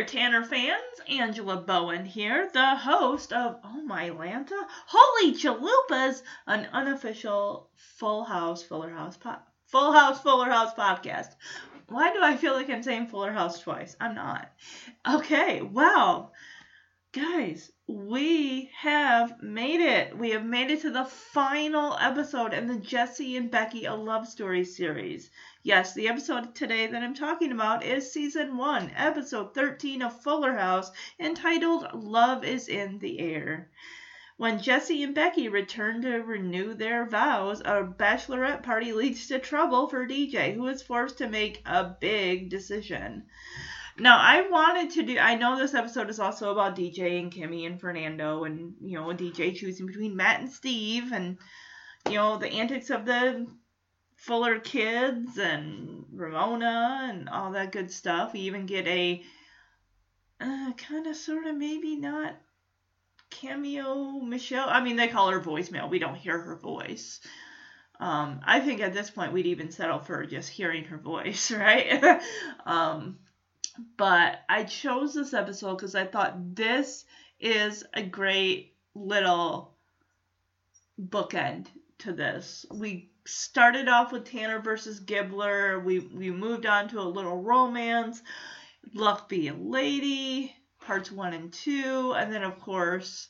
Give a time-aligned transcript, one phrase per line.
[0.00, 0.80] There, Tanner fans.
[1.08, 7.68] Angela Bowen here, the host of Oh My Lanta, Holy Chalupas, an unofficial
[7.98, 11.34] Full House, Fuller House, po- Full House, Fuller House podcast.
[11.88, 13.94] Why do I feel like I'm saying Fuller House twice?
[14.00, 14.50] I'm not.
[15.06, 16.30] Okay, wow.
[17.12, 20.16] Guys, we have made it.
[20.16, 24.28] We have made it to the final episode in the Jesse and Becky A Love
[24.28, 25.28] Story series.
[25.64, 30.54] Yes, the episode today that I'm talking about is season 1, episode 13 of Fuller
[30.54, 33.68] House, entitled Love is in the Air.
[34.36, 39.88] When Jesse and Becky return to renew their vows, a bachelorette party leads to trouble
[39.88, 43.24] for DJ, who is forced to make a big decision.
[44.00, 47.66] Now, I wanted to do, I know this episode is also about DJ and Kimmy
[47.66, 51.36] and Fernando, and, you know, DJ choosing between Matt and Steve, and,
[52.08, 53.46] you know, the antics of the
[54.16, 58.32] Fuller kids and Ramona and all that good stuff.
[58.32, 59.22] We even get a
[60.40, 62.36] uh, kind of, sort of, maybe not
[63.28, 64.68] cameo Michelle.
[64.70, 65.90] I mean, they call her voicemail.
[65.90, 67.20] We don't hear her voice.
[67.98, 72.22] Um, I think at this point we'd even settle for just hearing her voice, right?
[72.64, 73.18] um,
[73.96, 77.04] but I chose this episode because I thought this
[77.38, 79.74] is a great little
[81.00, 81.66] bookend
[81.98, 82.66] to this.
[82.70, 85.82] We started off with Tanner versus Gibbler.
[85.82, 88.22] We we moved on to a little romance.
[88.94, 93.28] Luck be a lady, parts one and two, and then of course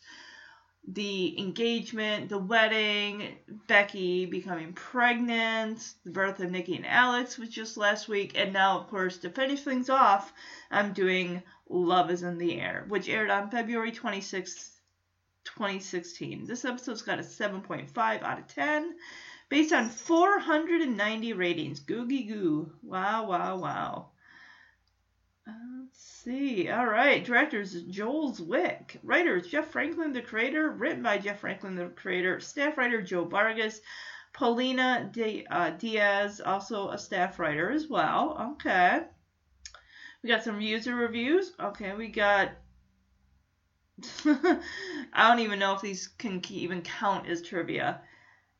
[0.95, 3.37] the engagement, the wedding,
[3.69, 8.79] Becky becoming pregnant, the birth of Nikki and Alex was just last week, and now
[8.81, 10.33] of course to finish things off,
[10.71, 14.81] I'm doing Love is in the Air, which aired on February 26th,
[15.45, 16.47] 2016.
[16.47, 18.95] This episode's got a 7.5 out of 10
[19.49, 21.81] based on 490 ratings.
[21.81, 22.73] Googie goo.
[22.83, 24.09] Wow, wow, wow.
[25.47, 26.69] Let's see.
[26.69, 27.25] All right.
[27.25, 28.99] Directors Joel Zwick.
[29.03, 30.71] Writers Jeff Franklin, the creator.
[30.71, 32.41] Written by Jeff Franklin, the creator.
[32.41, 33.81] Staff writer Joe Vargas.
[34.33, 38.55] Paulina De, uh, Diaz, also a staff writer as well.
[38.55, 39.01] Okay.
[40.23, 41.53] We got some user reviews.
[41.59, 42.53] Okay, we got.
[44.25, 48.03] I don't even know if these can even count as trivia.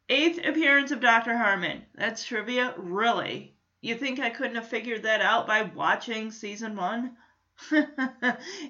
[0.09, 1.37] Eighth appearance of Dr.
[1.37, 1.85] Harmon.
[1.95, 2.75] That's trivia?
[2.77, 3.55] Really?
[3.81, 7.17] You think I couldn't have figured that out by watching season one?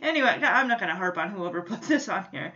[0.03, 2.53] anyway, I'm not going to harp on whoever put this on here.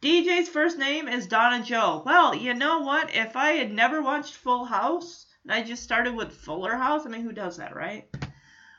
[0.00, 2.02] DJ's first name is Donna Joe.
[2.04, 3.14] Well, you know what?
[3.14, 7.10] If I had never watched Full House and I just started with Fuller House, I
[7.10, 8.08] mean, who does that, right?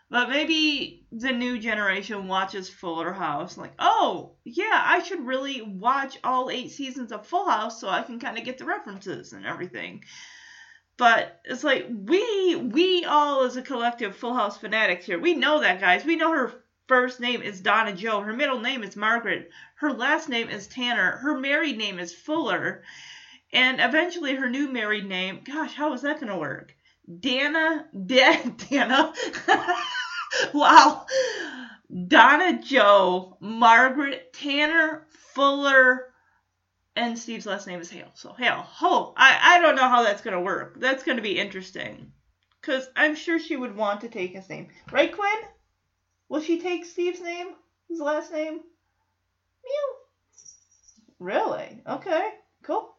[0.10, 6.18] But maybe the new generation watches Fuller House, like, oh, yeah, I should really watch
[6.24, 9.46] all eight seasons of Full House so I can kind of get the references and
[9.46, 10.04] everything.
[11.00, 15.62] But it's like we we all as a collective Full House fanatics here, we know
[15.62, 16.04] that guys.
[16.04, 18.20] We know her first name is Donna Joe.
[18.20, 19.50] Her middle name is Margaret.
[19.76, 21.12] Her last name is Tanner.
[21.18, 22.84] Her married name is Fuller.
[23.54, 26.76] And eventually her new married name, gosh, how is that gonna work?
[27.20, 29.14] Dana Da- Dana
[30.54, 31.06] Wow.
[32.08, 36.08] Donna Joe, Margaret, Tanner, Fuller,
[36.96, 38.12] and Steve's last name is Hale.
[38.14, 38.66] So Hale.
[38.82, 40.80] Oh, I, I don't know how that's gonna work.
[40.80, 42.12] That's gonna be interesting.
[42.62, 44.68] Cause I'm sure she would want to take his name.
[44.92, 45.40] Right, Quinn?
[46.28, 47.48] Will she take Steve's name?
[47.88, 48.56] His last name?
[49.64, 49.96] Mew.
[51.20, 51.82] Really?
[51.88, 52.30] Okay.
[52.64, 52.94] Cool.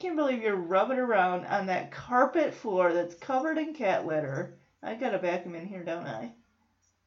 [0.00, 4.58] Can't believe you're rubbing around on that carpet floor that's covered in cat litter.
[4.82, 6.32] I gotta vacuum in here, don't I?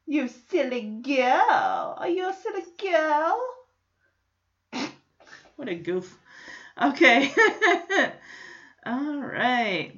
[0.06, 1.96] You silly girl.
[1.98, 3.53] Are you a silly girl?
[5.56, 6.18] What a goof.
[6.80, 7.32] Okay.
[8.86, 9.92] All right.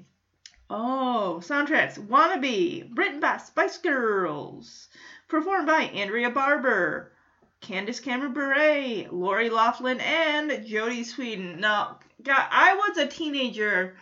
[0.68, 1.98] Oh, soundtracks.
[1.98, 2.90] Wannabe.
[2.96, 4.88] Written by Spice Girls.
[5.28, 7.12] Performed by Andrea Barber,
[7.60, 11.58] Candace Cameron Bure, Lori Loughlin, and Jodie Sweetin.
[11.58, 13.96] Now, God, I was a teenager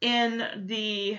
[0.00, 1.18] in the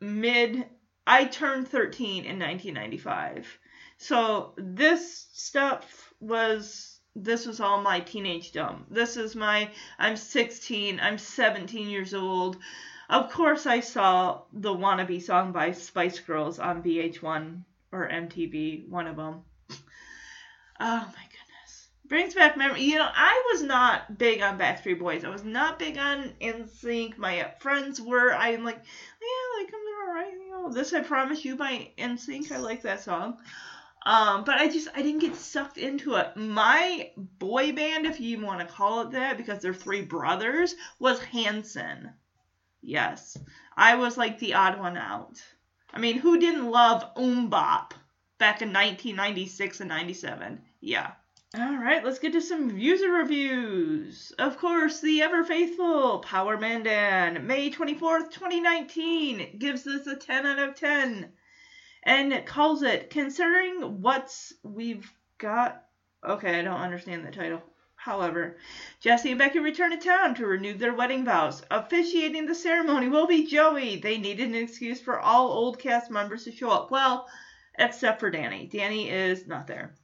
[0.00, 0.66] mid
[1.06, 3.58] I turned 13 in 1995.
[3.96, 8.86] So this stuff was this was all my teenage dumb.
[8.90, 12.58] This is my I'm 16, I'm 17 years old.
[13.10, 19.06] Of course I saw the Wannabe song by Spice Girls on VH1 or MTV, one
[19.06, 19.42] of them.
[20.80, 21.88] Oh my goodness.
[22.06, 22.82] Brings back memory.
[22.82, 25.24] You know, I was not big on Backstreet Boys.
[25.24, 27.18] I was not big on NSYNC.
[27.18, 28.32] My friends were.
[28.32, 30.32] I'm like, yeah, like I'm alright.
[30.32, 32.52] You know, this I promise you by NSYNC.
[32.52, 33.38] I like that song.
[34.06, 36.36] Um, but I just I didn't get sucked into it.
[36.36, 41.20] My boy band, if you want to call it that, because they're three brothers, was
[41.20, 42.10] Hanson.
[42.80, 43.36] Yes,
[43.76, 45.42] I was like the odd one out.
[45.92, 47.92] I mean, who didn't love MMMBop
[48.38, 50.60] back in 1996 and 97?
[50.80, 51.12] Yeah.
[51.56, 54.32] All right, let's get to some user reviews.
[54.38, 60.58] Of course, the ever faithful Power Mandan, May 24th, 2019, gives this a 10 out
[60.58, 61.32] of 10
[62.02, 65.84] and calls it considering what's we've got.
[66.26, 67.62] Okay, I don't understand the title.
[67.96, 68.56] However,
[69.00, 71.62] Jesse and Becky return to town to renew their wedding vows.
[71.70, 73.96] Officiating the ceremony will be Joey.
[73.96, 76.90] They needed an excuse for all old cast members to show up.
[76.90, 77.28] Well,
[77.78, 78.66] except for Danny.
[78.66, 79.94] Danny is not there.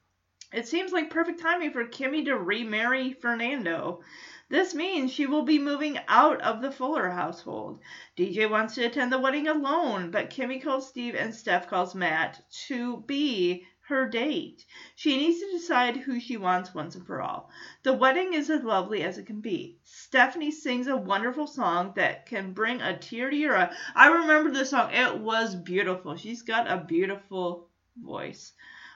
[0.52, 4.02] It seems like perfect timing for Kimmy to remarry Fernando.
[4.50, 7.80] This means she will be moving out of the Fuller household.
[8.16, 12.44] DJ wants to attend the wedding alone, but Kimmy calls Steve and Steph calls Matt
[12.66, 14.64] to be her date.
[14.96, 17.50] She needs to decide who she wants once and for all.
[17.82, 19.78] The wedding is as lovely as it can be.
[19.82, 23.74] Stephanie sings a wonderful song that can bring a tear to your eye.
[23.94, 24.90] I remember the song.
[24.92, 26.16] It was beautiful.
[26.16, 28.52] She's got a beautiful voice.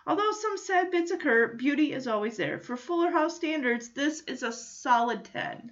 [0.08, 2.58] Although some sad bits occur, beauty is always there.
[2.58, 5.70] For Fuller House standards, this is a solid 10.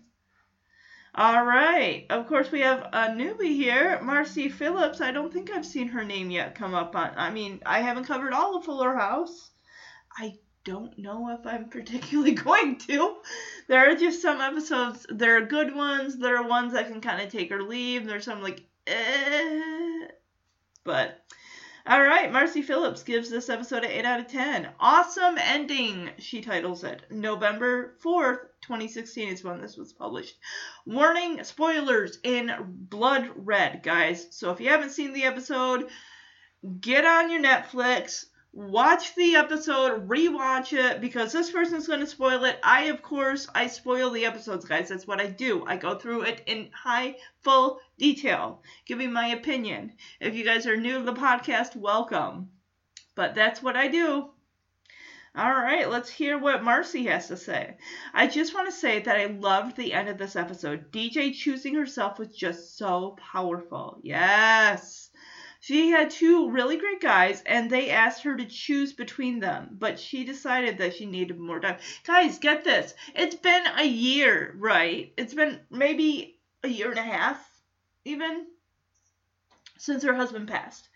[1.15, 2.05] All right.
[2.11, 5.01] Of course, we have a newbie here, Marcy Phillips.
[5.01, 7.13] I don't think I've seen her name yet come up on.
[7.17, 9.53] I mean, I haven't covered all of Fuller House.
[10.19, 10.35] I
[10.65, 13.17] don't know if I'm particularly going to.
[13.69, 15.07] There are just some episodes.
[15.09, 16.19] There are good ones.
[16.19, 18.05] There are ones I can kind of take or leave.
[18.05, 20.09] There's some like, eh.
[20.85, 21.23] But
[21.89, 24.69] all right, Marcy Phillips gives this episode an 8 out of 10.
[24.81, 27.03] Awesome ending, she titles it.
[27.11, 30.35] November 4th, 2016 is when this was published.
[30.85, 34.27] Warning spoilers in blood red, guys.
[34.31, 35.89] So if you haven't seen the episode,
[36.81, 42.45] get on your Netflix, watch the episode, rewatch it because this person's going to spoil
[42.47, 42.59] it.
[42.65, 44.89] I, of course, I spoil the episodes, guys.
[44.89, 45.65] That's what I do.
[45.67, 49.93] I go through it in high, full detail, giving my opinion.
[50.21, 52.51] If you guys are new to the podcast, welcome.
[53.15, 54.31] But that's what I do.
[55.35, 57.77] All right, let's hear what Marcy has to say.
[58.15, 60.91] I just want to say that I loved the end of this episode.
[60.91, 63.99] DJ choosing herself was just so powerful.
[64.03, 65.11] Yes.
[65.61, 69.99] She had two really great guys, and they asked her to choose between them, but
[69.99, 71.79] she decided that she needed more time.
[72.05, 72.95] Guys, get this.
[73.15, 75.13] It's been a year, right?
[75.19, 77.46] It's been maybe a year and a half,
[78.07, 78.47] even,
[79.79, 80.89] since her husband passed.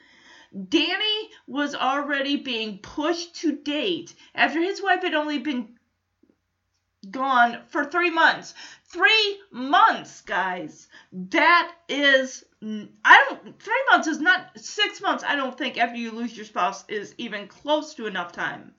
[0.69, 5.77] Danny was already being pushed to date after his wife had only been
[7.09, 8.55] gone for three months.
[8.87, 10.89] Three months, guys.
[11.13, 16.11] That is, I don't, three months is not, six months, I don't think, after you
[16.11, 18.75] lose your spouse is even close to enough time.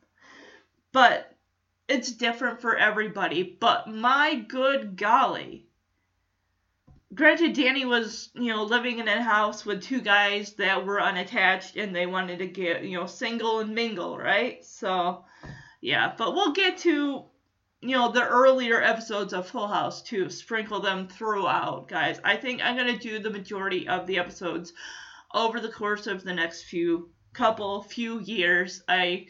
[0.92, 1.34] But
[1.88, 3.44] it's different for everybody.
[3.44, 5.68] But my good golly.
[7.13, 11.75] Granted, Danny was, you know, living in a house with two guys that were unattached
[11.75, 14.63] and they wanted to get, you know, single and mingle, right?
[14.66, 15.25] So,
[15.81, 17.25] yeah, but we'll get to
[17.82, 22.20] you know the earlier episodes of Full House to sprinkle them throughout, guys.
[22.24, 24.74] I think I'm gonna do the majority of the episodes
[25.34, 28.84] over the course of the next few couple few years.
[28.88, 29.27] I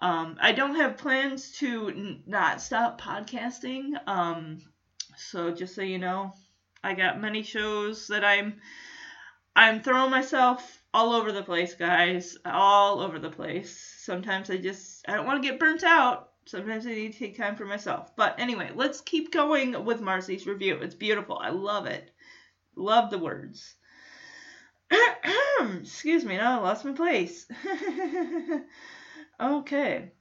[0.00, 3.92] um I don't have plans to n- not stop podcasting.
[4.06, 4.62] Um
[5.16, 6.32] so just so you know,
[6.88, 8.60] I got many shows that I'm
[9.54, 12.36] I'm throwing myself all over the place, guys.
[12.44, 13.78] All over the place.
[14.00, 17.36] Sometimes I just I don't want to get burnt out Sometimes I need to take
[17.36, 18.16] time for myself.
[18.16, 20.76] But anyway, let's keep going with Marcy's review.
[20.76, 21.38] It's beautiful.
[21.38, 22.10] I love it.
[22.74, 23.74] Love the words.
[25.60, 27.46] Excuse me, now I lost my place.
[29.40, 30.12] okay.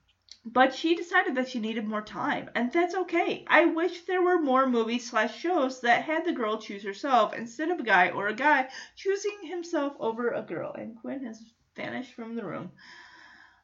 [0.49, 3.43] But she decided that she needed more time, and that's okay.
[3.47, 7.69] I wish there were more movies slash shows that had the girl choose herself instead
[7.69, 10.71] of a guy or a guy choosing himself over a girl.
[10.73, 11.43] And Quinn has
[11.75, 12.71] vanished from the room.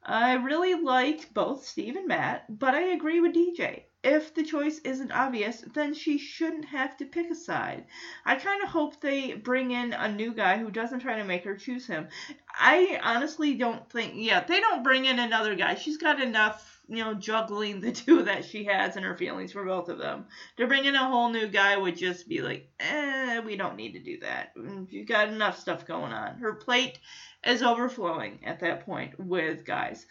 [0.03, 3.85] I really liked both Steve and Matt, but I agree with DJ.
[4.03, 7.85] If the choice isn't obvious, then she shouldn't have to pick a side.
[8.25, 11.45] I kind of hope they bring in a new guy who doesn't try to make
[11.45, 12.09] her choose him.
[12.49, 15.75] I honestly don't think, yeah, they don't bring in another guy.
[15.75, 19.63] She's got enough you know, juggling the two that she has and her feelings for
[19.63, 20.25] both of them.
[20.57, 23.93] To bring in a whole new guy would just be like, eh, we don't need
[23.93, 24.53] to do that.
[24.89, 26.35] You've got enough stuff going on.
[26.35, 26.99] Her plate
[27.45, 30.05] is overflowing at that point with guys.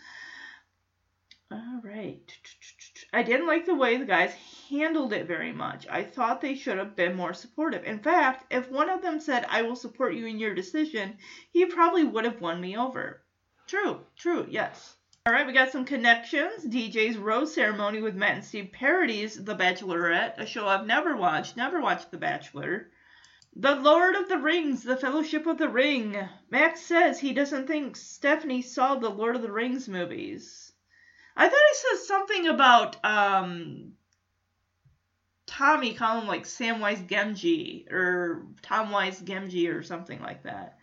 [1.51, 2.33] All right.
[3.13, 4.33] I didn't like the way the guys
[4.71, 5.87] handled it very much.
[5.91, 7.85] I thought they should have been more supportive.
[7.85, 11.19] In fact, if one of them said, I will support you in your decision,
[11.51, 13.23] he probably would have won me over.
[13.67, 14.97] True, true, yes.
[15.25, 16.67] All right, we got some connections.
[16.67, 21.57] DJ's Rose Ceremony with Matt and Steve parodies The Bachelorette, a show I've never watched.
[21.57, 22.91] Never watched The Bachelor.
[23.55, 26.17] The Lord of the Rings, The Fellowship of the Ring.
[26.51, 30.73] Max says he doesn't think Stephanie saw the Lord of the Rings movies.
[31.37, 33.93] I thought he said something about um,
[35.47, 40.79] Tommy calling him like Samwise Gamgee or Tomwise Gamgee or something like that.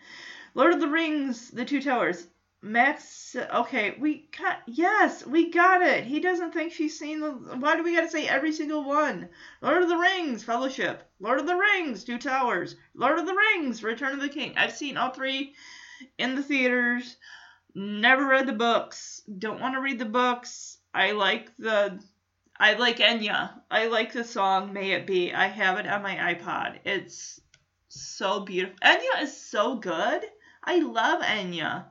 [0.53, 2.25] Lord of the Rings, The Two Towers.
[2.61, 6.03] Max, okay, we got yes, we got it.
[6.03, 7.31] He doesn't think she's seen the.
[7.31, 9.29] Why do we got to say every single one?
[9.61, 11.09] Lord of the Rings, Fellowship.
[11.21, 12.75] Lord of the Rings, Two Towers.
[12.93, 14.55] Lord of the Rings, Return of the King.
[14.57, 15.55] I've seen all three
[16.17, 17.15] in the theaters.
[17.75, 19.21] Never read the books.
[19.37, 20.79] Don't want to read the books.
[20.93, 22.03] I like the.
[22.59, 23.53] I like Enya.
[23.71, 25.33] I like the song May It Be.
[25.33, 26.79] I have it on my iPod.
[26.83, 27.39] It's
[27.87, 28.75] so beautiful.
[28.83, 30.25] Enya is so good.
[30.61, 31.85] I love Enya.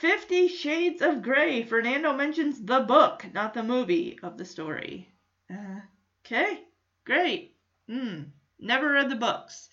[0.00, 1.62] Fifty Shades of Grey.
[1.62, 5.12] Fernando mentions the book, not the movie of the story.
[5.52, 5.80] Uh,
[6.24, 6.60] okay,
[7.04, 7.54] great.
[7.86, 8.22] Hmm.
[8.58, 9.68] Never read the books.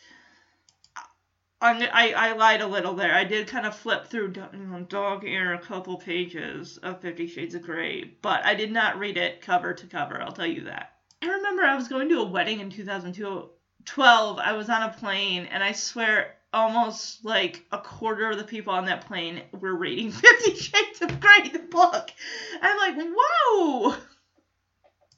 [1.61, 3.15] I, I lied a little there.
[3.15, 4.33] I did kind of flip through
[4.89, 9.15] dog ear a couple pages of Fifty Shades of Grey, but I did not read
[9.15, 10.21] it cover to cover.
[10.21, 10.97] I'll tell you that.
[11.21, 14.39] I remember I was going to a wedding in 2012.
[14.39, 18.73] I was on a plane, and I swear almost like a quarter of the people
[18.73, 22.11] on that plane were reading Fifty Shades of Grey, the book.
[22.61, 23.95] I'm like, whoa!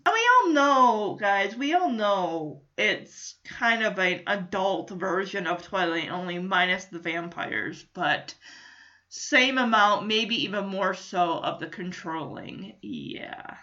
[0.06, 5.62] And we all know, guys, we all know it's kind of an adult version of
[5.62, 8.34] Twilight, only minus the vampires, but
[9.10, 12.76] same amount, maybe even more so, of the controlling.
[12.82, 13.58] Yeah.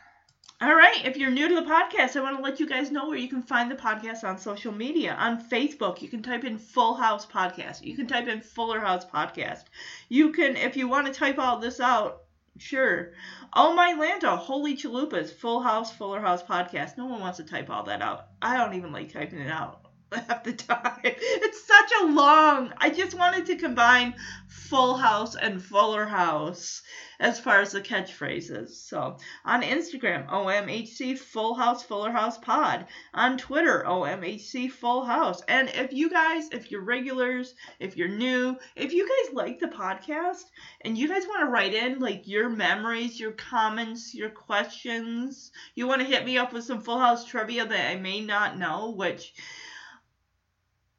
[0.58, 3.08] All right, if you're new to the podcast, I want to let you guys know
[3.08, 5.14] where you can find the podcast on social media.
[5.18, 7.84] On Facebook, you can type in Full House Podcast.
[7.84, 9.64] You can type in Fuller House Podcast.
[10.08, 12.22] You can, if you want to type all this out,
[12.56, 13.12] sure.
[13.52, 16.96] Oh my Lanta, Holy Chalupas, Full House, Fuller House Podcast.
[16.96, 18.28] No one wants to type all that out.
[18.40, 21.00] I don't even like typing it out half the time.
[21.02, 22.72] It's such a long.
[22.78, 24.14] I just wanted to combine
[24.48, 26.82] Full House and Fuller House
[27.18, 28.70] as far as the catchphrases.
[28.70, 32.86] So on Instagram, OMHC Full House Fuller House Pod.
[33.14, 35.42] On Twitter, OMHC Full House.
[35.48, 39.68] And if you guys, if you're regulars, if you're new, if you guys like the
[39.68, 40.44] podcast
[40.82, 45.86] and you guys want to write in like your memories, your comments, your questions, you
[45.86, 48.90] want to hit me up with some Full House trivia that I may not know,
[48.90, 49.32] which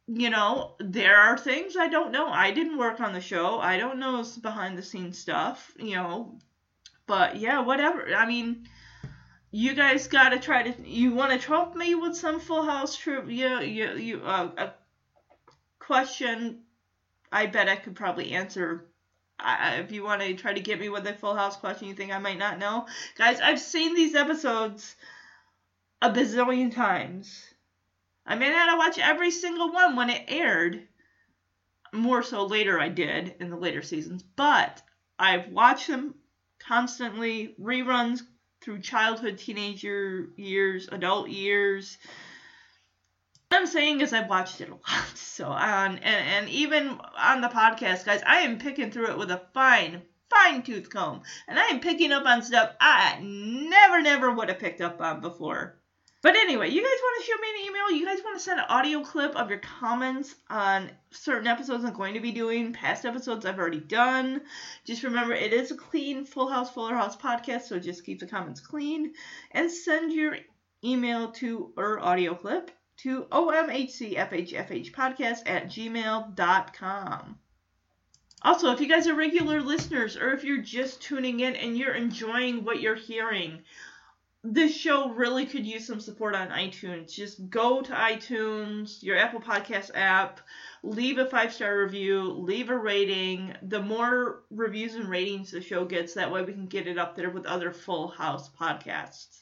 [0.07, 2.27] you know, there are things I don't know.
[2.27, 3.59] I didn't work on the show.
[3.59, 6.39] I don't know behind the scenes stuff, you know.
[7.05, 8.13] But yeah, whatever.
[8.15, 8.67] I mean,
[9.51, 12.95] you guys got to try to you want to trump me with some full house
[12.95, 14.71] trivia, you you uh, a
[15.79, 16.59] question
[17.31, 18.85] I bet I could probably answer
[19.39, 22.11] if you want to try to get me with a full house question you think
[22.11, 22.87] I might not know.
[23.17, 24.95] Guys, I've seen these episodes
[26.01, 27.53] a bazillion times.
[28.27, 30.85] I may not have watched every single one when it aired.
[31.93, 34.81] More so later, I did in the later seasons, but
[35.17, 36.15] I've watched them
[36.59, 38.21] constantly, reruns
[38.59, 41.97] through childhood, teenager years, adult years.
[43.47, 45.13] What I'm saying is I've watched it a lot.
[45.37, 49.29] So on and, and even on the podcast, guys, I am picking through it with
[49.29, 51.21] a fine, fine tooth comb.
[51.47, 55.21] And I am picking up on stuff I never, never would have picked up on
[55.21, 55.77] before.
[56.23, 57.91] But anyway, you guys want to shoot me an email?
[57.91, 61.93] You guys want to send an audio clip of your comments on certain episodes I'm
[61.93, 64.41] going to be doing, past episodes I've already done.
[64.83, 68.25] Just remember, it is a clean Full House, Fuller House podcast, so just keep the
[68.25, 69.13] comments clean.
[69.51, 70.37] And send your
[70.83, 77.39] email to or audio clip to omhcfhfhpodcast at gmail.com.
[78.41, 81.93] Also, if you guys are regular listeners or if you're just tuning in and you're
[81.93, 83.61] enjoying what you're hearing,
[84.53, 87.13] this show really could use some support on iTunes.
[87.13, 90.39] Just go to iTunes, your Apple Podcast app,
[90.83, 93.55] leave a five star review, leave a rating.
[93.61, 97.15] The more reviews and ratings the show gets, that way we can get it up
[97.15, 99.41] there with other Full House podcasts.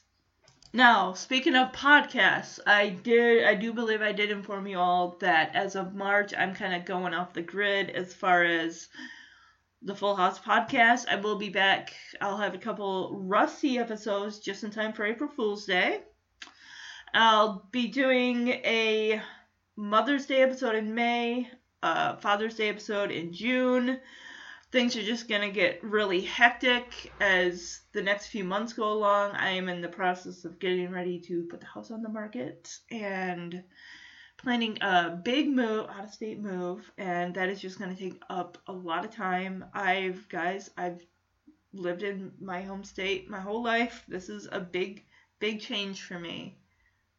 [0.72, 5.54] Now, speaking of podcasts, I did I do believe I did inform you all that
[5.54, 8.88] as of March I'm kind of going off the grid as far as
[9.86, 11.04] the Full House podcast.
[11.08, 11.94] I will be back.
[12.20, 16.00] I'll have a couple rusty episodes just in time for April Fool's Day.
[17.14, 19.22] I'll be doing a
[19.76, 21.48] Mother's Day episode in May,
[21.84, 24.00] a Father's Day episode in June.
[24.72, 29.36] Things are just going to get really hectic as the next few months go along.
[29.36, 32.76] I am in the process of getting ready to put the house on the market
[32.90, 33.62] and
[34.36, 38.22] planning a big move, out of state move, and that is just going to take
[38.28, 39.64] up a lot of time.
[39.72, 41.04] I've, guys, I've
[41.72, 44.04] lived in my home state my whole life.
[44.08, 45.04] This is a big,
[45.38, 46.58] big change for me,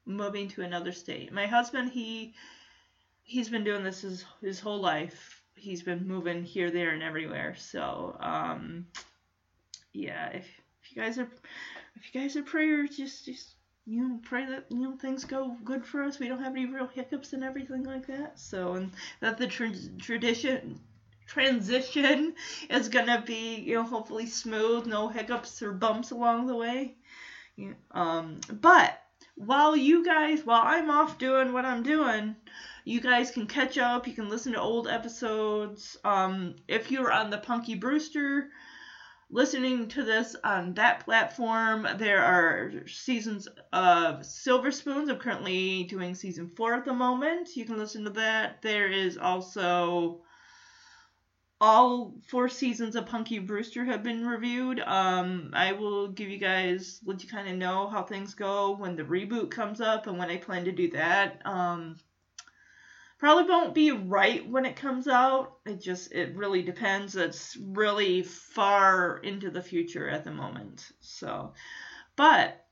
[0.06, 1.34] moving to another state.
[1.34, 2.34] My husband, he,
[3.24, 5.42] he's been doing this his, his whole life.
[5.56, 7.56] He's been moving here, there, and everywhere.
[7.58, 8.86] So, um,
[9.92, 10.48] yeah, if,
[10.84, 11.28] if you guys are,
[11.96, 13.57] if you guys are prayers, just, just
[13.88, 16.20] you know, pray that you know things go good for us.
[16.20, 18.38] We don't have any real hiccups and everything like that.
[18.38, 18.92] So, and
[19.22, 20.82] that the tra- tradition
[21.26, 22.36] transition
[22.70, 26.96] is gonna be you know hopefully smooth, no hiccups or bumps along the way.
[27.92, 29.02] Um, but
[29.36, 32.36] while you guys, while I'm off doing what I'm doing,
[32.84, 34.06] you guys can catch up.
[34.06, 35.98] You can listen to old episodes.
[36.04, 38.50] Um, if you're on the Punky Brewster
[39.30, 41.88] listening to this on that platform.
[41.98, 45.10] There are seasons of Silver Spoons.
[45.10, 47.56] I'm currently doing season four at the moment.
[47.56, 48.62] You can listen to that.
[48.62, 50.22] There is also
[51.60, 54.80] all four seasons of Punky Brewster have been reviewed.
[54.80, 58.96] Um, I will give you guys let you kind of know how things go when
[58.96, 61.42] the reboot comes up and when I plan to do that.
[61.46, 61.98] Um,
[63.18, 65.58] probably won't be right when it comes out.
[65.66, 67.16] It just it really depends.
[67.16, 70.92] It's really far into the future at the moment.
[71.00, 71.54] So,
[72.16, 72.64] but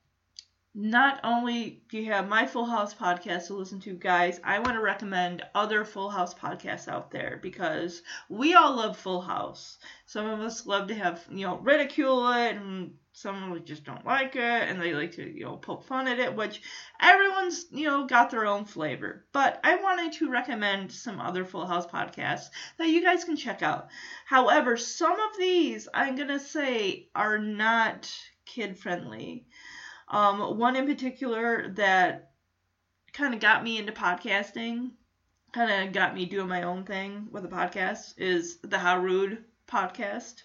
[0.78, 4.74] not only do you have my Full House podcast to listen to, guys, I want
[4.74, 9.78] to recommend other Full House podcasts out there because we all love Full House.
[10.06, 14.06] Some of us love to have, you know, ridicule it and some of just don't
[14.06, 16.62] like it and they like to you know poke fun at it which
[17.00, 19.26] everyone's you know got their own flavor.
[19.32, 23.64] But i wanted to recommend some other full house podcasts that you guys can check
[23.64, 23.88] out.
[24.26, 28.12] However some of these i'm gonna say are not
[28.46, 29.46] kid friendly
[30.10, 32.32] um, one in particular that
[33.14, 34.92] kind of got me into podcasting
[35.54, 39.42] kind of got me doing my own thing with a podcast is the how rude
[39.70, 40.44] podcast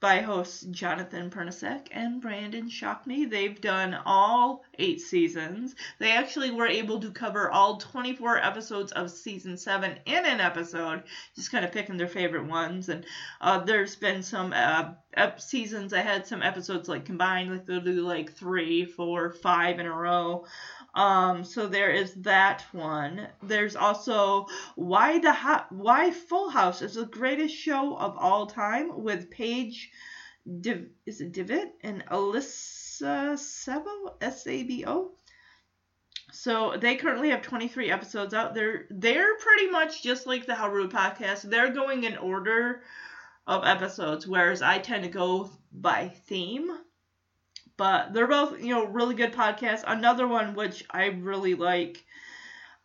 [0.00, 3.28] by hosts Jonathan Pernasek and Brandon Shockney.
[3.28, 5.74] They've done all eight seasons.
[5.98, 11.02] They actually were able to cover all 24 episodes of season seven in an episode,
[11.34, 12.88] just kind of picking their favorite ones.
[12.90, 13.06] And
[13.40, 17.80] uh, there's been some uh, ep- seasons I had some episodes like combined, like they'll
[17.80, 20.44] do like three, four, five in a row.
[20.96, 23.28] Um, so there is that one.
[23.42, 25.34] There's also why the
[25.68, 29.90] why Full House is the greatest show of all time with Paige
[30.60, 35.12] Div- is it Devitt and Alyssa Sabo S A B O.
[36.32, 38.54] So they currently have 23 episodes out.
[38.54, 41.42] They're they're pretty much just like the How Rude podcast.
[41.42, 42.80] They're going in order
[43.46, 46.70] of episodes, whereas I tend to go by theme
[47.76, 49.84] but they're both you know really good podcasts.
[49.86, 52.04] Another one which i really like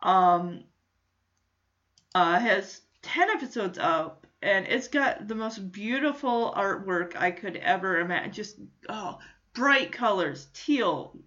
[0.02, 0.64] um
[2.16, 8.00] uh has 10 episodes up and it's got the most beautiful artwork i could ever
[8.00, 8.32] imagine.
[8.32, 8.58] Just
[8.90, 9.20] oh
[9.54, 11.18] bright colors teal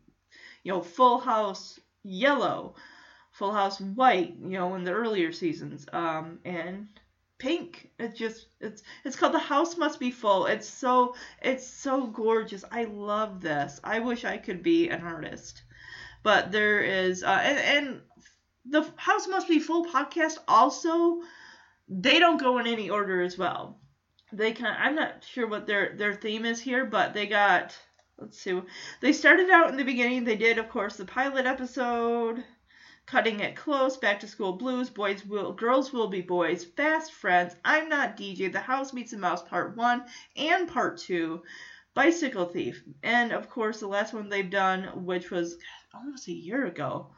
[0.63, 2.75] you know full house yellow
[3.33, 5.87] full house white you know in the earlier seasons.
[5.93, 6.89] Um and
[7.39, 7.91] pink.
[7.99, 10.47] It just it's it's called The House Must Be Full.
[10.47, 12.65] It's so it's so gorgeous.
[12.71, 13.81] I love this.
[13.85, 15.63] I wish I could be an artist.
[16.23, 18.01] But there is uh and, and
[18.65, 21.21] the House Must Be Full podcast also
[21.89, 23.79] they don't go in any order as well.
[24.33, 27.77] They kind I'm not sure what their their theme is here, but they got
[28.19, 28.61] let's see.
[29.01, 30.25] They started out in the beginning.
[30.25, 32.43] They did of course the pilot episode
[33.07, 37.55] Cutting It Close, Back to School Blues, Boys Will Girls Will Be Boys, Fast Friends,
[37.65, 40.05] I'm Not DJ, The House Meets a Mouse Part 1
[40.37, 41.43] and Part 2,
[41.93, 45.59] Bicycle Thief, and of course the last one they've done, which was
[45.93, 47.09] almost a year ago,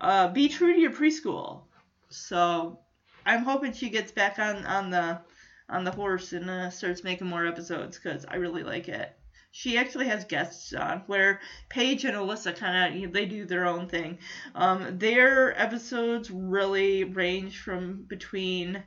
[0.00, 1.62] uh, Be True to Your Preschool.
[2.08, 2.78] So
[3.26, 5.20] I'm hoping she gets back on, on the
[5.68, 9.16] on the horse and uh, starts making more episodes because I really like it
[9.52, 13.44] she actually has guests on where Paige and Alyssa kind of you know, they do
[13.44, 14.18] their own thing.
[14.54, 18.82] Um, their episodes really range from between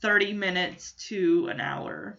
[0.00, 2.18] 30 minutes to an hour.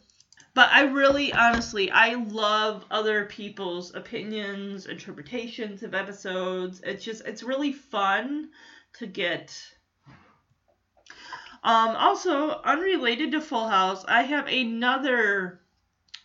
[0.54, 6.82] But I really, honestly, I love other people's opinions, interpretations of episodes.
[6.84, 8.52] It's just, it's really fun
[9.00, 9.60] to get
[11.64, 15.61] Um, also, unrelated to Full House, I have another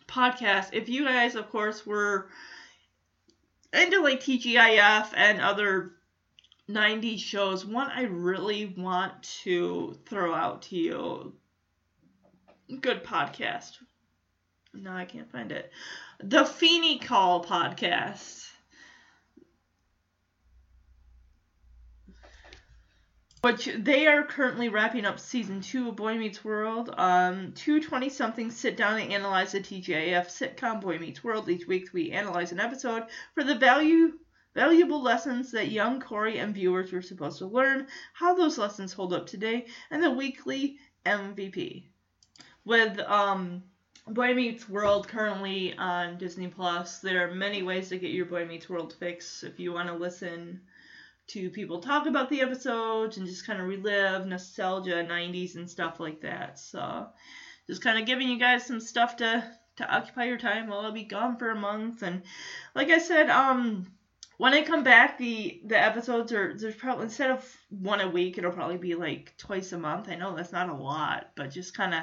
[0.07, 0.71] podcast.
[0.73, 2.29] If you guys, of course, were
[3.73, 5.93] into like TGIF and other
[6.69, 11.33] 90s shows, one I really want to throw out to you.
[12.81, 13.77] Good podcast.
[14.75, 15.71] No, I can't find it.
[16.23, 18.49] The Feeney Call podcast.
[23.47, 26.93] Which they are currently wrapping up season two of Boy Meets World.
[26.99, 31.49] Um, two 20 somethings sit down and analyze the TGIF sitcom Boy Meets World.
[31.49, 33.05] Each week we analyze an episode
[33.35, 34.19] for the value
[34.57, 39.13] valuable lessons that young Cory and viewers were supposed to learn, how those lessons hold
[39.13, 41.85] up today, and the weekly MVP.
[42.65, 43.63] With um,
[44.09, 48.45] Boy Meets World currently on Disney Plus, there are many ways to get your Boy
[48.45, 50.63] Meets World fix if you want to listen
[51.29, 55.99] to people talk about the episodes and just kind of relive nostalgia 90s and stuff
[55.99, 56.59] like that.
[56.59, 57.09] So
[57.67, 59.45] just kind of giving you guys some stuff to
[59.77, 62.03] to occupy your time while i'll be gone for a month.
[62.03, 62.23] And
[62.75, 63.87] like i said um
[64.39, 68.39] when i come back the the episodes are there's probably instead of one a week
[68.39, 70.09] it'll probably be like twice a month.
[70.09, 72.03] I know that's not a lot but just kind of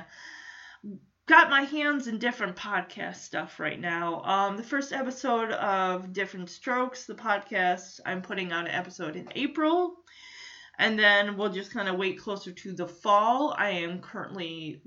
[1.26, 4.22] got my hands in different podcast stuff right now.
[4.24, 9.30] Um, the first episode of Diff'rent Strokes, the podcast, I'm putting out an episode in
[9.36, 9.96] April.
[10.78, 13.56] And then we'll just kind of wait closer to the fall.
[13.58, 14.82] I am currently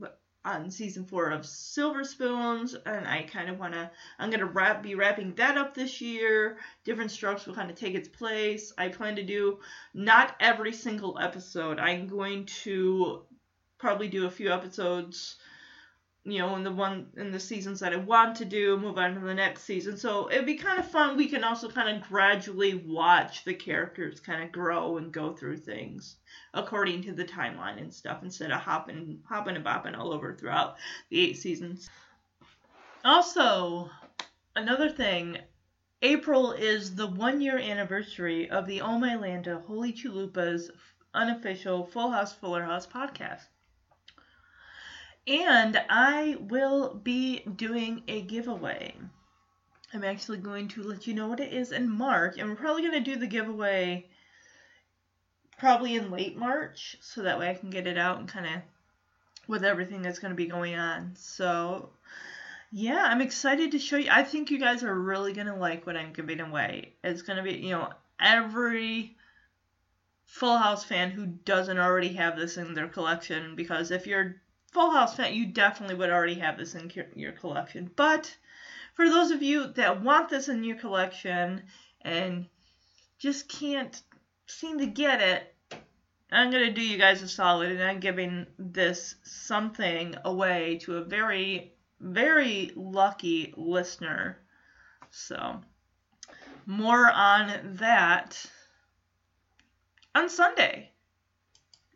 [0.44, 3.90] on season four of Silver Spoons, and I kind of want to.
[4.18, 6.58] I'm gonna wrap, be wrapping that up this year.
[6.84, 8.72] Diff'rent Strokes will kind of take its place.
[8.76, 9.60] I plan to do
[9.94, 11.78] not every single episode.
[11.78, 13.22] I'm going to
[13.78, 15.36] probably do a few episodes
[16.26, 19.14] you know, in the one in the seasons that I want to do, move on
[19.14, 19.96] to the next season.
[19.96, 21.16] So it'd be kind of fun.
[21.16, 25.58] We can also kind of gradually watch the characters kind of grow and go through
[25.58, 26.16] things
[26.52, 30.78] according to the timeline and stuff instead of hopping hopping and bopping all over throughout
[31.10, 31.88] the eight seasons.
[33.04, 33.88] Also,
[34.56, 35.38] another thing,
[36.02, 40.72] April is the one year anniversary of the Oh My Lanta Holy Chalupa's
[41.14, 43.46] unofficial Full House Fuller House podcast.
[45.26, 48.94] And I will be doing a giveaway.
[49.92, 52.82] I'm actually going to let you know what it is in March, and we're probably
[52.82, 54.06] going to do the giveaway
[55.58, 58.62] probably in late March, so that way I can get it out and kind of
[59.48, 61.12] with everything that's going to be going on.
[61.16, 61.90] So,
[62.70, 64.10] yeah, I'm excited to show you.
[64.10, 66.92] I think you guys are really going to like what I'm giving away.
[67.02, 67.88] It's going to be, you know,
[68.20, 69.16] every
[70.26, 74.36] Full House fan who doesn't already have this in their collection, because if you're
[74.76, 77.90] Full House fan, you definitely would already have this in your collection.
[77.96, 78.36] But
[78.92, 81.62] for those of you that want this in your collection
[82.02, 82.46] and
[83.18, 84.02] just can't
[84.46, 85.80] seem to get it,
[86.30, 90.98] I'm going to do you guys a solid and I'm giving this something away to
[90.98, 94.36] a very, very lucky listener.
[95.10, 95.62] So,
[96.66, 98.44] more on that
[100.14, 100.92] on Sunday,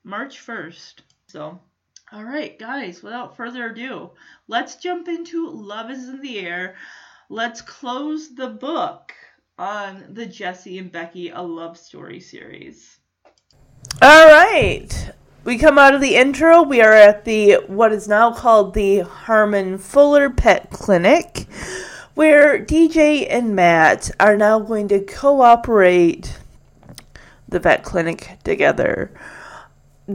[0.02, 0.94] March 1st.
[1.26, 1.60] So,
[2.12, 4.10] all right, guys, without further ado,
[4.48, 6.74] let's jump into Love is in the Air.
[7.28, 9.12] Let's close the book
[9.56, 12.98] on the Jesse and Becky A Love Story series.
[14.02, 15.12] All right.
[15.44, 16.62] We come out of the intro.
[16.62, 21.46] We are at the what is now called the Harmon Fuller Pet Clinic,
[22.14, 26.36] where DJ and Matt are now going to cooperate
[27.48, 29.12] the vet clinic together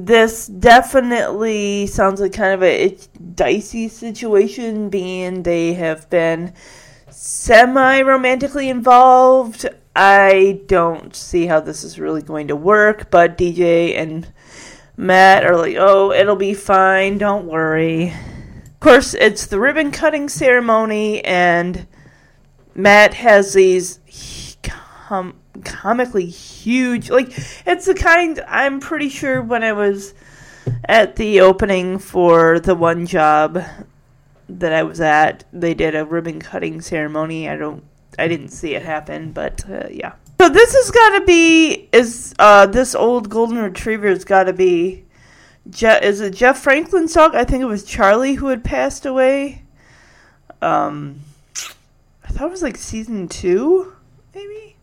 [0.04, 2.98] this definitely sounds like kind of a
[3.34, 6.54] dicey situation, being they have been
[7.10, 9.68] semi romantically involved.
[9.96, 14.28] I don't see how this is really going to work, but DJ and
[14.98, 18.10] Matt are like, oh, it'll be fine, don't worry.
[18.10, 21.88] Of course, it's the ribbon cutting ceremony, and
[22.74, 24.00] Matt has these
[24.62, 27.10] com- comically huge.
[27.10, 27.28] Like
[27.66, 30.14] it's the kind I'm pretty sure when I was
[30.86, 33.64] at the opening for the one job
[34.48, 37.50] that I was at, they did a ribbon cutting ceremony.
[37.50, 37.84] I don't
[38.18, 40.14] I didn't see it happen, but uh, yeah.
[40.40, 45.06] So this has got to be is uh, this old golden retriever's got to be
[45.70, 47.36] Je- is it Jeff Franklin's dog?
[47.36, 49.64] I think it was Charlie who had passed away.
[50.62, 51.22] Um
[52.24, 53.94] I thought it was like season 2,
[54.34, 54.75] maybe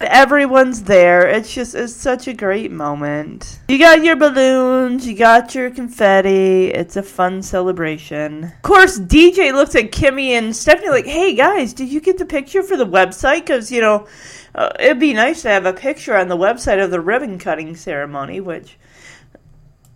[0.00, 1.26] everyone's there.
[1.28, 3.60] It's just it's such a great moment.
[3.68, 6.66] You got your balloons, you got your confetti.
[6.68, 8.44] It's a fun celebration.
[8.44, 12.26] Of course, DJ looks at Kimmy and Stephanie like, "Hey guys, did you get the
[12.26, 13.40] picture for the website?
[13.40, 14.06] Because you know,
[14.54, 17.76] uh, it'd be nice to have a picture on the website of the ribbon cutting
[17.76, 18.78] ceremony." Which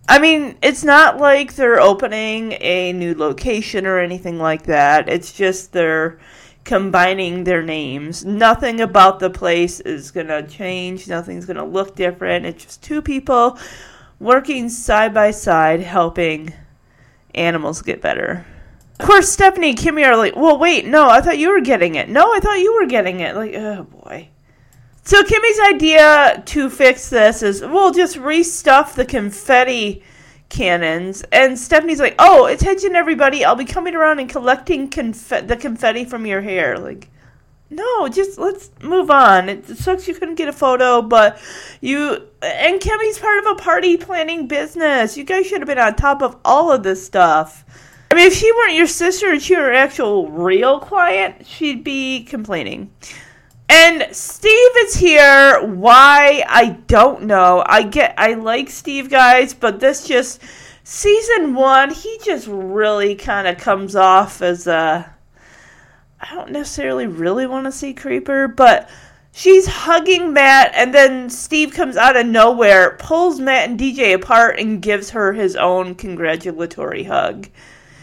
[0.08, 5.08] I mean, it's not like they're opening a new location or anything like that.
[5.08, 6.18] It's just they're
[6.68, 8.26] combining their names.
[8.26, 11.09] Nothing about the place is going to change.
[11.09, 12.44] Nothing's going to look different.
[12.44, 13.59] It's just two people
[14.20, 16.52] working side by side helping
[17.35, 18.44] animals get better.
[19.00, 22.11] Of course, Stephanie Kimmy are like, well, wait, no, I thought you were getting it.
[22.11, 23.35] No, I thought you were getting it.
[23.35, 24.28] Like, oh boy.
[25.04, 30.02] So Kimmy's idea to fix this is we'll just restuff the confetti
[30.48, 33.44] cannons, and Stephanie's like, "Oh, attention, everybody!
[33.44, 37.08] I'll be coming around and collecting conf- the confetti from your hair." Like,
[37.70, 39.48] no, just let's move on.
[39.48, 41.38] It sucks you couldn't get a photo, but
[41.80, 45.16] you and Kimmy's part of a party planning business.
[45.16, 47.64] You guys should have been on top of all of this stuff.
[48.11, 51.84] I mean, if she weren't your sister and she were an actual real client, she'd
[51.84, 52.90] be complaining.
[53.68, 55.62] And Steve is here.
[55.62, 56.42] Why?
[56.48, 57.62] I don't know.
[57.66, 60.42] I get I like Steve guys, but this just
[60.85, 65.14] season 1, he just really kind of comes off as a
[66.20, 68.88] I don't necessarily really want to see Creeper, but
[69.33, 74.59] she's hugging Matt and then Steve comes out of nowhere, pulls Matt and DJ apart
[74.59, 77.48] and gives her his own congratulatory hug.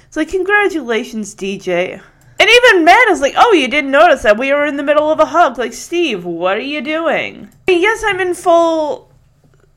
[0.08, 2.02] It's like congratulations, DJ.
[2.38, 5.10] And even Matt is like, oh, you didn't notice that we were in the middle
[5.10, 5.58] of a hug.
[5.58, 7.50] Like, Steve, what are you doing?
[7.68, 9.12] Yes, I'm in full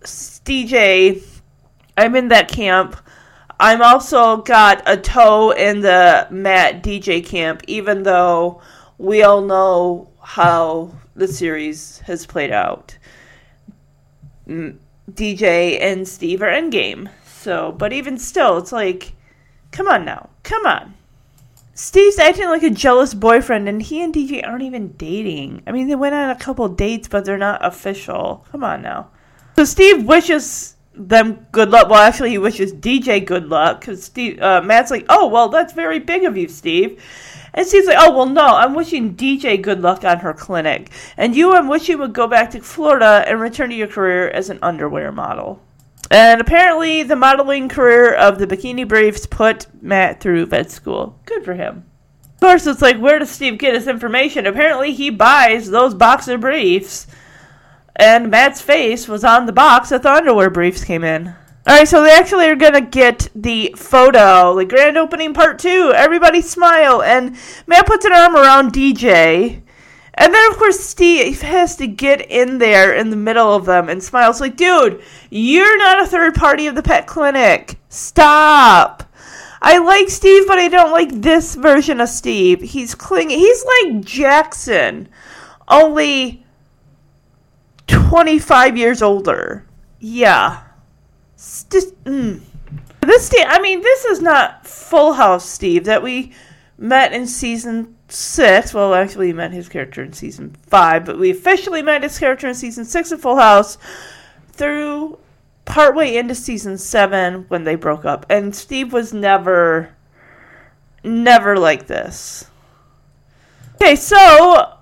[0.03, 1.23] DJ.
[1.97, 2.97] I'm in that camp.
[3.61, 8.61] I'm also got a toe in the Matt DJ camp, even though
[8.99, 12.97] we all know how the series has played out.
[14.49, 17.09] DJ and Steve are endgame.
[17.25, 19.13] So, but even still, it's like,
[19.71, 20.31] come on now.
[20.43, 20.95] Come on.
[21.81, 25.63] Steve's acting like a jealous boyfriend, and he and DJ aren't even dating.
[25.65, 28.45] I mean, they went on a couple dates, but they're not official.
[28.51, 29.11] Come on now.
[29.55, 31.89] So Steve wishes them good luck.
[31.89, 35.73] Well, actually, he wishes DJ good luck because Steve uh, Matt's like, "Oh, well, that's
[35.73, 37.01] very big of you, Steve."
[37.55, 41.37] And Steve's like, "Oh, well, no, I'm wishing DJ good luck on her clinic, and
[41.37, 44.59] you, I'm wishing would go back to Florida and return to your career as an
[44.63, 45.63] underwear model."
[46.11, 51.21] And apparently, the modeling career of the Bikini Briefs put Matt through vet school.
[51.27, 51.85] Good for him.
[52.23, 54.47] Of course, it's like, where does Steve get his information?
[54.47, 57.07] Apparently, he buys those boxer briefs.
[57.97, 61.35] And Matt's face was on the box that the underwear briefs came in.
[61.69, 65.93] Alright, so they actually are gonna get the photo, the grand opening part two.
[65.95, 69.63] Everybody smile, and Matt puts an arm around DJ.
[70.21, 73.89] And then, of course, Steve has to get in there in the middle of them
[73.89, 75.01] and smiles like, dude,
[75.31, 77.79] you're not a third party of the pet clinic.
[77.89, 79.05] Stop.
[79.63, 82.61] I like Steve, but I don't like this version of Steve.
[82.61, 83.39] He's clinging.
[83.39, 85.09] He's like Jackson,
[85.69, 86.45] only
[87.87, 89.67] 25 years older.
[90.01, 90.65] Yeah.
[91.37, 92.41] St- mm.
[93.03, 96.33] This Steve, I mean, this is not Full House Steve that we
[96.77, 98.75] met in season six.
[98.75, 102.49] Well, actually, we met his character in season five, but we officially met his character
[102.49, 103.79] in season six of Full House
[104.53, 105.19] through
[105.65, 108.27] partway into season seven when they broke up.
[108.31, 109.95] And Steve was never,
[111.05, 112.51] never like this.
[113.81, 114.79] Okay, so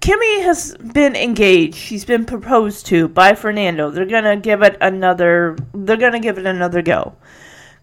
[0.00, 1.74] Kimmy has been engaged.
[1.74, 3.90] She's been proposed to by Fernando.
[3.90, 5.56] They're gonna give it another.
[5.74, 7.16] They're gonna give it another go.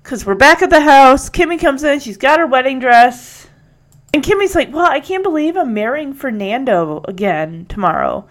[0.02, 1.30] Cause we're back at the house.
[1.30, 2.00] Kimmy comes in.
[2.00, 3.45] She's got her wedding dress.
[4.16, 8.26] And Kimmy's like, well, I can't believe I'm marrying Fernando again tomorrow.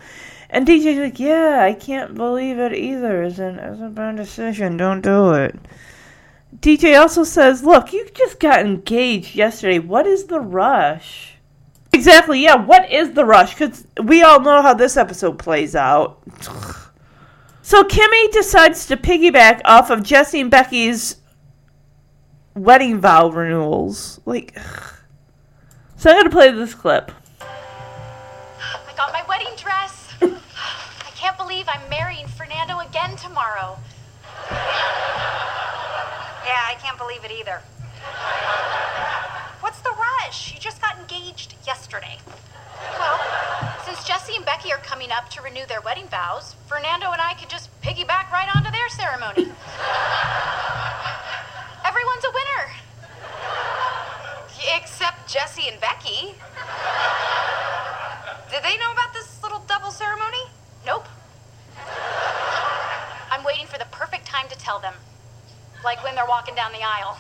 [0.49, 3.23] And DJ's like, yeah, I can't believe it either.
[3.23, 4.79] It's, an, it's a bad decision.
[4.79, 5.55] Don't do it.
[6.59, 9.79] DJ also says, look, you just got engaged yesterday.
[9.79, 11.35] What is the rush?
[11.93, 13.53] Exactly, yeah, what is the rush?
[13.53, 16.19] Because we all know how this episode plays out.
[17.61, 21.17] So Kimmy decides to piggyback off of Jesse and Becky's
[22.55, 24.21] wedding vow renewals.
[24.27, 24.59] Like,
[26.05, 27.11] so I'm gonna play this clip.
[27.41, 30.13] I got my wedding dress.
[30.21, 33.79] I can't believe I'm marrying Fernando again tomorrow.
[36.45, 37.63] Yeah, I can't believe it either.
[39.61, 40.53] What's the rush?
[40.53, 42.19] You just got engaged yesterday.
[42.99, 43.19] Well,
[43.87, 47.33] since Jesse and Becky are coming up to renew their wedding vows, Fernando and I
[47.33, 49.49] could just piggyback right onto their ceremony.
[51.81, 52.54] Everyone's a winner.
[54.73, 56.35] Except Jesse and Becky.
[58.51, 60.45] Did they know about this little double ceremony?
[60.87, 61.07] Nope.
[63.31, 64.95] I'm waiting for the perfect time to tell them.
[65.85, 67.19] Like when they're walking down the aisle.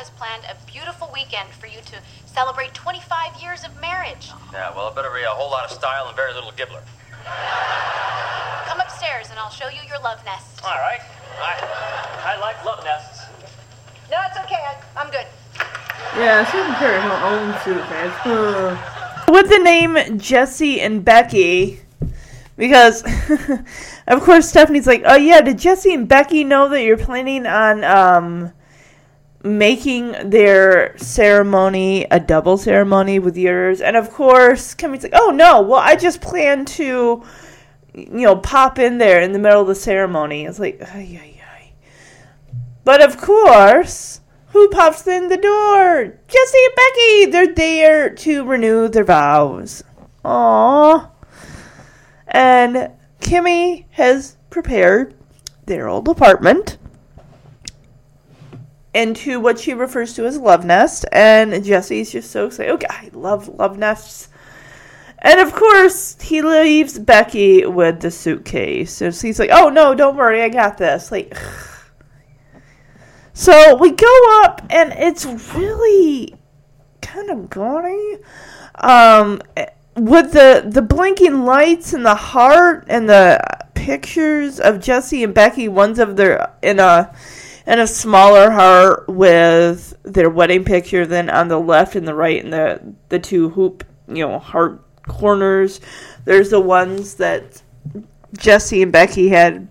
[0.00, 4.32] Has planned a beautiful weekend for you to celebrate 25 years of marriage.
[4.52, 6.82] Yeah, well, it better be a whole lot of style and very little gibbler.
[8.66, 10.64] Come upstairs and I'll show you your love nest.
[10.64, 11.00] All right.
[11.38, 13.26] I, I like love nests.
[14.10, 14.56] No, it's okay.
[14.56, 15.26] I, I'm good.
[16.16, 18.12] Yeah, she doesn't carry her own suitcase.
[18.24, 19.26] Huh.
[19.30, 21.80] With the name Jesse and Becky,
[22.56, 23.04] because
[24.08, 27.84] of course Stephanie's like, oh yeah, did Jesse and Becky know that you're planning on
[27.84, 28.52] um,
[29.42, 33.80] making their ceremony a double ceremony with yours?
[33.80, 37.22] And of course, Kimmy's like, oh no, well I just plan to,
[37.94, 40.44] you know, pop in there in the middle of the ceremony.
[40.44, 41.72] It's like, ay ay ay.
[42.84, 46.18] But of course, who pops in the door?
[46.26, 47.26] Jesse and Becky.
[47.26, 49.84] They're there to renew their vows.
[50.24, 51.10] Aww.
[52.26, 55.14] And Kimmy has prepared
[55.66, 56.78] their old apartment
[58.92, 61.04] into what she refers to as love nest.
[61.12, 62.72] And Jesse's just so excited.
[62.72, 64.28] Okay, I love love nests.
[65.22, 68.92] And of course, he leaves Becky with the suitcase.
[68.92, 71.12] So he's like, oh no, don't worry, I got this.
[71.12, 71.36] Like,
[73.34, 76.34] so we go up, and it's really
[77.02, 78.18] kind of gaudy.
[78.76, 79.42] Um,
[79.96, 83.40] with the the blinking lights and the heart and the
[83.74, 87.14] pictures of Jesse and Becky, one's of their in a
[87.70, 91.06] in a smaller heart with their wedding picture.
[91.06, 94.82] Then on the left and the right, and the the two hoop you know heart
[95.06, 95.80] corners.
[96.24, 97.62] There's the ones that
[98.36, 99.68] Jesse and Becky had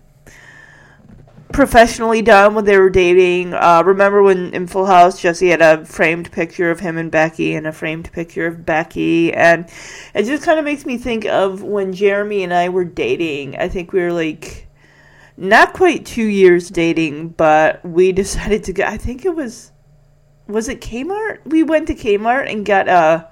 [1.52, 3.54] professionally done when they were dating.
[3.54, 7.54] Uh, remember when in Full House, Jesse had a framed picture of him and Becky
[7.54, 9.70] and a framed picture of Becky, and
[10.14, 13.58] it just kind of makes me think of when Jeremy and I were dating.
[13.58, 14.69] I think we were like
[15.40, 18.84] not quite two years dating, but we decided to go.
[18.84, 19.72] I think it was
[20.48, 21.40] was it Kmart?
[21.46, 23.26] We went to Kmart and got uh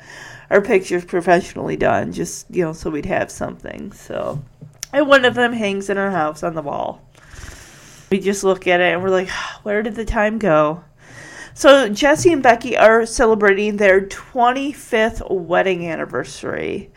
[0.50, 3.92] our pictures professionally done, just you know, so we'd have something.
[3.92, 4.42] So,
[4.94, 7.02] and one of them hangs in our house on the wall.
[8.10, 9.30] We just look at it and we're like,
[9.64, 10.84] where did the time go?
[11.54, 16.92] So Jesse and Becky are celebrating their 25th wedding anniversary.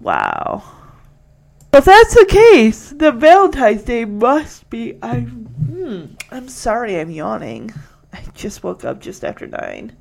[0.00, 0.62] Wow.
[1.74, 4.96] If that's the case, the Valentine's Day must be.
[5.02, 5.28] I'm.
[5.28, 7.74] Hmm, I'm sorry, I'm yawning.
[8.12, 9.96] I just woke up just after nine.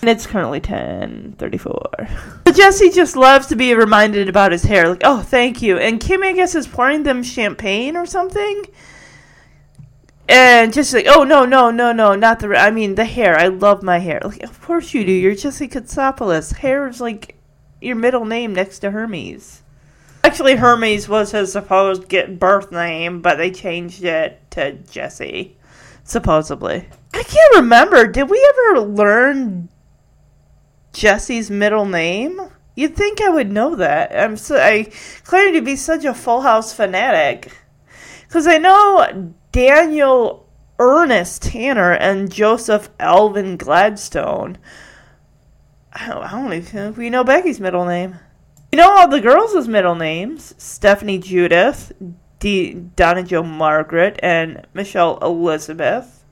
[0.00, 2.44] And it's currently 10:34.
[2.44, 4.88] But Jesse just loves to be reminded about his hair.
[4.88, 5.76] Like, oh, thank you.
[5.76, 8.64] And Kim, I guess, is pouring them champagne or something.
[10.30, 12.56] And just like, oh no, no, no, no, not the.
[12.56, 13.38] I mean, the hair.
[13.38, 14.22] I love my hair.
[14.24, 15.12] Like, of course you do.
[15.12, 16.56] You're Jesse Katsopolis.
[16.56, 17.36] Hair is like
[17.82, 19.62] your middle name next to Hermes.
[20.28, 25.56] Actually, Hermes was his supposed get birth name, but they changed it to Jesse,
[26.04, 26.86] supposedly.
[27.14, 28.06] I can't remember.
[28.06, 29.70] Did we ever learn
[30.92, 32.38] Jesse's middle name?
[32.76, 34.14] You'd think I would know that.
[34.14, 34.92] I'm so I
[35.24, 37.50] claim to be such a Full House fanatic
[38.26, 40.46] because I know Daniel
[40.78, 44.58] Ernest Tanner and Joseph Alvin Gladstone.
[45.90, 48.16] I don't, I don't even think we know Becky's middle name.
[48.72, 51.92] We know all the girls' middle names: Stephanie Judith,
[52.38, 56.24] D- Donna Jo Margaret, and Michelle Elizabeth.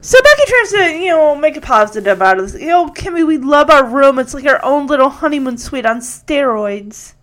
[0.00, 2.60] So Becky tries to, you know, make a positive out of this.
[2.60, 4.18] You know, Kimmy, we love our room.
[4.18, 7.14] It's like our own little honeymoon suite on steroids.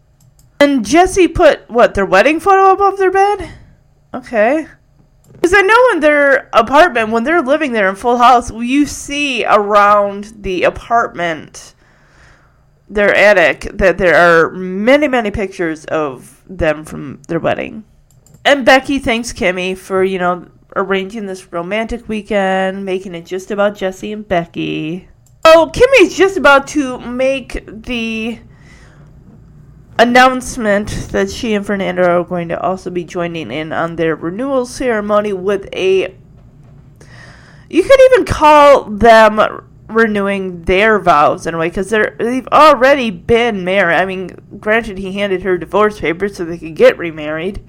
[0.60, 3.54] And Jesse put what their wedding photo above their bed.
[4.13, 4.67] Okay.
[5.32, 9.46] Because I know in their apartment, when they're living there in Full House, you see
[9.46, 11.76] around the apartment,
[12.89, 17.84] their attic, that there are many, many pictures of them from their wedding.
[18.46, 23.76] And Becky thanks Kimmy for, you know, arranging this romantic weekend, making it just about
[23.76, 25.08] Jesse and Becky.
[25.46, 28.39] Oh, Kimmy's just about to make the
[30.00, 34.65] announcement that she and Fernando are going to also be joining in on their renewal
[34.65, 36.15] ceremony with a.
[37.69, 39.39] You could even call them
[39.96, 43.96] renewing their vows in a way because they've already been married.
[43.96, 44.30] I mean,
[44.60, 47.64] granted, he handed her divorce papers so they could get remarried.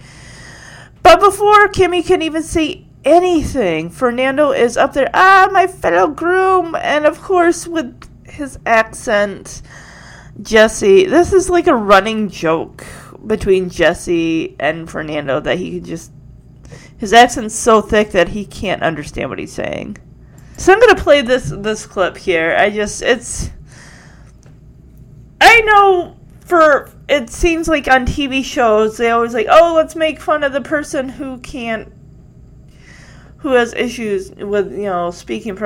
[1.03, 5.11] But before Kimmy can even say anything, Fernando is up there.
[5.13, 9.63] Ah, my fellow groom, and of course with his accent.
[10.43, 12.85] Jesse, this is like a running joke
[13.27, 16.11] between Jesse and Fernando that he could just.
[16.97, 19.99] His accent's so thick that he can't understand what he's saying.
[20.57, 22.55] So I'm gonna play this this clip here.
[22.59, 23.51] I just it's.
[25.41, 30.21] I know for it seems like on TV shows they always like oh let's make
[30.21, 31.93] fun of the person who can't
[33.39, 35.57] who has issues with you know speaking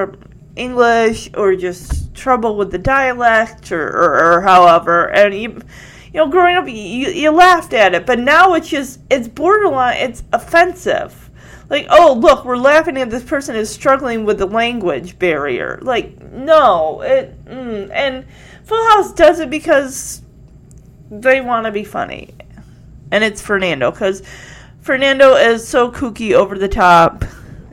[0.59, 5.11] English or just trouble with the dialect or, or, or however.
[5.11, 5.63] And you,
[6.13, 9.97] you know, growing up, you, you laughed at it, but now it's just, it's borderline,
[9.99, 11.28] it's offensive.
[11.69, 15.79] Like, oh, look, we're laughing at this person is struggling with the language barrier.
[15.83, 18.25] Like, no, it, mm, and
[18.65, 20.23] Full House does it because
[21.11, 22.35] they want to be funny.
[23.11, 24.23] And it's Fernando, because
[24.81, 27.25] Fernando is so kooky over the top.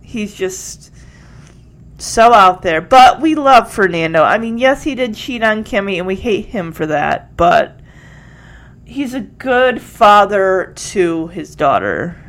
[0.01, 0.91] He's just
[1.97, 2.81] so out there.
[2.81, 4.23] But we love Fernando.
[4.23, 7.35] I mean, yes, he did cheat on Kimmy, and we hate him for that.
[7.37, 7.79] But
[8.83, 12.24] he's a good father to his daughter.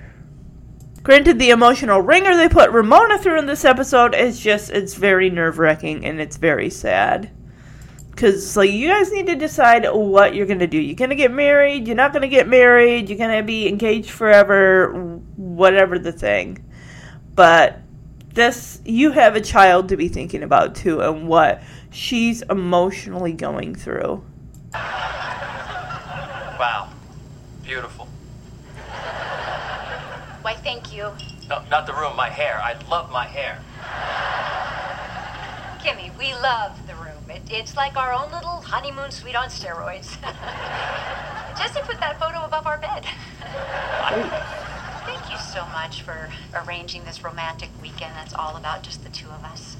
[1.06, 5.30] Granted, the emotional wringer they put Ramona through in this episode is just, it's very
[5.30, 7.30] nerve wracking and it's very sad.
[8.10, 10.80] Because, like, you guys need to decide what you're going to do.
[10.80, 13.68] You're going to get married, you're not going to get married, you're going to be
[13.68, 16.64] engaged forever, whatever the thing.
[17.36, 17.78] But
[18.34, 23.76] this, you have a child to be thinking about, too, and what she's emotionally going
[23.76, 24.24] through.
[26.58, 26.90] Wow.
[27.62, 28.05] Beautiful.
[30.46, 31.10] Why, thank you.
[31.50, 32.60] No, not the room, my hair.
[32.62, 33.58] I love my hair.
[35.82, 37.28] Kimmy, we love the room.
[37.28, 40.22] It, it's like our own little honeymoon suite on steroids.
[41.58, 43.04] Jesse put that photo above our bed.
[45.04, 49.26] Thank you so much for arranging this romantic weekend that's all about just the two
[49.30, 49.76] of us.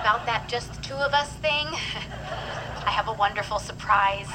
[0.00, 1.68] About that just the two of us thing,
[2.84, 4.26] I have a wonderful surprise.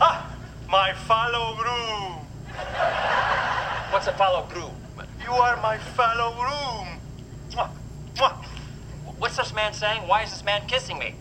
[0.00, 0.34] Ah,
[0.70, 2.29] my fellow groom.
[3.92, 4.74] What's a fellow groom?
[5.22, 7.00] You are my fellow groom.
[7.50, 7.70] Mwah,
[8.16, 8.44] mwah.
[9.18, 10.06] What's this man saying?
[10.06, 11.14] Why is this man kissing me?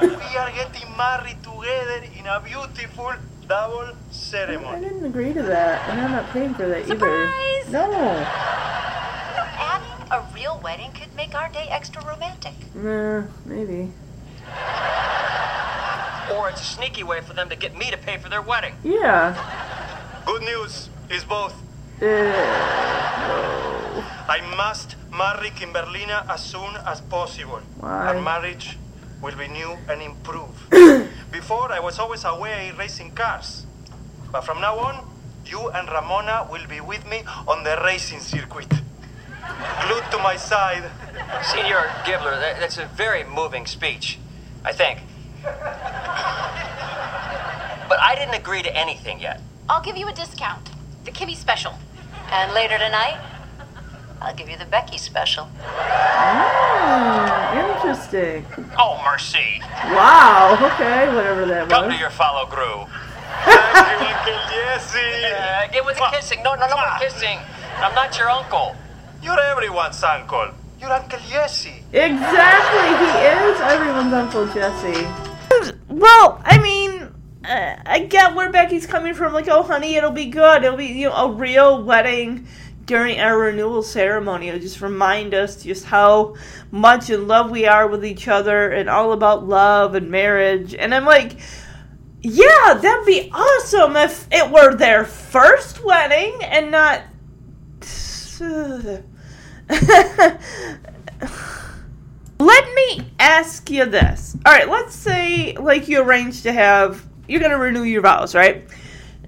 [0.00, 3.12] We are getting married together in a beautiful
[3.46, 4.76] double ceremony.
[4.76, 7.68] I didn't agree to that, and I'm not paying for that Surprise!
[7.68, 7.72] either.
[7.72, 8.26] No.
[9.58, 12.54] Adding a real wedding could make our day extra romantic.
[12.74, 13.92] Nah, maybe.
[16.34, 18.74] Or it's a sneaky way for them to get me to pay for their wedding.
[18.82, 19.34] Yeah.
[20.26, 21.54] Good news is both.
[22.00, 24.04] Uh, no.
[24.28, 27.60] I must marry Kimberlina as soon as possible.
[27.80, 28.08] Why?
[28.08, 28.78] Our marriage
[29.20, 30.70] will be new and improved.
[31.32, 33.66] Before, I was always away racing cars.
[34.30, 35.04] But from now on,
[35.46, 38.68] you and Ramona will be with me on the racing circuit.
[39.82, 40.90] Glued to my side.
[41.42, 44.18] Senor Gibbler, that, that's a very moving speech,
[44.64, 45.00] I think.
[47.88, 49.40] But I didn't agree to anything yet.
[49.68, 50.70] I'll give you a discount.
[51.04, 51.74] The Kimmy special.
[52.30, 53.18] And later tonight,
[54.20, 55.44] I'll give you the Becky special.
[55.54, 58.46] Hmm, interesting.
[58.78, 59.60] Oh, mercy.
[59.90, 60.56] Wow.
[60.74, 62.88] Okay, whatever that Come to your follow groove.
[63.44, 64.98] Thank you, Uncle Jesse.
[64.98, 66.42] Uh, get with the kissing.
[66.42, 67.38] No, no, no more kissing.
[67.76, 68.76] I'm not your uncle.
[69.22, 70.48] You're everyone's uncle.
[70.80, 71.82] You're Uncle Jesse.
[71.92, 75.06] Exactly, he is everyone's Uncle Jesse.
[75.88, 76.81] Well, I mean,
[77.44, 79.32] I get where Becky's coming from.
[79.32, 80.64] Like, oh, honey, it'll be good.
[80.64, 82.46] It'll be you know a real wedding
[82.84, 84.48] during our renewal ceremony.
[84.48, 86.36] It'll just remind us just how
[86.70, 90.74] much in love we are with each other and all about love and marriage.
[90.74, 91.38] And I'm like.
[92.24, 97.02] Yeah, that'd be awesome if it were their first wedding and not.
[102.38, 104.36] Let me ask you this.
[104.46, 108.34] All right, let's say like you arrange to have you're going to renew your vows,
[108.34, 108.64] right?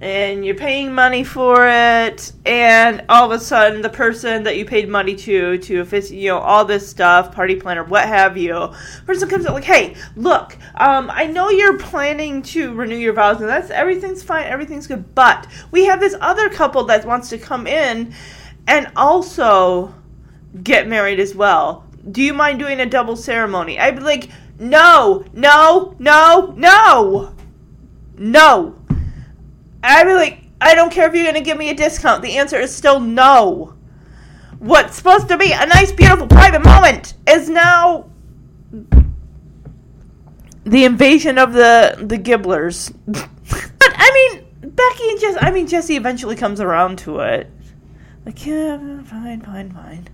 [0.01, 4.65] And you're paying money for it, and all of a sudden the person that you
[4.65, 8.73] paid money to to offic- you know all this stuff, party planner, what have you,
[9.07, 13.41] person comes up like, "Hey, look, um, I know you're planning to renew your vows,
[13.41, 17.39] and that's everything's fine, everything's good, but we have this other couple that wants to
[17.39, 18.13] come in
[18.67, 19.95] and also
[20.63, 21.85] get married as well.
[22.11, 23.79] Do you mind doing a double ceremony?
[23.79, 24.29] I'd be like,
[24.59, 27.34] no, no, no, no,
[28.17, 28.77] no.
[29.83, 32.23] Be like, I don't care if you're going to give me a discount.
[32.23, 33.75] The answer is still no.
[34.59, 38.11] What's supposed to be a nice, beautiful, private moment is now
[40.65, 42.95] the invasion of the the Gibblers.
[43.07, 45.39] but I mean, Becky and Jesse.
[45.39, 47.51] I mean, Jesse eventually comes around to it.
[48.25, 50.09] Like, yeah, fine, fine, fine.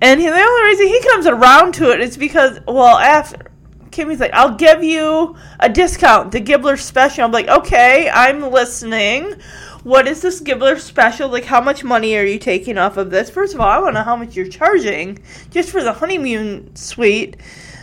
[0.00, 3.50] And he, the only reason he comes around to it is because, well, after
[3.90, 7.24] Kimmy's like, I'll give you a discount, the Gibbler special.
[7.24, 9.34] I'm like, okay, I'm listening.
[9.82, 11.28] What is this Gibbler special?
[11.28, 13.30] Like, how much money are you taking off of this?
[13.30, 15.18] First of all, I want to know how much you're charging
[15.50, 17.36] just for the honeymoon suite.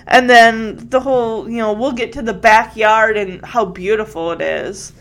[0.06, 4.42] And then the whole, you know, we'll get to the backyard and how beautiful it
[4.42, 4.92] is.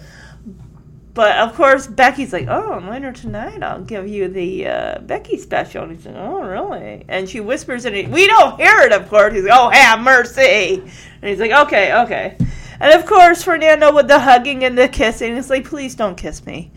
[1.15, 5.85] But of course, Becky's like, "Oh, later tonight, I'll give you the uh, Becky special."
[5.85, 8.11] And he's like, "Oh, really?" And she whispers in.
[8.11, 9.35] We don't hear it, of course.
[9.35, 12.37] He's like, "Oh, have mercy!" And he's like, "Okay, okay."
[12.81, 16.47] And of course, Fernando with the hugging and the kissing is like, "Please don't kiss
[16.47, 16.73] me."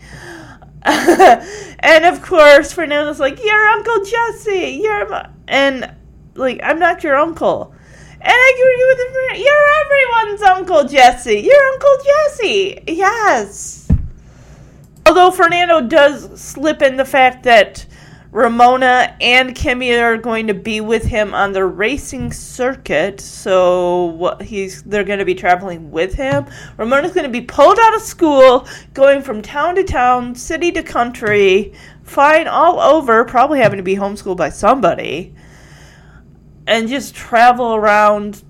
[0.84, 4.80] and of course, Fernando's like, "You're Uncle Jesse.
[4.82, 5.94] You're my-" and
[6.34, 7.74] like, I'm not your uncle."
[8.20, 9.44] And I agree with him.
[9.46, 11.40] You're everyone's Uncle Jesse.
[11.40, 12.82] You're Uncle Jesse.
[12.86, 13.85] Yes.
[15.16, 17.86] Although Fernando does slip in the fact that
[18.32, 24.82] Ramona and Kimmy are going to be with him on the racing circuit, so he's
[24.82, 26.44] they're going to be traveling with him.
[26.76, 30.82] Ramona's going to be pulled out of school, going from town to town, city to
[30.82, 35.34] country, flying all over, probably having to be homeschooled by somebody,
[36.66, 38.44] and just travel around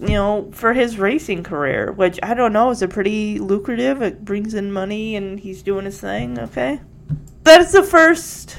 [0.00, 4.00] you know, for his racing career, which I don't know is a pretty lucrative.
[4.00, 6.80] It brings in money and he's doing his thing, okay?
[7.42, 8.58] That's the first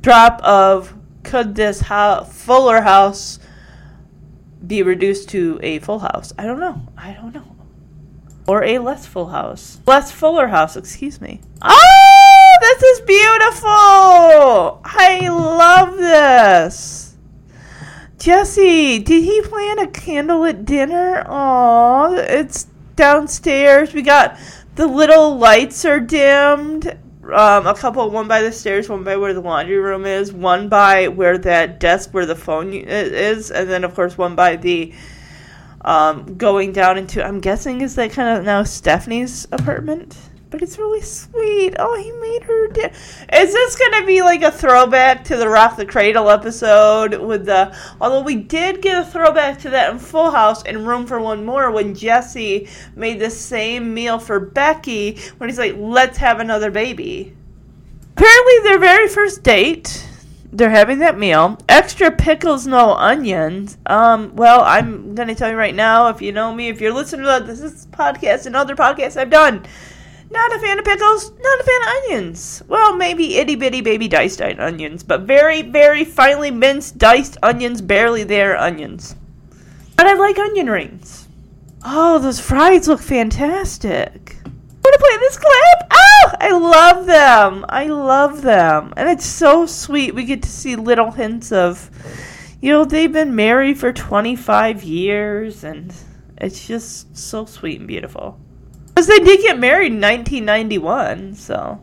[0.00, 3.38] drop of could this ho- Fuller House
[4.64, 6.32] be reduced to a full house?
[6.38, 6.82] I don't know.
[6.96, 7.56] I don't know.
[8.46, 9.80] Or a less full house.
[9.86, 11.40] Less Fuller House, excuse me.
[11.62, 14.80] Oh, this is beautiful!
[14.84, 17.11] I love this.
[18.22, 21.24] Jesse, did he plan a candlelit dinner?
[21.26, 23.92] Aw, it's downstairs.
[23.92, 24.38] We got
[24.76, 26.86] the little lights are dimmed.
[27.24, 30.68] Um, a couple, one by the stairs, one by where the laundry room is, one
[30.68, 34.94] by where that desk where the phone is, and then of course one by the
[35.80, 37.26] um, going down into.
[37.26, 40.16] I'm guessing is that kind of now Stephanie's apartment,
[40.52, 41.74] but it's really sweet.
[41.78, 42.68] Oh, he made her.
[42.68, 42.92] Di-
[43.32, 47.76] is this gonna be like a throwback to the Rock the Cradle episode with the?
[48.00, 51.44] Although we did get a throwback to that in Full House and Room for One
[51.44, 56.70] More when Jesse made the same meal for Becky when he's like, "Let's have another
[56.70, 57.34] baby."
[58.14, 60.06] Apparently, their very first date,
[60.52, 61.56] they're having that meal.
[61.66, 63.78] Extra pickles, no onions.
[63.86, 67.24] Um, well, I'm gonna tell you right now, if you know me, if you're listening
[67.24, 69.64] to this, this podcast and other podcasts I've done,
[70.32, 72.62] not a fan of pickles, not a fan of onions.
[72.66, 78.24] Well, maybe itty bitty baby diced onions, but very, very finely minced diced onions, barely
[78.24, 79.14] there onions.
[79.96, 81.28] But I like onion rings.
[81.84, 84.36] Oh, those fries look fantastic.
[84.44, 85.88] Want to play this clip?
[85.92, 87.64] Oh, I love them.
[87.68, 88.94] I love them.
[88.96, 90.14] And it's so sweet.
[90.14, 91.90] We get to see little hints of,
[92.60, 95.94] you know, they've been married for 25 years, and
[96.38, 98.40] it's just so sweet and beautiful.
[99.02, 101.80] Because they did get married in 1991, so.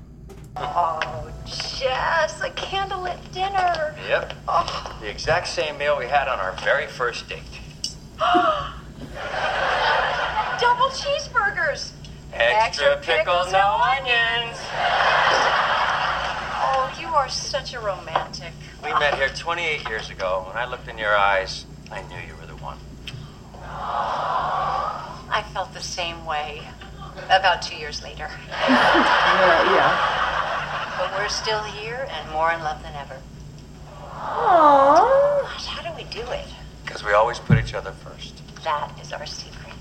[0.55, 3.93] Oh, Jess, a candlelit dinner.
[4.07, 4.35] Yep.
[4.47, 4.97] Oh.
[5.01, 7.41] The exact same meal we had on our very first date.
[8.19, 8.39] Double
[10.95, 11.91] cheeseburgers.
[12.31, 14.57] Extra pickles, no onions.
[16.71, 18.53] Oh, you are such a romantic.
[18.83, 20.45] We met here 28 years ago.
[20.47, 22.77] When I looked in your eyes, I knew you were the one.
[23.63, 26.61] I felt the same way
[27.25, 28.29] about two years later.
[28.69, 30.95] Yeah, yeah.
[30.99, 33.15] But we're still here and more in love than ever.
[34.11, 35.41] Aww.
[35.43, 36.47] Gosh, how do we do it?
[36.83, 38.41] Because we always put each other first.
[38.63, 39.73] That is our secret.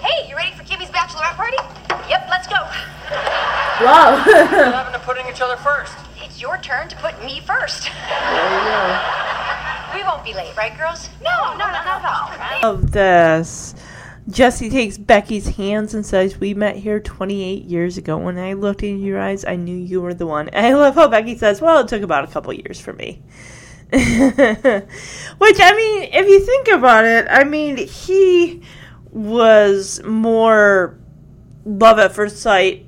[0.00, 1.58] Hey, you ready for Kimmy's bachelorette party?
[2.08, 2.54] Yep, let's go.
[3.84, 4.22] Wow.
[4.24, 5.96] What happened to putting each other first?
[6.38, 7.90] It's your turn to put me first.
[9.92, 11.08] We won't be late, right, girls?
[11.20, 12.70] No, no, no, not at all.
[12.70, 13.74] of this.
[14.28, 18.16] Jesse takes Becky's hands and says, We met here 28 years ago.
[18.18, 20.48] When I looked in your eyes, I knew you were the one.
[20.50, 23.20] And I love how Becky says, Well, it took about a couple years for me.
[23.90, 24.86] Which, I
[25.74, 28.62] mean, if you think about it, I mean, he
[29.10, 30.96] was more
[31.64, 32.86] love at first sight.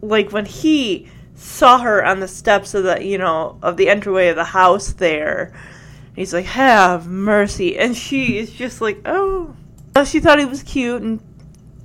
[0.00, 4.28] Like when he saw her on the steps of the, you know, of the entryway
[4.28, 5.52] of the house there.
[6.14, 7.76] He's like, have mercy.
[7.76, 9.54] And she is just like, oh.
[10.04, 11.20] She thought he was cute and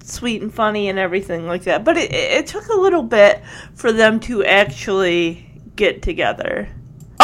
[0.04, 1.84] sweet and funny and everything like that.
[1.84, 3.41] But it, it took a little bit
[3.76, 6.70] for them to actually get together.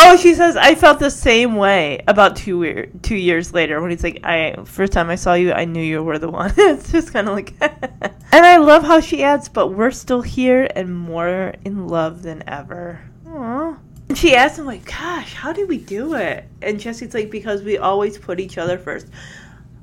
[0.08, 3.90] Oh, she says, I felt the same way about two, year, two years later when
[3.90, 6.54] he's like, I first time I saw you, I knew you were the one.
[6.58, 7.56] it's just kind of like.
[7.60, 12.48] and I love how she adds, but we're still here and more in love than
[12.48, 13.02] ever.
[13.26, 13.80] Aww.
[14.08, 16.46] And she asks him, like, gosh, how did we do it?
[16.62, 19.08] And Jesse's like, because we always put each other first.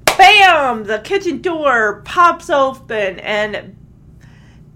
[0.04, 0.84] Bam!
[0.84, 3.76] The kitchen door pops open and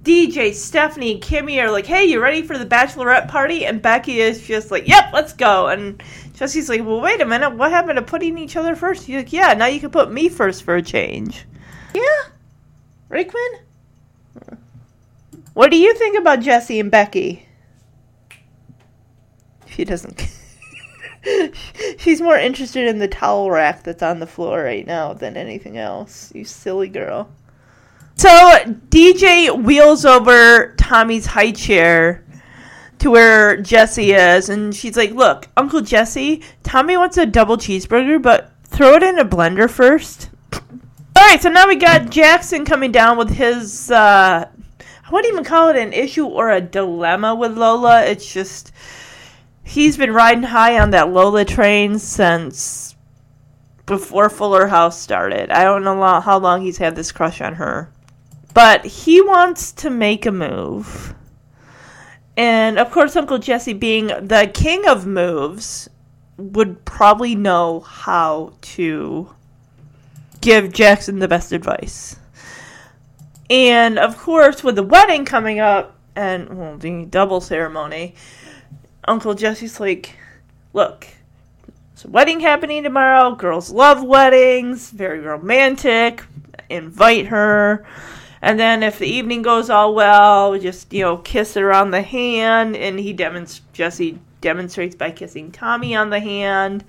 [0.07, 4.21] DJ, Stephanie, and Kimmy are like, "Hey, you ready for the bachelorette party?" And Becky
[4.21, 6.01] is just like, "Yep, let's go." And
[6.35, 7.51] Jesse's like, "Well, wait a minute.
[7.57, 9.07] What happened to putting each other first?
[9.07, 11.45] She's like, "Yeah, now you can put me first for a change."
[11.93, 12.03] Yeah,
[13.09, 14.57] Quinn.
[15.55, 17.49] What do you think about Jesse and Becky?
[19.67, 20.29] She doesn't.
[21.99, 25.79] She's more interested in the towel rack that's on the floor right now than anything
[25.79, 26.31] else.
[26.33, 27.29] You silly girl.
[28.17, 28.29] So
[28.89, 32.25] DJ wheels over Tommy's high chair
[32.99, 38.21] to where Jesse is, and she's like, "Look, Uncle Jesse, Tommy wants a double cheeseburger,
[38.21, 40.31] but throw it in a blender first.
[40.53, 40.61] All
[41.17, 43.91] right, so now we got Jackson coming down with his.
[43.91, 48.05] Uh, I wouldn't even call it an issue or a dilemma with Lola.
[48.05, 48.73] It's just
[49.63, 52.97] he's been riding high on that Lola train since
[53.85, 55.51] before Fuller House started.
[55.51, 57.91] I don't know how long he's had this crush on her.
[58.57, 61.15] But he wants to make a move.
[62.39, 65.91] And of course, Uncle Jesse, being the king of moves,
[66.39, 69.29] would probably know how to
[70.41, 72.17] give Jackson the best advice.
[73.51, 78.15] And of course, with the wedding coming up and well, the double ceremony,
[79.07, 80.17] Uncle Jesse's like,
[80.73, 81.07] look,
[81.93, 83.35] there's a wedding happening tomorrow.
[83.35, 86.25] Girls love weddings, very romantic.
[86.71, 87.85] Invite her.
[88.47, 91.91] And then if the evening goes all well, we just, you know, kiss her on
[91.91, 92.77] the hand.
[92.77, 96.85] And he demonstrates, Jesse demonstrates by kissing Tommy on the hand.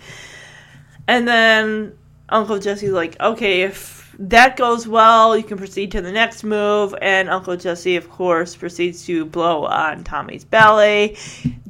[1.07, 1.97] And then
[2.29, 6.93] Uncle Jesse's like, okay, if that goes well, you can proceed to the next move.
[7.01, 11.17] And Uncle Jesse, of course, proceeds to blow on Tommy's belly.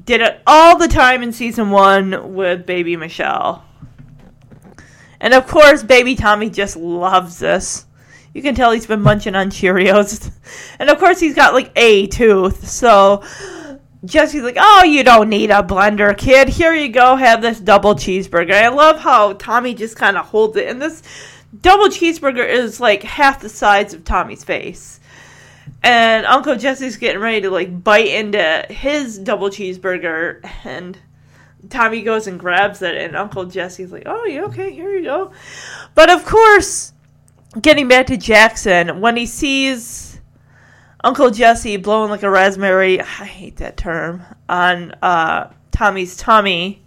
[0.03, 3.63] Did it all the time in season one with baby Michelle.
[5.21, 7.85] And of course, baby Tommy just loves this.
[8.37, 10.31] You can tell he's been munching on Cheerios.
[10.79, 12.67] And of course, he's got like a tooth.
[12.67, 13.23] So
[14.05, 16.47] Jesse's like, oh, you don't need a blender, kid.
[16.47, 17.15] Here you go.
[17.15, 18.53] Have this double cheeseburger.
[18.53, 20.67] I love how Tommy just kind of holds it.
[20.67, 21.01] And this
[21.61, 24.99] double cheeseburger is like half the size of Tommy's face.
[25.81, 30.47] And Uncle Jesse's getting ready to like bite into his double cheeseburger.
[30.63, 30.95] And
[31.71, 32.95] Tommy goes and grabs it.
[32.95, 35.31] And Uncle Jesse's like, oh, yeah, okay, here you go.
[35.95, 36.93] But of course,
[37.61, 40.19] getting back to Jackson, when he sees
[41.03, 46.83] Uncle Jesse blowing like a raspberry, I hate that term, on uh, Tommy's tummy,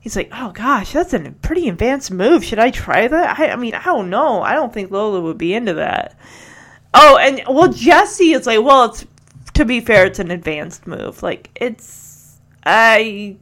[0.00, 2.44] he's like, oh gosh, that's a pretty advanced move.
[2.44, 3.38] Should I try that?
[3.38, 4.42] I, I mean, I don't know.
[4.42, 6.18] I don't think Lola would be into that.
[6.92, 9.06] Oh, and well, Jesse is like, well, it's
[9.54, 11.22] to be fair, it's an advanced move.
[11.22, 13.36] Like, it's I.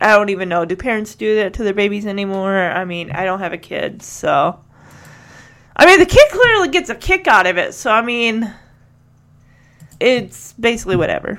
[0.00, 0.64] I don't even know.
[0.64, 2.56] Do parents do that to their babies anymore?
[2.56, 4.60] I mean, I don't have a kid, so.
[5.78, 8.52] I mean, the kid clearly gets a kick out of it, so I mean,
[10.00, 11.38] it's basically whatever.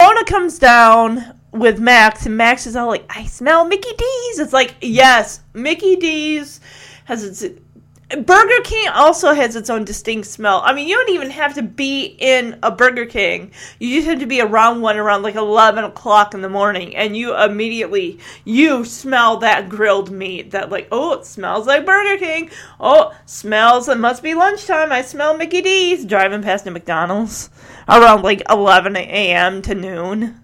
[0.00, 4.38] Ona comes down with Max, and Max is all like, I smell Mickey D's.
[4.38, 6.60] It's like, yes, Mickey D's
[7.06, 7.60] has its.
[8.08, 10.62] Burger King also has its own distinct smell.
[10.64, 13.52] I mean, you don't even have to be in a Burger King.
[13.78, 17.14] You just have to be around one around like 11 o'clock in the morning, and
[17.14, 20.52] you immediately, you smell that grilled meat.
[20.52, 22.50] That like, oh, it smells like Burger King.
[22.80, 24.90] Oh, smells, it must be lunchtime.
[24.90, 26.06] I smell Mickey D's.
[26.06, 27.50] Driving past a McDonald's
[27.86, 29.60] around like 11 a.m.
[29.62, 30.40] to noon.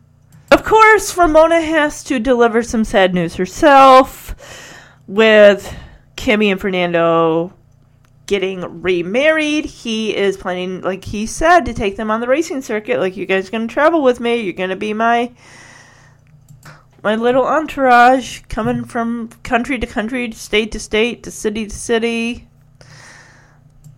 [0.51, 4.35] Of course, Ramona has to deliver some sad news herself
[5.07, 5.75] with
[6.25, 7.53] Kimmy and Fernando
[8.27, 9.67] getting remarried.
[9.67, 12.99] He is planning, like he said, to take them on the racing circuit.
[12.99, 14.37] Like, you guys are going to travel with me.
[14.41, 15.33] You're going to be my
[17.03, 22.49] my little entourage coming from country to country, state to state, to city to city.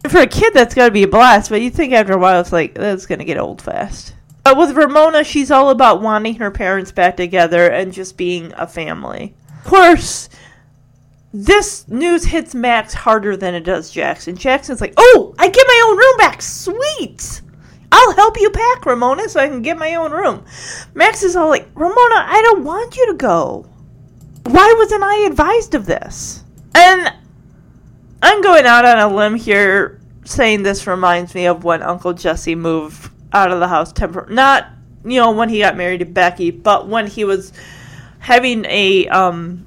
[0.09, 2.41] For a kid, that's got to be a blast, but you think after a while,
[2.41, 4.16] it's like, that's going to get old fast.
[4.43, 8.66] But with Ramona, she's all about wanting her parents back together and just being a
[8.66, 9.37] family.
[9.59, 10.29] Of course,
[11.33, 14.37] this news hits Max harder than it does Jackson.
[14.37, 16.43] Jackson's like, oh, I get my own room back.
[16.43, 17.43] Sweet.
[17.93, 20.45] I'll help you pack, Ramona, so I can get my own room.
[20.95, 23.66] Max is all like, Ramona, I don't want you to go.
[24.45, 26.45] Why wasn't I advised of this?
[26.74, 27.12] And
[28.22, 32.55] I'm going out on a limb here saying this reminds me of when Uncle Jesse
[32.55, 34.66] moved out of the house tempor not
[35.05, 37.53] you know when he got married to Becky, but when he was
[38.18, 39.66] having a um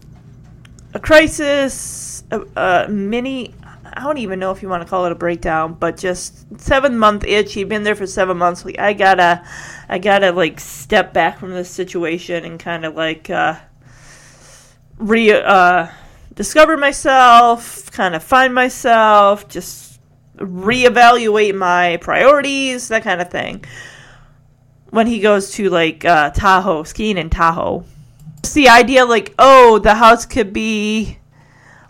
[0.99, 3.53] a crisis, a, a mini.
[3.85, 6.99] I don't even know if you want to call it a breakdown, but just seven
[6.99, 7.53] month itch.
[7.53, 8.65] He'd been there for seven months.
[8.65, 9.43] Like I gotta,
[9.87, 13.55] I gotta like step back from this situation and kind of like uh,
[14.97, 15.87] re uh,
[16.35, 19.47] discover myself, kind of find myself.
[19.47, 19.99] Just
[20.35, 23.63] reevaluate my priorities, that kind of thing.
[24.89, 27.85] When he goes to like uh, Tahoe, skiing in Tahoe.
[28.39, 31.19] It's the idea like, oh, the house could be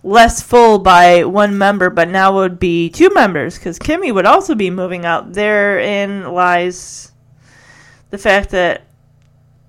[0.04, 4.56] less full by one member, but now would be two members because Kimmy would also
[4.56, 5.34] be moving out.
[5.34, 7.12] Therein lies
[8.10, 8.84] the fact that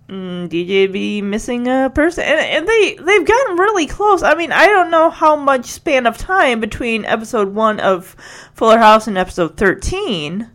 [0.09, 4.23] mm, DJ be missing a person, and, and they they've gotten really close.
[4.23, 8.17] I mean, I don't know how much span of time between episode one of
[8.55, 10.51] Fuller House and episode thirteen,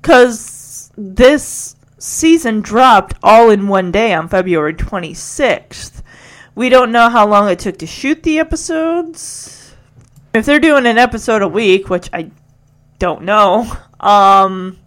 [0.00, 1.75] because this
[2.06, 6.02] season dropped all in one day on February twenty sixth.
[6.54, 9.74] We don't know how long it took to shoot the episodes.
[10.32, 12.30] If they're doing an episode a week, which I
[12.98, 14.78] don't know, um,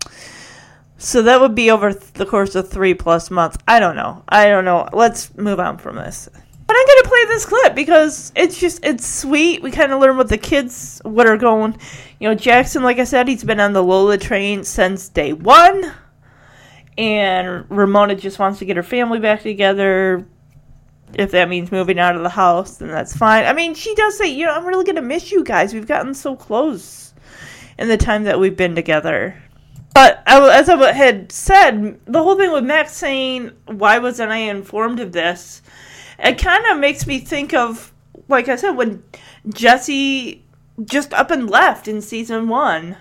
[0.97, 3.57] so that would be over th- the course of three plus months.
[3.67, 4.23] I don't know.
[4.27, 4.87] I don't know.
[4.91, 6.27] Let's move on from this.
[6.67, 9.63] But I'm gonna play this clip because it's just it's sweet.
[9.63, 11.77] We kind of learn what the kids what are going.
[12.19, 15.91] You know, Jackson, like I said, he's been on the Lola train since day one,
[16.99, 20.27] and Ramona just wants to get her family back together.
[21.13, 23.45] If that means moving out of the house, then that's fine.
[23.45, 25.73] I mean, she does say, you know, I'm really gonna miss you guys.
[25.73, 27.13] We've gotten so close
[27.77, 29.41] in the time that we've been together.
[29.93, 34.99] But as I had said, the whole thing with Max saying, "Why wasn't I informed
[34.99, 35.61] of this?"
[36.19, 37.93] It kind of makes me think of,
[38.27, 39.03] like I said, when
[39.47, 40.43] Jesse
[40.83, 42.97] just up and left in season one,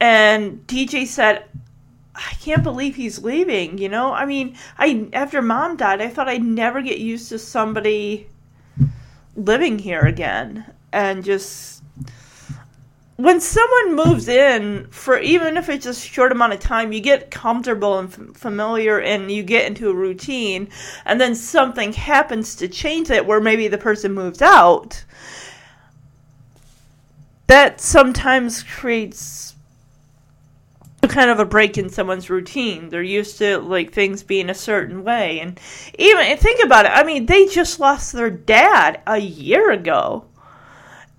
[0.00, 1.44] and DJ said,
[2.14, 6.28] "I can't believe he's leaving." You know, I mean, I after Mom died, I thought
[6.28, 8.28] I'd never get used to somebody
[9.36, 11.82] living here again, and just
[13.22, 17.00] when someone moves in for even if it's just a short amount of time you
[17.00, 20.68] get comfortable and f- familiar and you get into a routine
[21.04, 25.04] and then something happens to change it where maybe the person moves out
[27.46, 29.51] that sometimes creates
[31.08, 35.04] kind of a break in someone's routine they're used to like things being a certain
[35.04, 35.60] way and
[35.98, 40.24] even think about it i mean they just lost their dad a year ago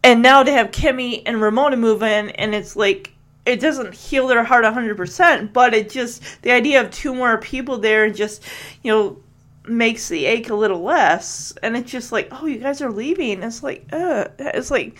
[0.03, 3.13] and now to have Kimmy and Ramona move in, and it's like
[3.45, 7.37] it doesn't heal their heart hundred percent, but it just the idea of two more
[7.37, 8.43] people there just
[8.83, 9.17] you know
[9.65, 13.41] makes the ache a little less, and it's just like oh you guys are leaving.
[13.41, 14.97] It's like uh, it's like.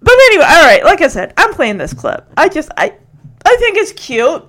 [0.00, 0.84] But anyway, all right.
[0.84, 2.30] Like I said, I'm playing this clip.
[2.36, 2.94] I just I
[3.44, 4.44] I think it's cute.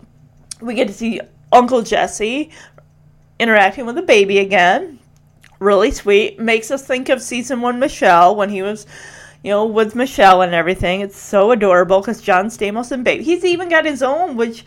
[0.62, 1.22] We get to see
[1.52, 2.52] Uncle Jesse
[3.40, 5.00] interacting with the baby again
[5.60, 6.40] really sweet.
[6.40, 8.86] Makes us think of season one Michelle when he was,
[9.44, 11.02] you know, with Michelle and everything.
[11.02, 13.24] It's so adorable because John Stamos and Baby.
[13.24, 14.66] He's even got his own, which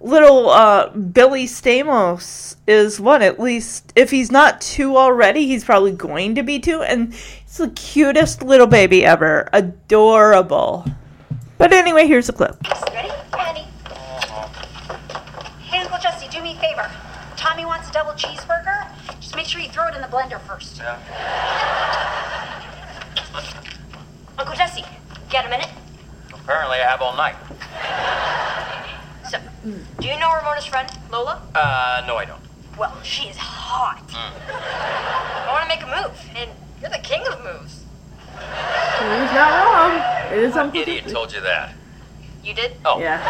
[0.00, 3.22] little uh, Billy Stamos is one.
[3.22, 6.82] At least if he's not two already, he's probably going to be two.
[6.82, 7.14] And
[7.44, 9.48] it's the cutest little baby ever.
[9.52, 10.84] Adorable.
[11.64, 12.62] But anyway, here's a clip.
[12.92, 13.08] Ready?
[13.32, 13.64] Ready.
[15.62, 16.90] Hey, Uncle Jesse, do me a favor.
[17.38, 18.86] Tommy wants a double cheeseburger.
[19.18, 20.76] Just make sure you throw it in the blender first.
[20.76, 21.00] Yeah.
[24.38, 24.84] Uncle Jesse,
[25.30, 25.70] get a minute?
[26.34, 27.36] Apparently, I have all night.
[29.30, 31.40] So, do you know Ramona's friend, Lola?
[31.54, 32.42] Uh, no, I don't.
[32.78, 34.04] Well, she is hot.
[34.12, 36.50] I want to make a move, and
[36.82, 37.83] you're the king of moves.
[38.38, 39.92] He's not wrong.
[40.32, 41.74] It is Uncle Idiot told you that.
[42.42, 42.72] You did?
[42.84, 43.20] Oh, Yeah.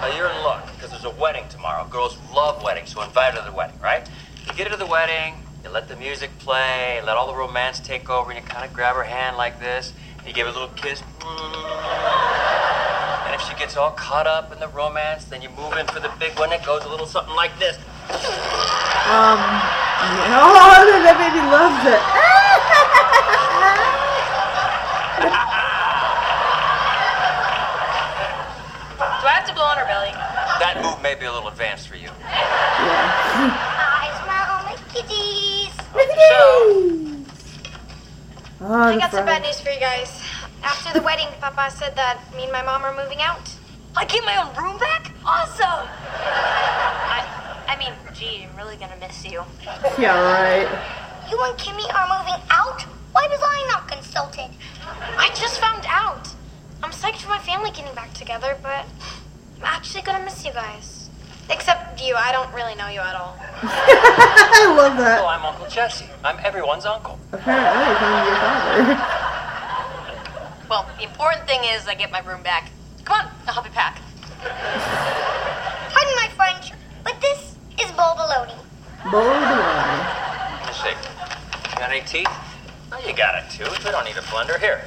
[0.00, 1.84] Well, you're in luck because there's a wedding tomorrow.
[1.88, 4.08] Girls love weddings, so invite her to the wedding, right?
[4.46, 5.34] You get her to the wedding,
[5.64, 8.72] you let the music play, let all the romance take over, and you kind of
[8.72, 11.02] grab her hand like this, and you give her a little kiss.
[13.26, 16.00] And if she gets all caught up in the romance, then you move in for
[16.00, 16.50] the big one.
[16.50, 17.76] It goes a little something like this.
[19.10, 19.42] Um.
[20.30, 22.00] Oh, that baby loves it.
[29.20, 30.12] Do I have to blow on her belly?
[30.62, 32.10] That move may be a little advanced for you.
[32.20, 32.92] Yeah.
[33.96, 35.72] I smell Mickey D's.
[38.60, 40.22] Oh, I the got some bad news for you guys.
[40.62, 43.54] After the wedding, Papa said that me and my mom are moving out.
[43.96, 45.10] I get my own room back?
[45.24, 45.88] Awesome!
[45.96, 47.24] I,
[47.66, 49.42] I mean, gee, I'm really gonna miss you.
[49.98, 50.68] Yeah, right.
[51.30, 52.82] You and Kimmy are moving out?
[53.12, 54.50] Why was I not consulted?
[54.84, 56.28] I just found out.
[56.82, 58.84] I'm psyched for my family getting back together, but
[59.58, 60.97] I'm actually gonna miss you guys.
[61.50, 63.36] Except you, I don't really know you at all.
[63.62, 65.20] I love that.
[65.20, 65.28] Well.
[65.28, 66.06] I'm Uncle Jesse.
[66.22, 67.18] I'm everyone's uncle.
[67.32, 69.28] Apparently, it's on your father.
[70.68, 72.70] Well, the important thing is I get my room back.
[73.04, 73.98] Come on, I'll help you pack.
[74.42, 76.72] Pardon my French,
[77.02, 78.52] but this is bologna.
[79.10, 79.56] Bologna.
[80.60, 80.94] Let me see.
[81.70, 82.28] You got any teeth?
[82.92, 83.84] Oh, you got a tooth.
[83.84, 84.60] We don't need a blender.
[84.60, 84.82] Here.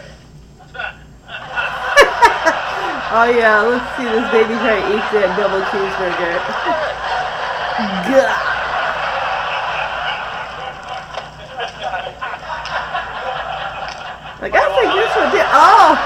[3.14, 6.40] Oh yeah, let's see this baby try to eat that double cheeseburger.
[8.08, 8.32] Gah.
[14.42, 15.46] Like I think this one did.
[15.52, 16.00] Oh,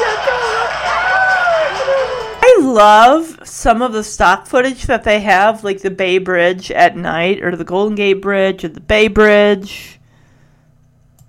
[0.00, 0.14] yeah.
[2.46, 6.96] I love some of the stock footage that they have, like the Bay Bridge at
[6.96, 9.98] night, or the Golden Gate Bridge, or the Bay Bridge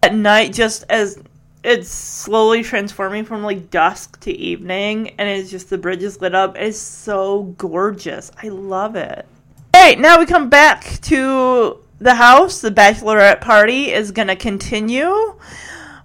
[0.03, 1.17] at night, just as
[1.66, 6.36] it's slowly transforming from like dusk to evening, and it's just the bridge is lit
[6.36, 6.55] up.
[6.57, 8.32] It's so gorgeous.
[8.41, 9.26] I love it.
[9.74, 12.61] All right, now we come back to the house.
[12.61, 15.39] The bachelorette party is gonna continue.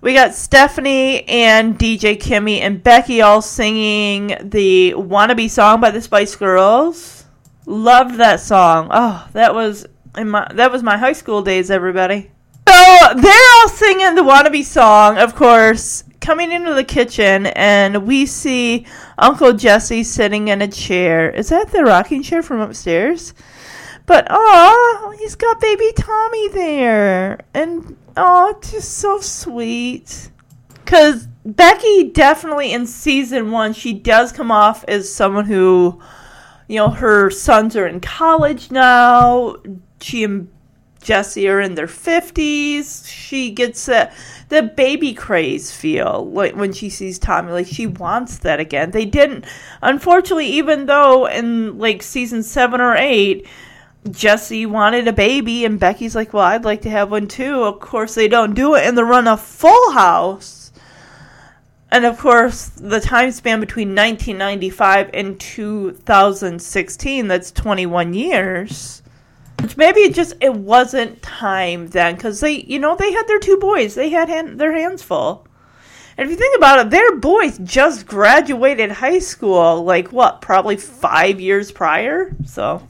[0.01, 6.01] We got Stephanie and DJ Kimmy and Becky all singing the "Wannabe" song by the
[6.01, 7.27] Spice Girls.
[7.67, 8.89] Loved that song.
[8.91, 9.87] Oh, that was
[10.17, 11.71] in my that was my high school days.
[11.71, 12.31] Everybody.
[13.17, 16.05] They're all singing the "Wannabe" song, of course.
[16.21, 18.87] Coming into the kitchen, and we see
[19.19, 21.31] Uncle Jesse sitting in a chair.
[21.31, 23.35] Is that the rocking chair from upstairs?
[24.07, 30.31] But oh, he's got baby Tommy there, and oh, just so sweet.
[30.85, 36.01] Cause Becky definitely in season one, she does come off as someone who,
[36.69, 39.57] you know, her sons are in college now.
[40.01, 40.49] She and
[41.01, 43.09] Jesse are in their fifties.
[43.09, 44.13] She gets a,
[44.49, 47.53] the baby craze feel like when she sees Tommy.
[47.53, 48.91] Like she wants that again.
[48.91, 49.45] They didn't,
[49.83, 53.47] unfortunately, even though in like season seven or eight
[54.09, 57.65] Jesse wanted a baby, and Becky's like, Well, I'd like to have one too.
[57.65, 60.73] Of course, they don't do it in the run of Full House.
[61.93, 69.00] And of course, the time span between 1995 and 2016, that's 21 years.
[69.77, 73.57] Maybe it just it wasn't time then because they you know they had their two
[73.57, 75.47] boys they had hand, their hands full
[76.17, 80.77] and if you think about it their boys just graduated high school like what probably
[80.77, 82.87] five years prior so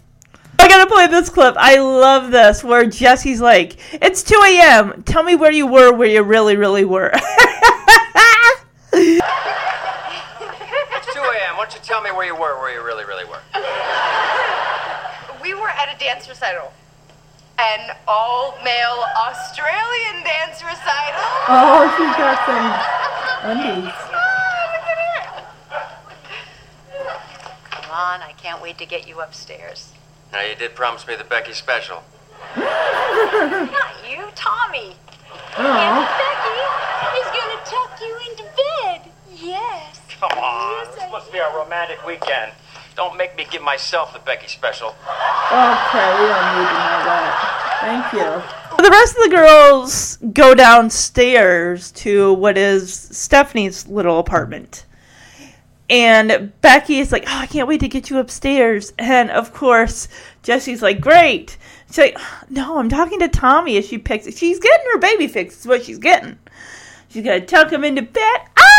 [0.60, 1.54] I gotta play this clip.
[1.58, 5.02] I love this where Jesse's like, "It's 2 a.m.
[5.04, 7.12] Tell me where you were, where you really, really were."
[8.92, 9.24] It's
[11.14, 11.56] 2 a.m.
[11.56, 13.40] Why don't you tell me where you were, where you really, really were?
[15.42, 16.72] We were at a dance recital.
[17.58, 21.28] An all male Australian dance recital.
[21.46, 22.66] oh, she's got some
[23.84, 23.92] undies.
[27.70, 29.92] Come on, I can't wait to get you upstairs.
[30.32, 32.02] Now, you did promise me the Becky special.
[32.56, 34.96] Not you, Tommy.
[35.58, 36.00] Aw.
[36.16, 39.12] Becky is gonna tuck you into bed.
[39.36, 40.00] Yes.
[40.18, 40.86] Come on.
[40.86, 42.52] Yes, this I must be a romantic weekend.
[43.00, 44.94] Don't make me give myself the Becky special.
[45.06, 47.80] Oh, okay, we don't need to know that.
[47.80, 48.84] Thank you.
[48.84, 54.84] The rest of the girls go downstairs to what is Stephanie's little apartment.
[55.88, 58.92] And Becky is like, Oh, I can't wait to get you upstairs.
[58.98, 60.06] And of course,
[60.42, 61.56] Jesse's like, Great.
[61.86, 62.18] She's like,
[62.50, 64.36] No, I'm talking to Tommy as she picks it.
[64.36, 66.38] She's getting her baby fix, is what she's getting.
[67.08, 68.40] She's gonna tuck him into bed.
[68.58, 68.69] Oh!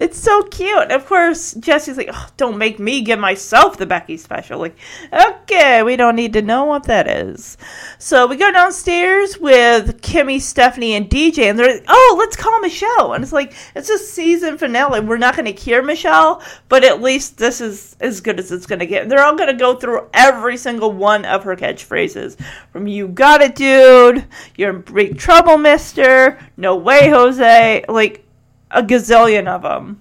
[0.00, 0.92] It's so cute.
[0.92, 4.60] Of course, Jesse's like, oh, don't make me give myself the Becky special.
[4.60, 4.76] Like,
[5.12, 7.58] okay, we don't need to know what that is.
[7.98, 12.60] So we go downstairs with Kimmy, Stephanie, and DJ, and they're like, oh, let's call
[12.60, 13.12] Michelle.
[13.12, 15.00] And it's like, it's a season finale.
[15.00, 18.66] We're not going to cure Michelle, but at least this is as good as it's
[18.66, 19.02] going to get.
[19.02, 22.38] And they're all going to go through every single one of her catchphrases.
[22.72, 24.24] From you got it, dude,
[24.56, 27.84] you're in big trouble, mister, no way, Jose.
[27.88, 28.27] Like,
[28.70, 30.00] a gazillion of them.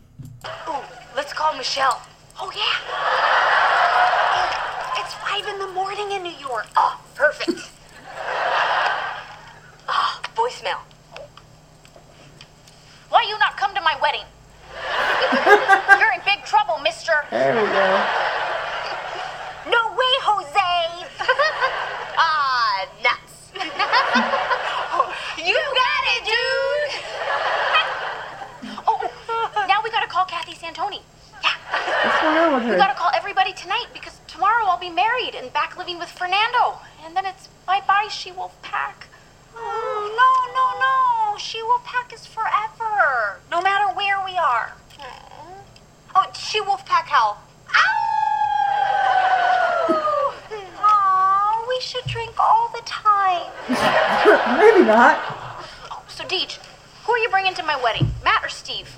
[0.67, 0.75] Ooh,
[1.15, 2.01] let's call Michelle.
[2.39, 2.77] Oh, yeah.
[5.01, 6.67] It's five in the morning in New York.
[6.75, 7.69] Oh, perfect.
[9.87, 10.79] Oh, voicemail.
[13.09, 14.25] Why you not come to my wedding?
[15.99, 17.13] You're in big trouble, mister.
[17.31, 18.05] There we go.
[19.71, 21.07] No way, Jose.
[22.19, 23.51] ah, nuts.
[25.37, 27.01] you got it, dude.
[28.87, 31.01] Oh, now we gotta call Kathy Santoni.
[31.43, 31.53] Yeah,
[32.03, 32.77] What's going on with we her?
[32.77, 36.79] gotta call everybody tonight because tomorrow I'll be married and back living with Fernando.
[37.05, 39.05] And then it's bye bye, She Wolf Pack.
[39.55, 41.37] Oh, no, no, no.
[41.37, 44.73] She Wolf Pack us forever, no matter where we are.
[46.15, 47.37] Oh, she wolf pack hell.
[47.69, 47.93] Ow!
[50.81, 53.51] Aw, we should drink all the time.
[54.57, 55.19] Maybe not.
[55.91, 56.57] Oh, so Deej,
[57.05, 58.13] who are you bringing to my wedding?
[58.23, 58.89] Matt or Steve?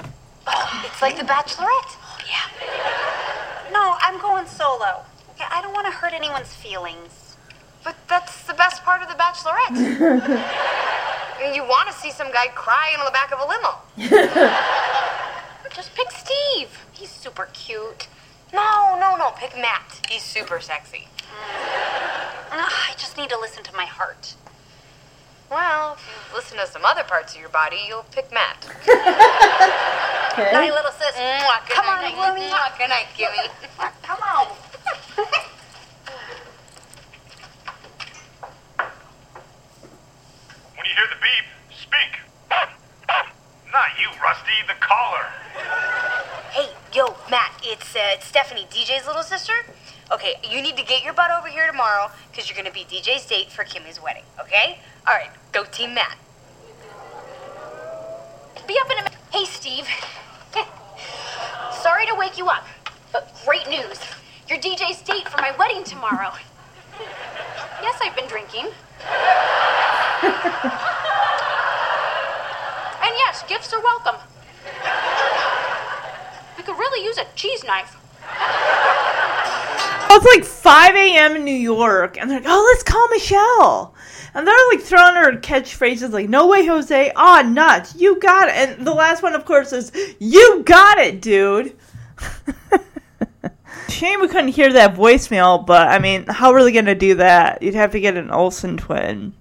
[0.86, 1.96] It's like the Bachelorette.
[1.98, 3.72] Oh, yeah.
[3.72, 5.04] No, I'm going solo.
[5.32, 7.38] Okay, I don't want to hurt anyone's feelings.
[7.84, 9.76] But that's the best part of the Bachelorette.
[11.56, 13.80] you want to see some guy cry in the back of a limo.
[15.76, 16.86] Just pick Steve.
[16.92, 18.08] He's super cute.
[18.52, 19.32] No, no, no.
[19.38, 20.06] Pick Matt.
[20.10, 21.08] He's super sexy.
[21.18, 22.30] Mm.
[22.52, 24.34] Ugh, I just need to listen to my heart.
[25.50, 28.66] Well, if you listen to some other parts of your body, you'll pick Matt.
[28.84, 30.52] okay.
[30.54, 31.16] Night, little sis.
[31.16, 32.36] Mwah, good Come night, on, night.
[32.36, 32.50] Willie.
[32.50, 33.50] Mwah, Good night, Kimmy.
[34.04, 34.48] Come on.
[40.76, 42.20] When you hear the beep, speak.
[43.72, 45.26] Not you, Rusty, the caller.
[46.52, 49.54] Hey, yo, Matt, it's, uh, it's Stephanie, DJ's little sister.
[50.12, 52.84] Okay, you need to get your butt over here tomorrow because you're going to be
[52.86, 54.80] DJ's date for Kimmy's wedding, okay?
[55.10, 56.20] All right, go Team Matt.
[58.68, 59.18] Be up in a minute.
[59.32, 59.88] Hey, Steve.
[61.72, 62.64] Sorry to wake you up,
[63.12, 64.00] but great news.
[64.48, 66.32] You're DJ's date for my wedding tomorrow.
[67.82, 68.66] yes, I've been drinking.
[68.66, 68.74] and
[73.18, 74.18] yes, gifts are welcome.
[76.56, 77.98] We could really use a cheese knife.
[80.12, 81.36] It's like 5 a.m.
[81.36, 83.96] in New York, and they're like, oh, let's call Michelle.
[84.34, 87.12] And they're like throwing her catchphrases like, no way, Jose.
[87.16, 87.96] Ah, nuts.
[87.96, 88.56] You got it.
[88.56, 91.76] And the last one, of course, is, you got it, dude.
[93.90, 97.16] Shame we couldn't hear that voicemail, but I mean, how are they going to do
[97.16, 97.64] that?
[97.64, 99.34] You'd have to get an Olsen twin.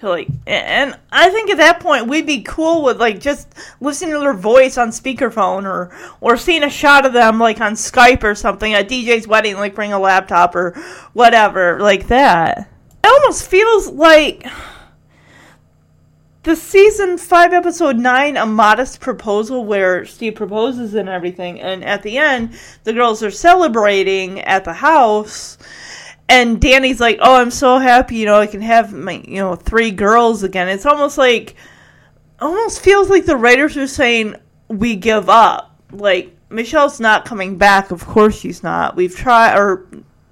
[0.00, 4.14] To like, and I think at that point we'd be cool with like just listening
[4.14, 8.22] to their voice on speakerphone or or seeing a shot of them like on Skype
[8.22, 10.72] or something at DJ's wedding, like bring a laptop or
[11.14, 12.70] whatever like that.
[13.08, 14.46] Almost feels like
[16.42, 22.02] the season five, episode nine, a modest proposal where Steve proposes and everything, and at
[22.02, 25.56] the end the girls are celebrating at the house
[26.28, 29.54] and Danny's like, "Oh, I'm so happy, you know, I can have my, you know,
[29.56, 31.54] three girls again." It's almost like
[32.40, 34.34] almost feels like the writers are saying,
[34.68, 37.90] "We give up." Like Michelle's not coming back.
[37.90, 38.96] Of course she's not.
[38.96, 39.86] We've tried or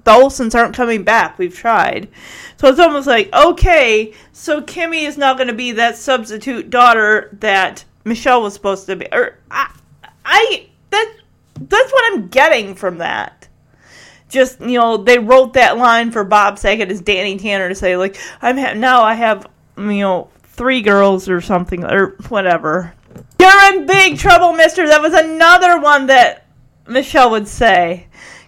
[0.07, 1.37] the Olsens aren't coming back.
[1.37, 2.09] We've tried.
[2.57, 7.37] So it's almost like, "Okay, so Kimmy is not going to be that substitute daughter
[7.41, 9.75] that Michelle was supposed to be." Or I
[10.25, 11.13] I that
[11.61, 13.49] that's what I'm getting from that
[14.29, 17.97] just you know they wrote that line for Bob Saget as Danny Tanner to say
[17.97, 19.47] like I'm ha- now I have
[19.77, 22.95] you know three girls or something or whatever.
[23.41, 24.87] You're in big trouble, Mister.
[24.87, 26.47] That was another one that
[26.89, 28.07] Michelle would say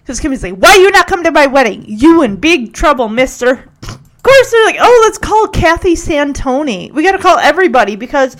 [0.09, 1.85] because Kimmy's like, "Why you not come to my wedding?
[1.85, 6.91] You in big trouble, Mister." Of course, they're like, "Oh, let's call Kathy Santoni.
[6.91, 8.35] We got to call everybody because."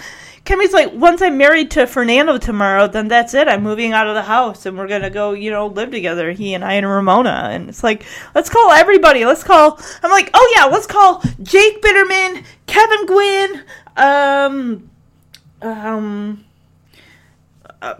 [0.45, 3.47] Kimmy's like, once I'm married to Fernando tomorrow, then that's it.
[3.47, 6.31] I'm moving out of the house and we're gonna go, you know, live together.
[6.31, 7.49] He and I and Ramona.
[7.51, 8.03] And it's like,
[8.33, 9.25] let's call everybody.
[9.25, 9.79] Let's call.
[10.01, 13.63] I'm like, oh yeah, let's call Jake Bitterman, Kevin Gwynn,
[13.97, 14.89] um,
[15.61, 16.45] um,
[17.83, 17.95] uh,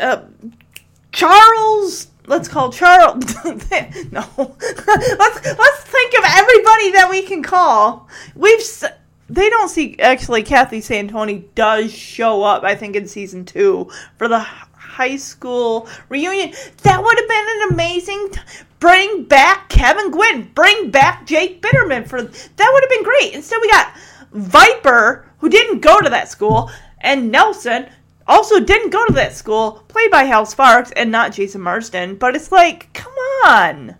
[0.00, 0.22] uh,
[1.12, 2.08] Charles.
[2.26, 3.34] Let's call Charles.
[3.44, 8.08] no, let's let's think of everybody that we can call.
[8.34, 8.60] We've.
[9.28, 14.28] they don't see actually Kathy Santoni does show up I think in season 2 for
[14.28, 16.52] the high school reunion
[16.82, 18.40] that would have been an amazing t-
[18.78, 23.58] bring back Kevin Gwynn bring back Jake Bitterman for that would have been great instead
[23.62, 23.94] we got
[24.32, 26.70] Viper who didn't go to that school
[27.00, 27.88] and Nelson
[28.26, 32.36] also didn't go to that school played by Hal Sparks and not Jason Marsden but
[32.36, 33.12] it's like come
[33.44, 33.96] on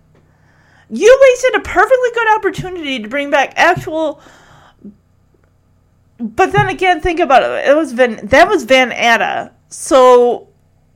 [0.91, 4.21] you wasted a perfectly good opportunity to bring back actual
[6.23, 7.69] but then again, think about it.
[7.69, 9.53] It was Van that was Van Atta.
[9.69, 10.49] So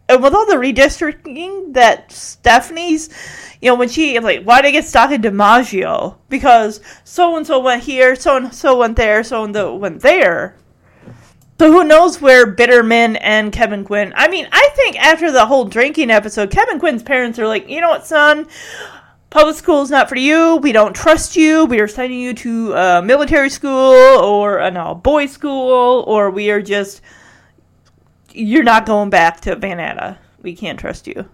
[0.09, 3.09] and with all the redistricting that Stephanie's,
[3.61, 6.17] you know, when she like, why did I get stuck in DiMaggio?
[6.29, 10.01] Because so and so went here, so and so went there, so and so went
[10.01, 10.57] there.
[11.59, 14.13] So who knows where Bitterman and Kevin Quinn?
[14.15, 17.81] I mean, I think after the whole drinking episode, Kevin Quinn's parents are like, you
[17.81, 18.47] know what, son,
[19.31, 20.57] public school is not for you.
[20.57, 21.65] We don't trust you.
[21.65, 26.51] We are sending you to a military school or an all boys school, or we
[26.51, 27.01] are just
[28.33, 30.19] you're not going back to Van Atta.
[30.43, 31.27] We can't trust you.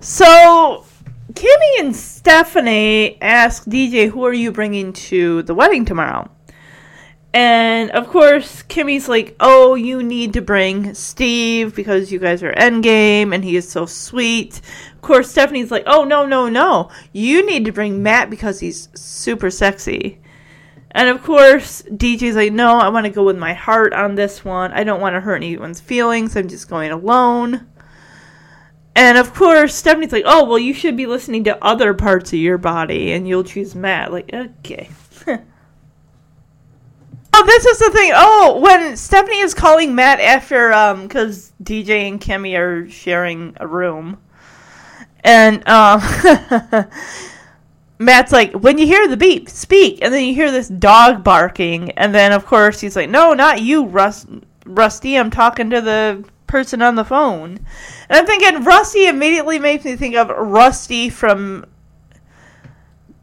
[0.00, 0.86] So
[1.34, 6.30] Kimmy and Stephanie ask DJ, "Who are you bringing to the wedding tomorrow?"
[7.36, 12.54] And of course, Kimmy's like, "Oh, you need to bring Steve because you guys are
[12.54, 14.62] endgame, and he is so sweet."
[14.94, 16.88] Of course, Stephanie's like, "Oh no, no, no!
[17.12, 20.18] You need to bring Matt because he's super sexy."
[20.92, 24.42] And of course, DJ's like, "No, I want to go with my heart on this
[24.42, 24.72] one.
[24.72, 26.36] I don't want to hurt anyone's feelings.
[26.38, 27.66] I'm just going alone."
[28.94, 32.38] And of course, Stephanie's like, "Oh, well, you should be listening to other parts of
[32.38, 34.88] your body, and you'll choose Matt." Like, okay.
[37.38, 38.12] Oh, this is the thing.
[38.14, 43.66] Oh, when Stephanie is calling Matt after, um, because DJ and Kimmy are sharing a
[43.66, 44.16] room,
[45.22, 46.00] and um,
[47.98, 51.90] Matt's like, when you hear the beep, speak, and then you hear this dog barking,
[51.90, 54.28] and then of course he's like, no, not you, Rust,
[54.64, 55.18] Rusty.
[55.18, 57.58] I'm talking to the person on the phone,
[58.08, 61.66] and I'm thinking Rusty immediately makes me think of Rusty from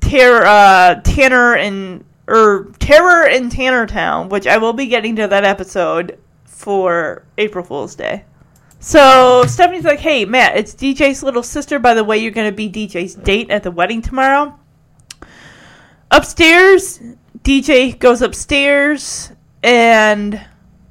[0.02, 5.44] Ter- uh, Tanner and or Terror in Tannertown, which I will be getting to that
[5.44, 8.26] episode for April Fool's Day.
[8.80, 11.80] So Stephanie's like, "Hey, Matt, it's DJ's little sister.
[11.80, 14.60] By the way, you're going to be DJ's date at the wedding tomorrow."
[16.12, 17.00] Upstairs,
[17.44, 19.32] DJ goes upstairs,
[19.64, 20.40] and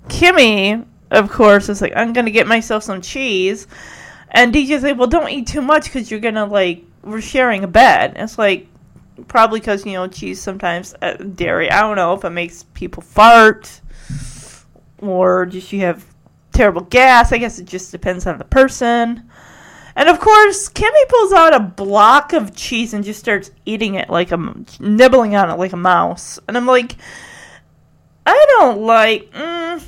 [0.08, 3.66] Kimmy, of course, is like, "I'm going to get myself some cheese,"
[4.30, 7.62] and DJ's like, "Well, don't eat too much because you're going to like we're sharing
[7.62, 8.68] a bed." It's like
[9.28, 11.70] probably because you know cheese sometimes uh, dairy.
[11.70, 13.80] I don't know if it makes people fart
[14.98, 16.04] or just you have
[16.52, 17.32] terrible gas.
[17.32, 19.28] I guess it just depends on the person.
[19.94, 24.08] And of course, Kimmy pulls out a block of cheese and just starts eating it
[24.08, 26.38] like a nibbling on it like a mouse.
[26.48, 26.96] And I'm like,
[28.24, 29.30] I don't like.
[29.32, 29.84] Mm,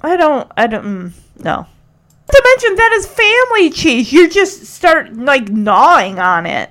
[0.00, 0.50] I don't.
[0.56, 0.84] I don't.
[0.84, 1.12] Mm,
[1.44, 1.66] no.
[2.28, 4.12] To mention that is family cheese.
[4.12, 6.70] You just start like gnawing on it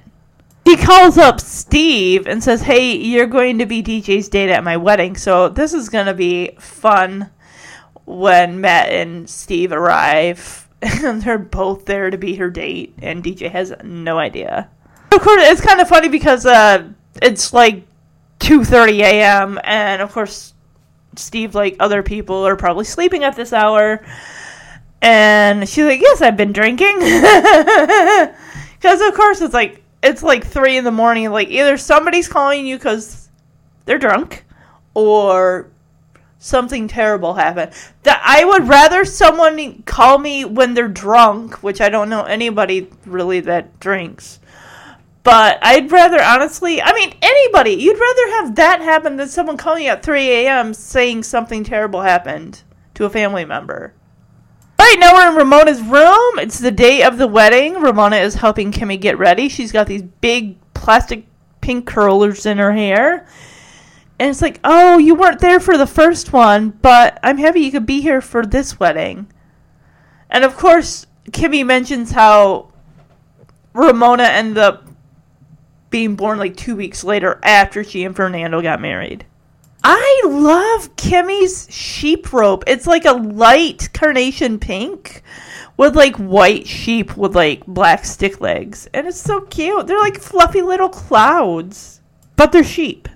[0.66, 4.78] he calls up Steve and says, "Hey, you're going to be DJ's date at my
[4.78, 7.30] wedding, so this is going to be fun
[8.05, 13.51] when Matt and Steve arrive." And they're both there to be her date, and DJ
[13.51, 14.70] has no idea.
[15.12, 16.88] Of course, it's kind of funny because uh,
[17.22, 17.86] it's like
[18.39, 19.60] 2:30 a.m.
[19.66, 20.53] and of course,
[21.18, 24.05] Steve, like other people, are probably sleeping at this hour.
[25.01, 26.99] And she's like, "Yes, I've been drinking,"
[28.80, 31.30] because of course it's like it's like three in the morning.
[31.32, 33.30] Like either somebody's calling you because
[33.86, 34.45] they're drunk,
[34.93, 35.70] or
[36.39, 37.72] something terrible happened.
[38.04, 42.89] That I would rather someone call me when they're drunk, which I don't know anybody
[43.06, 44.39] really that drinks.
[45.24, 49.84] But I'd rather honestly, I mean anybody, you'd rather have that happen than someone calling
[49.84, 50.74] you at 3 a.m.
[50.74, 52.64] saying something terrible happened
[52.95, 53.93] to a family member.
[54.80, 56.39] Right now we're in Ramona's room.
[56.39, 57.82] It's the day of the wedding.
[57.82, 59.49] Ramona is helping Kimmy get ready.
[59.49, 61.25] She's got these big plastic
[61.59, 63.27] pink curlers in her hair.
[64.19, 67.71] And it's like, oh, you weren't there for the first one, but I'm happy you
[67.71, 69.30] could be here for this wedding.
[70.30, 72.71] And of course, Kimmy mentions how
[73.73, 74.88] Ramona ended up
[75.89, 79.25] being born like two weeks later after she and Fernando got married.
[79.91, 82.63] I love Kimmy's sheep rope.
[82.67, 85.23] It's like a light carnation pink
[85.77, 88.87] with like white sheep with like black stick legs.
[88.93, 89.87] And it's so cute.
[89.87, 92.01] They're like fluffy little clouds,
[92.35, 93.09] but they're sheep.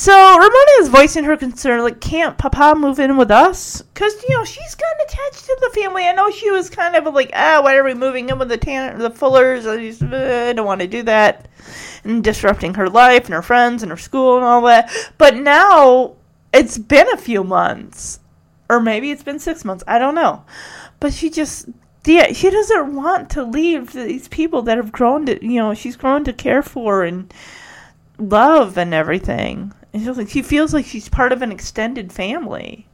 [0.00, 3.82] So Ramona is voicing her concern, like, can't Papa move in with us?
[3.82, 6.04] Because you know she's gotten attached to the family.
[6.04, 8.58] I know she was kind of like, ah, why are we moving in with the
[8.58, 9.66] Tan- the Fullers?
[9.66, 11.48] I, just, uh, I don't want to do that,
[12.04, 14.88] and disrupting her life and her friends and her school and all that.
[15.18, 16.14] But now
[16.52, 18.20] it's been a few months,
[18.70, 19.82] or maybe it's been six months.
[19.88, 20.44] I don't know,
[21.00, 21.70] but she just.
[22.04, 25.96] Yeah, she doesn't want to leave these people that have grown to, you know, she's
[25.96, 27.34] grown to care for and
[28.16, 29.74] love and everything.
[30.06, 32.86] Like, she feels like she's part of an extended family.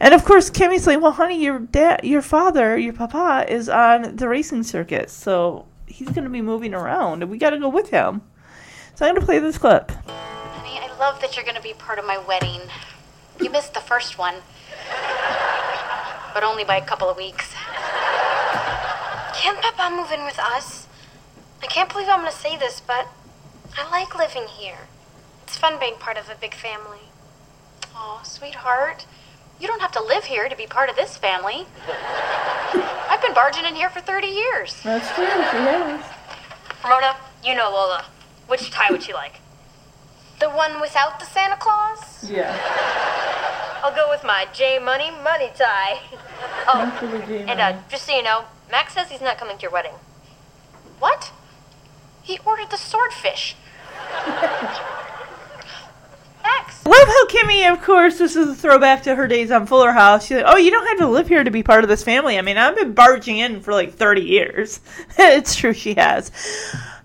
[0.00, 4.16] And of course, Kimmy's like, "Well, honey, your dad, your father, your papa is on
[4.16, 7.68] the racing circuit, so he's going to be moving around, and we got to go
[7.68, 8.22] with him."
[8.94, 9.90] So I'm going to play this clip.
[10.06, 12.60] Honey, I love that you're going to be part of my wedding.
[13.40, 14.34] You missed the first one,
[16.34, 17.54] but only by a couple of weeks.
[19.34, 20.86] Can't Papa move in with us?
[21.62, 23.06] I can't believe I'm gonna say this, but
[23.78, 24.88] I like living here.
[25.50, 27.10] It's fun being part of a big family.
[27.92, 29.04] Oh, sweetheart.
[29.58, 31.66] You don't have to live here to be part of this family.
[32.72, 34.80] I've been barging in here for 30 years.
[34.84, 35.24] That's true.
[35.24, 36.04] She has.
[36.84, 38.04] Ramona, you know Lola.
[38.46, 39.40] Which tie would she like?
[40.38, 42.30] The one without the Santa Claus?
[42.30, 42.56] Yeah.
[43.82, 45.98] I'll go with my J Money money tie.
[46.68, 49.94] oh, and uh, just so you know, Max says he's not coming to your wedding.
[51.00, 51.32] What?
[52.22, 53.56] He ordered the swordfish.
[56.60, 56.86] Max.
[56.86, 60.26] Love how Kimmy, of course, this is a throwback to her days on Fuller House.
[60.26, 62.38] She's like, "Oh, you don't have to live here to be part of this family."
[62.38, 64.80] I mean, I've been barging in for like thirty years.
[65.18, 66.30] it's true, she has.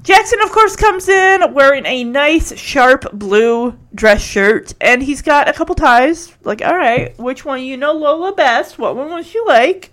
[0.02, 5.50] Jackson, of course, comes in wearing a nice, sharp blue dress shirt, and he's got
[5.50, 6.36] a couple ties.
[6.44, 8.78] Like, all right, which one you know Lola best?
[8.78, 9.92] What one was you like?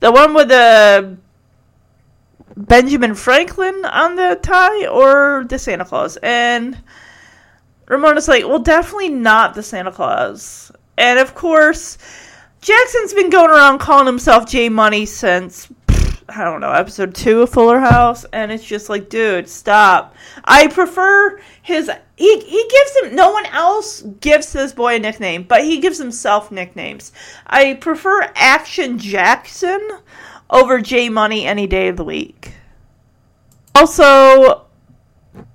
[0.00, 1.16] The one with the
[2.56, 6.16] Benjamin Franklin on the tie, or the Santa Claus?
[6.22, 6.78] And
[7.88, 10.72] Ramona's like, well, definitely not the Santa Claus.
[10.98, 11.98] And of course,
[12.60, 15.68] Jackson's been going around calling himself J Money since
[16.28, 20.16] I don't know, episode two of Fuller House, and it's just like, dude, stop.
[20.44, 21.88] I prefer his.
[22.16, 23.14] He, he gives him.
[23.14, 27.12] No one else gives this boy a nickname, but he gives himself nicknames.
[27.46, 29.88] I prefer Action Jackson
[30.50, 32.54] over J Money any day of the week.
[33.76, 34.66] Also,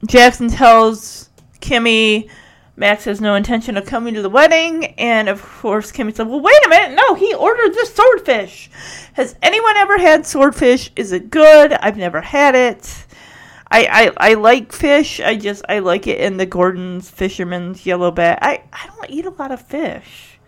[0.08, 1.31] Jackson tells
[1.62, 2.30] Kimmy
[2.76, 6.40] Max has no intention of coming to the wedding, and of course, Kimmy said, Well,
[6.40, 8.72] wait a minute, no, he ordered the swordfish.
[9.14, 10.90] Has anyone ever had swordfish?
[10.96, 11.74] Is it good?
[11.74, 13.06] I've never had it.
[13.70, 15.20] I, I, I like fish.
[15.20, 18.40] I just I like it in the Gorton's Fisherman's Yellow bag.
[18.42, 20.40] I, I don't eat a lot of fish.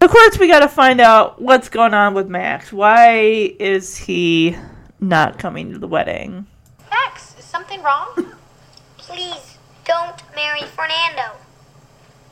[0.00, 2.72] Of course, we got to find out what's going on with Max.
[2.72, 4.56] Why is he
[5.00, 6.46] not coming to the wedding?
[6.90, 8.32] Max, is something wrong?
[8.98, 9.55] Please
[9.86, 11.38] don't marry Fernando.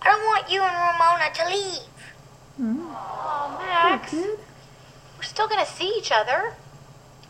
[0.03, 1.89] I don't want you and Ramona to leave.
[2.61, 4.13] Oh, Max.
[4.13, 6.55] We're still gonna see each other.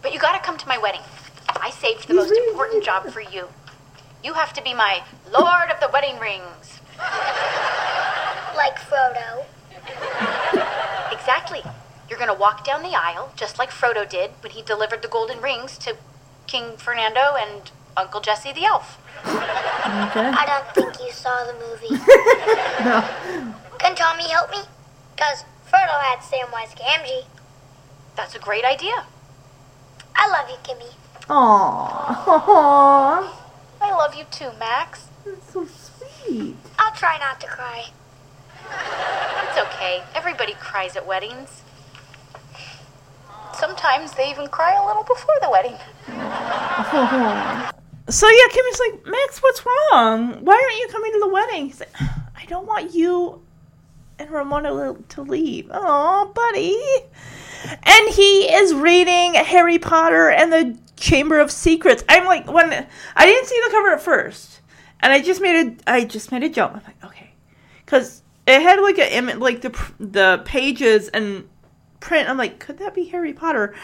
[0.03, 1.03] But you gotta come to my wedding.
[1.49, 3.49] I saved the most important job for you.
[4.25, 6.81] You have to be my Lord of the Wedding Rings.
[8.57, 9.45] Like Frodo.
[11.13, 11.63] Exactly.
[12.09, 15.41] You're gonna walk down the aisle, just like Frodo did when he delivered the golden
[15.41, 15.97] rings to
[16.47, 18.99] King Fernando and Uncle Jesse the elf.
[19.25, 20.27] Okay.
[20.27, 22.03] I don't think you saw the movie.
[22.85, 23.01] No.
[23.79, 24.59] Can Tommy help me?
[25.15, 27.25] Because Frodo had Samwise Gamgee.
[28.16, 29.05] That's a great idea.
[30.15, 30.93] I love you, Kimmy.
[31.29, 31.29] Aww.
[33.81, 35.09] I love you too, Max.
[35.25, 36.57] That's so sweet.
[36.79, 37.87] I'll try not to cry.
[39.49, 40.03] It's okay.
[40.15, 41.62] Everybody cries at weddings.
[43.55, 45.77] Sometimes they even cry a little before the wedding.
[48.09, 50.44] So yeah, Kimmy's like, Max, what's wrong?
[50.44, 51.66] Why aren't you coming to the wedding?
[51.66, 53.43] He's like, I don't want you
[54.18, 55.70] and Ramona to leave.
[55.72, 56.76] Oh, buddy.
[57.82, 62.05] And he is reading Harry Potter and the Chamber of Secrets.
[62.09, 62.86] I'm like, when
[63.16, 64.60] I didn't see the cover at first,
[65.01, 66.74] and I just made a, I just made a jump.
[66.76, 67.32] I'm like, okay,
[67.85, 71.48] because it had like a image, like the the pages and
[72.01, 72.28] print.
[72.28, 73.74] I'm like, could that be Harry Potter?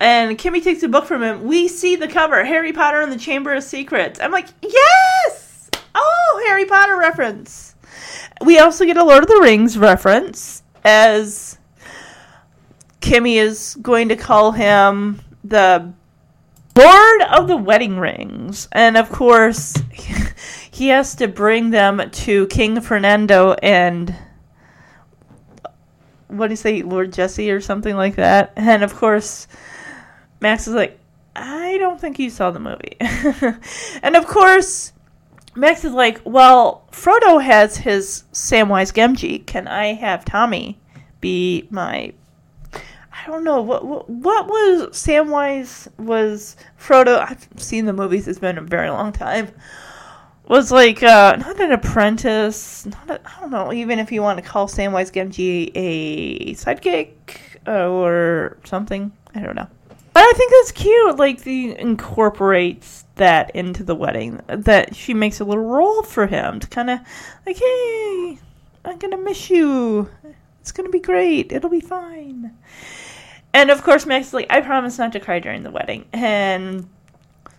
[0.00, 1.44] And Kimmy takes a book from him.
[1.44, 4.18] We see the cover, Harry Potter and the Chamber of Secrets.
[4.18, 5.68] I'm like, yes!
[5.94, 7.74] Oh, Harry Potter reference.
[8.42, 11.58] We also get a Lord of the Rings reference as
[13.02, 15.92] Kimmy is going to call him the
[16.74, 18.68] Lord of the Wedding Rings.
[18.72, 19.74] And of course,
[20.70, 24.16] he has to bring them to King Fernando and
[26.28, 28.52] what do you say, Lord Jesse or something like that.
[28.56, 29.48] And of course,
[30.40, 30.98] Max is like,
[31.36, 32.96] I don't think you saw the movie.
[34.02, 34.92] and of course,
[35.54, 39.46] Max is like, well, Frodo has his Samwise Gamgee.
[39.46, 40.78] Can I have Tommy
[41.20, 42.12] be my?
[42.72, 47.18] I don't know what what, what was Samwise was Frodo.
[47.18, 48.26] I've seen the movies.
[48.26, 49.48] It's been a very long time.
[50.48, 52.86] Was like uh, not an apprentice.
[52.86, 53.72] Not a, I don't know.
[53.72, 57.12] Even if you want to call Samwise Gamgee a sidekick
[57.66, 59.68] or something, I don't know.
[60.22, 61.16] I think that's cute.
[61.16, 64.40] Like the incorporates that into the wedding.
[64.48, 67.00] That she makes a little role for him to kind of
[67.46, 68.38] like, hey,
[68.84, 70.10] I'm gonna miss you.
[70.60, 71.52] It's gonna be great.
[71.52, 72.56] It'll be fine.
[73.52, 76.06] And of course, Max is like, I promise not to cry during the wedding.
[76.12, 76.88] And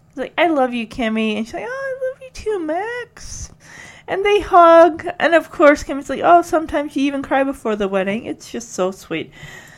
[0.10, 1.36] he's like, I love you, Kimmy.
[1.36, 3.52] And she's like, Oh, I love you too, Max.
[4.08, 5.06] And they hug.
[5.20, 8.26] And of course, Kimmy's like, Oh, sometimes you even cry before the wedding.
[8.26, 9.32] It's just so sweet.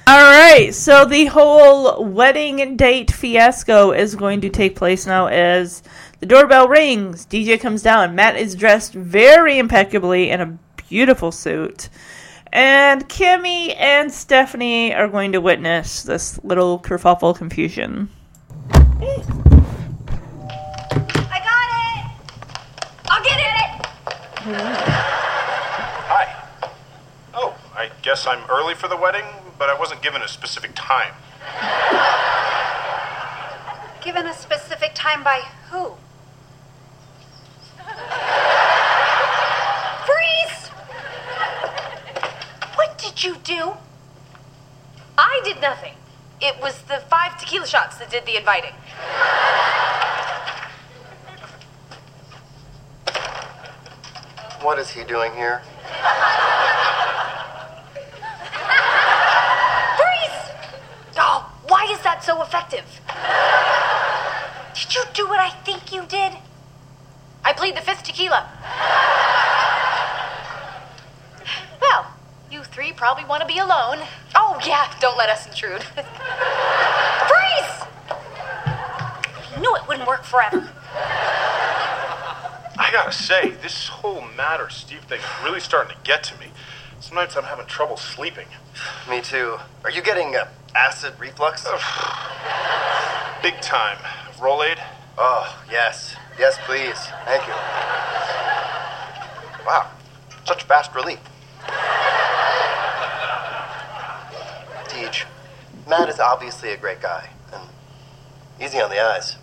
[0.05, 5.81] All right, so the whole wedding date fiasco is going to take place now as
[6.19, 7.25] the doorbell rings.
[7.25, 8.13] DJ comes down.
[8.13, 10.57] Matt is dressed very impeccably in a
[10.89, 11.87] beautiful suit.
[12.51, 18.09] And Kimmy and Stephanie are going to witness this little kerfuffle confusion.
[18.99, 19.23] I
[21.39, 22.05] got it!
[23.09, 23.39] I'll get
[24.99, 25.12] it!
[27.83, 27.89] Hi.
[27.89, 29.25] I guess I'm early for the wedding,
[29.59, 31.13] but I wasn't given a specific time.
[34.01, 35.95] Given a specific time by who?
[40.05, 40.69] Freeze!
[42.75, 43.73] What did you do?
[45.17, 45.95] I did nothing.
[46.39, 48.75] It was the five tequila shots that did the inviting.
[54.61, 55.61] What is he doing here?
[62.23, 62.85] so effective.
[64.73, 66.33] Did you do what I think you did?
[67.43, 68.47] I plead the fifth tequila.
[71.81, 72.13] well,
[72.49, 73.99] you three probably want to be alone.
[74.35, 75.83] Oh, yeah, don't let us intrude.
[75.83, 76.03] Freeze!
[78.65, 80.69] I knew it wouldn't work forever.
[82.77, 86.47] I gotta say, this whole matter, Steve thing, is really starting to get to me.
[87.03, 88.47] Some nights I'm having trouble sleeping.
[89.09, 89.57] Me too.
[89.83, 91.63] Are you getting uh, acid reflux?
[93.43, 93.97] Big time.
[94.37, 94.79] Rolaid?
[95.17, 96.15] Oh, yes.
[96.39, 96.97] Yes, please.
[97.25, 97.53] Thank you.
[99.67, 99.91] Wow.
[100.45, 101.19] Such fast relief.
[104.87, 105.25] Teach,
[105.89, 107.29] Matt is obviously a great guy.
[107.51, 107.63] And
[108.61, 109.35] easy on the eyes.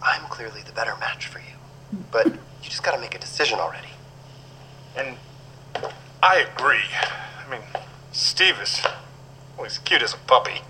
[0.00, 1.56] I'm clearly the better match for you.
[2.12, 3.88] But you just gotta make a decision already.
[4.96, 5.16] And
[6.22, 6.84] I agree.
[6.92, 7.62] I mean,
[8.12, 8.80] Steve is
[9.56, 10.60] well, he's cute as a puppy.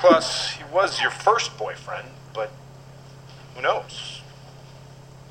[0.00, 2.50] Plus, he was your first boyfriend, but
[3.54, 4.22] who knows?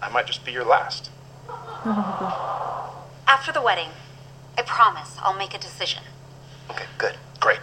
[0.01, 1.09] I might just be your last.
[3.27, 3.89] After the wedding,
[4.57, 6.03] I promise I'll make a decision.
[6.69, 7.15] Okay, good.
[7.39, 7.59] Great.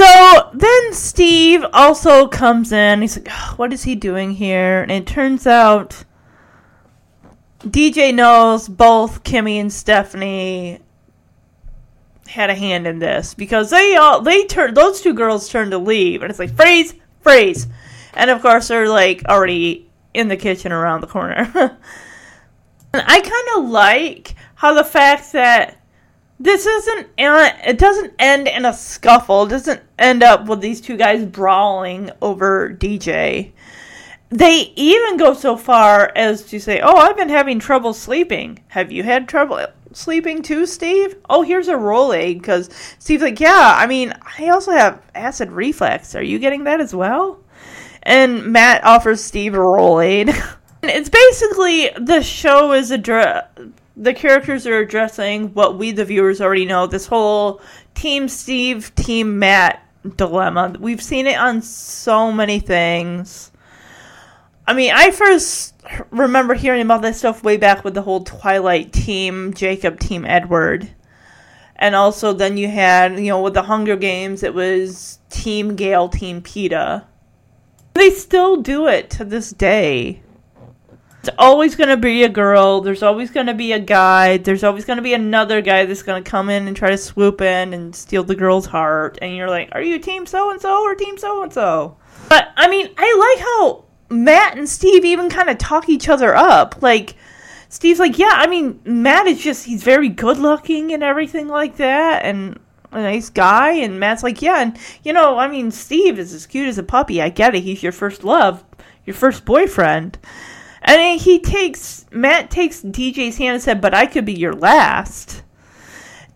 [0.00, 3.02] So then Steve also comes in.
[3.02, 4.80] He's like, "Ugh, what is he doing here?
[4.80, 6.04] And it turns out
[7.58, 10.78] DJ knows both Kimmy and Stephanie
[12.28, 15.76] had a hand in this because they all they turn those two girls turn to
[15.76, 17.66] leave and it's like freeze freeze
[18.14, 23.48] and of course they're like already in the kitchen around the corner and i kind
[23.58, 25.79] of like how the fact that
[26.40, 29.44] this isn't it doesn't end in a scuffle.
[29.44, 33.52] It doesn't end up with these two guys brawling over dj
[34.30, 38.58] they even go so far as to say oh i've been having trouble sleeping.
[38.68, 41.16] Have you had trouble sleeping too steve?
[41.28, 45.50] Oh here's a roll Rolaid because steve's like yeah i mean i also have acid
[45.50, 46.14] reflux.
[46.14, 47.40] Are you getting that as well?
[48.02, 50.28] And matt offers steve a Rolaid
[50.84, 53.46] it's basically the show is address
[53.96, 57.60] the characters are addressing what we the viewers already know this whole
[57.94, 59.86] team steve team matt
[60.16, 63.50] dilemma we've seen it on so many things
[64.70, 65.74] I mean, I first
[66.12, 70.88] remember hearing about this stuff way back with the whole Twilight team, Jacob, team Edward.
[71.74, 76.08] And also, then you had, you know, with the Hunger Games, it was Team Gale,
[76.08, 77.04] Team Peeta.
[77.94, 80.22] They still do it to this day.
[81.20, 82.80] It's always going to be a girl.
[82.80, 84.38] There's always going to be a guy.
[84.38, 86.96] There's always going to be another guy that's going to come in and try to
[86.96, 89.18] swoop in and steal the girl's heart.
[89.20, 91.98] And you're like, are you team so and so or team so and so?
[92.30, 96.34] But, I mean, I like how Matt and Steve even kind of talk each other
[96.34, 96.80] up.
[96.80, 97.16] Like,
[97.68, 101.76] Steve's like, yeah, I mean, Matt is just, he's very good looking and everything like
[101.76, 102.58] that, and
[102.92, 103.72] a nice guy.
[103.72, 106.82] And Matt's like, yeah, and, you know, I mean, Steve is as cute as a
[106.82, 107.20] puppy.
[107.20, 107.60] I get it.
[107.60, 108.64] He's your first love,
[109.04, 110.18] your first boyfriend.
[110.82, 115.42] And he takes, Matt takes DJ's hand and said, but I could be your last.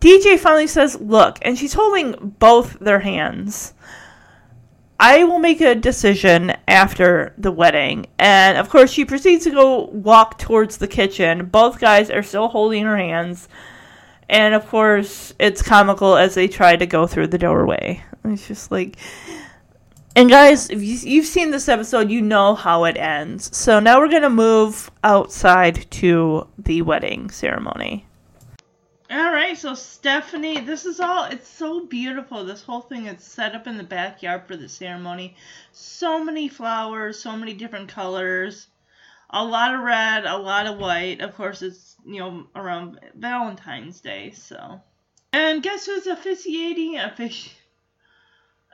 [0.00, 3.72] DJ finally says, look, and she's holding both their hands.
[5.00, 8.06] I will make a decision after the wedding.
[8.18, 11.46] And of course, she proceeds to go walk towards the kitchen.
[11.46, 13.48] Both guys are still holding her hands.
[14.28, 18.04] And of course, it's comical as they try to go through the doorway.
[18.24, 18.96] It's just like.
[20.16, 23.56] And guys, if you, you've seen this episode, you know how it ends.
[23.56, 28.06] So now we're going to move outside to the wedding ceremony.
[29.10, 32.44] All right, so Stephanie, this is all, it's so beautiful.
[32.44, 35.36] This whole thing is set up in the backyard for the ceremony.
[35.72, 38.68] So many flowers, so many different colors,
[39.30, 41.20] a lot of red, a lot of white.
[41.20, 44.80] Of course, it's, you know, around Valentine's Day, so.
[45.32, 47.50] And guess who's officiating, offici-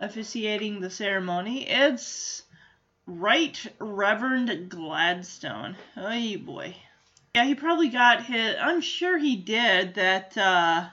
[0.00, 1.68] officiating the ceremony?
[1.68, 2.42] It's
[3.06, 5.76] Right Reverend Gladstone.
[5.96, 6.74] Oh boy.
[7.34, 8.56] Yeah, he probably got his.
[8.60, 10.36] I'm sure he did that.
[10.36, 10.88] Uh,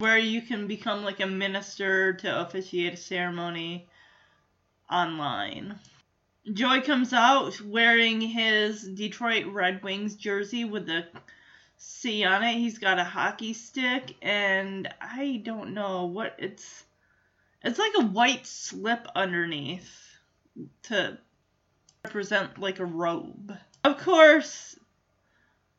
[0.00, 3.86] where you can become like a minister to officiate a ceremony
[4.90, 5.78] online.
[6.50, 11.06] Joy comes out wearing his Detroit Red Wings jersey with the
[11.76, 12.54] C on it.
[12.54, 16.84] He's got a hockey stick, and I don't know what it's.
[17.62, 19.90] It's like a white slip underneath
[20.84, 21.18] to
[22.04, 23.56] represent like a robe.
[23.84, 24.78] Of course,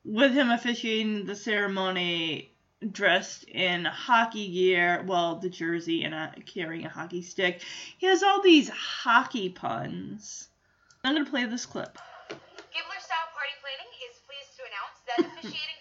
[0.03, 2.51] with him officiating the ceremony
[2.91, 7.61] dressed in hockey gear, well, the jersey and a, carrying a hockey stick,
[7.97, 10.49] he has all these hockey puns.
[11.03, 11.97] I'm going to play this clip.
[12.29, 15.80] Gibbler Style Party Planning is pleased to announce that officiating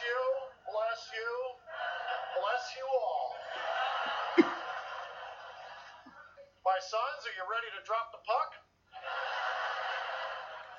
[0.00, 0.20] you,
[0.68, 1.30] bless you,
[2.40, 3.26] bless you all.
[6.68, 8.50] My sons, are you ready to drop the puck?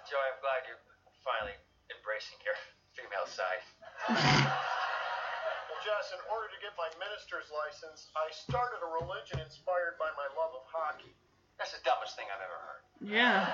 [0.10, 0.84] Joey, I'm glad you're
[1.22, 1.56] finally
[1.94, 2.58] embracing your
[2.98, 3.64] female side.
[4.10, 10.10] well, Jess, in order to get my minister's license, I started a religion inspired by
[10.18, 11.14] my love of hockey.
[11.62, 12.84] That's the dumbest thing I've ever heard.
[13.06, 13.46] Yeah.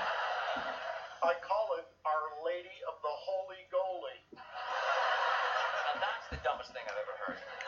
[1.21, 3.13] I call it Our Lady of the
[6.47, 7.66] dumbest thing I've ever heard.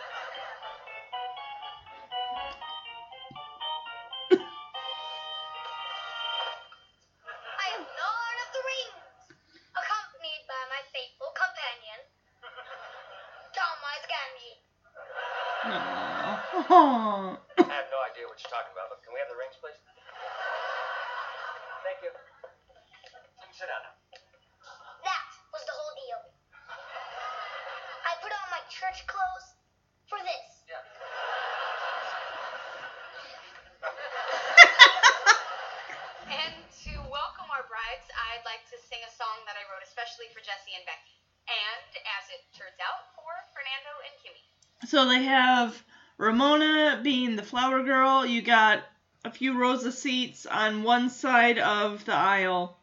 [45.00, 45.82] So they have
[46.18, 48.26] Ramona being the flower girl.
[48.26, 48.84] You got
[49.24, 52.78] a few rows of seats on one side of the aisle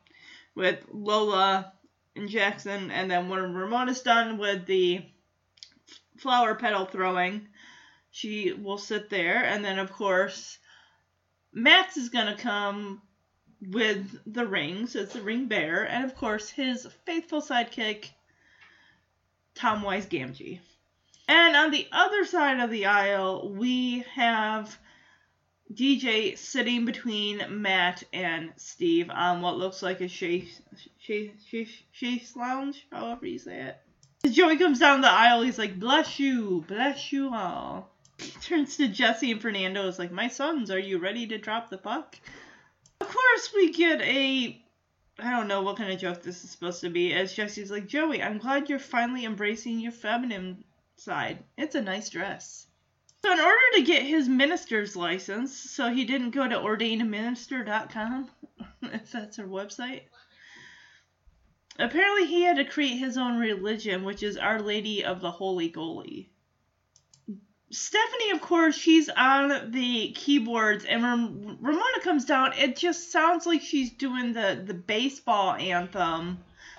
[0.55, 1.75] with Lola
[2.15, 5.05] and Jackson, and then when Ramona's done with the
[6.17, 7.49] flower petal throwing,
[8.13, 10.57] she will sit there, and then of course
[11.53, 13.03] Max is gonna come
[13.61, 18.09] with the rings as the ring bearer, and of course his faithful sidekick
[19.55, 20.61] Tomwise Gamgee.
[21.29, 24.79] And on the other side of the aisle, we have
[25.73, 30.63] DJ sitting between Matt and Steve on what looks like a chaise,
[32.37, 33.79] lounge, however you say it.
[34.25, 37.91] As Joey comes down the aisle, he's like, Bless you, bless you all.
[38.19, 41.71] He turns to Jesse and Fernando, is like, My sons, are you ready to drop
[41.71, 42.19] the puck?
[43.01, 44.63] Of course, we get a
[45.19, 47.13] I don't know what kind of joke this is supposed to be.
[47.15, 50.63] As Jesse's like, Joey, I'm glad you're finally embracing your feminine
[50.97, 51.45] side.
[51.57, 52.67] It's a nice dress.
[53.23, 58.31] So, in order to get his minister's license, so he didn't go to ordainedminister.com,
[58.83, 60.03] if that's her website.
[61.79, 65.71] Apparently, he had to create his own religion, which is Our Lady of the Holy
[65.71, 66.29] Goalie.
[67.71, 73.45] Stephanie, of course, she's on the keyboards, and when Ramona comes down, it just sounds
[73.45, 76.39] like she's doing the, the baseball anthem.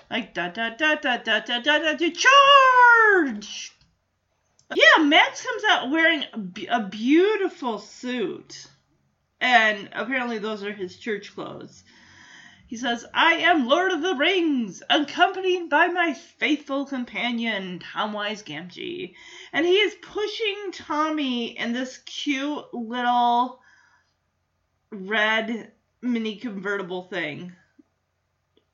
[0.10, 3.77] Like, da da da da da da da da da, charge!
[4.76, 6.24] Yeah, Max comes out wearing
[6.70, 8.68] a beautiful suit.
[9.40, 11.84] And apparently, those are his church clothes.
[12.68, 19.14] He says, I am Lord of the Rings, accompanied by my faithful companion, Tomwise Gamgee.
[19.54, 23.62] And he is pushing Tommy in this cute little
[24.92, 25.72] red
[26.02, 27.54] mini convertible thing.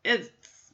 [0.04, 0.30] It's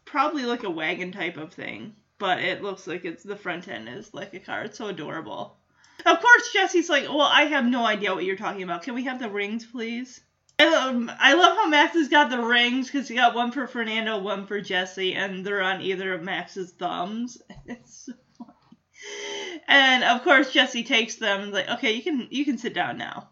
[0.05, 3.89] probably like a wagon type of thing, but it looks like it's the front end
[3.89, 4.63] is like a car.
[4.63, 5.57] It's so adorable.
[6.05, 8.83] Of course, Jesse's like, Well, I have no idea what you're talking about.
[8.83, 10.21] Can we have the rings, please?
[10.59, 13.65] I love, I love how Max has got the rings because he got one for
[13.65, 17.41] Fernando, one for Jesse, and they're on either of Max's thumbs.
[17.65, 19.61] It's so funny.
[19.67, 21.51] And of course, Jesse takes them.
[21.51, 23.29] Like, okay, you can you can sit down now.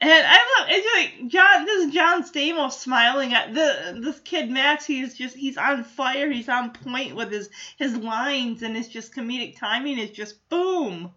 [0.00, 1.64] And I love it's like John.
[1.64, 4.86] This is John Stamos smiling at the this kid Max.
[4.86, 6.30] He's just he's on fire.
[6.30, 11.10] He's on point with his his lines and his just comedic timing is just boom.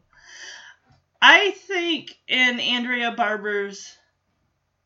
[1.22, 3.96] I think in Andrea Barber's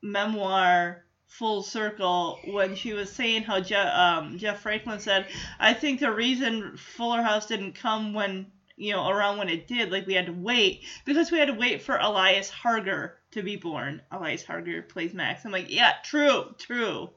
[0.02, 5.28] memoir full circle when she was saying how Je- um, Jeff Franklin said,
[5.60, 9.92] I think the reason Fuller House didn't come when, you know, around when it did,
[9.92, 13.56] like we had to wait, because we had to wait for Elias Harger to be
[13.58, 14.02] born.
[14.12, 15.46] Elias Harger plays Max.
[15.46, 17.10] I'm like, yeah, true, true.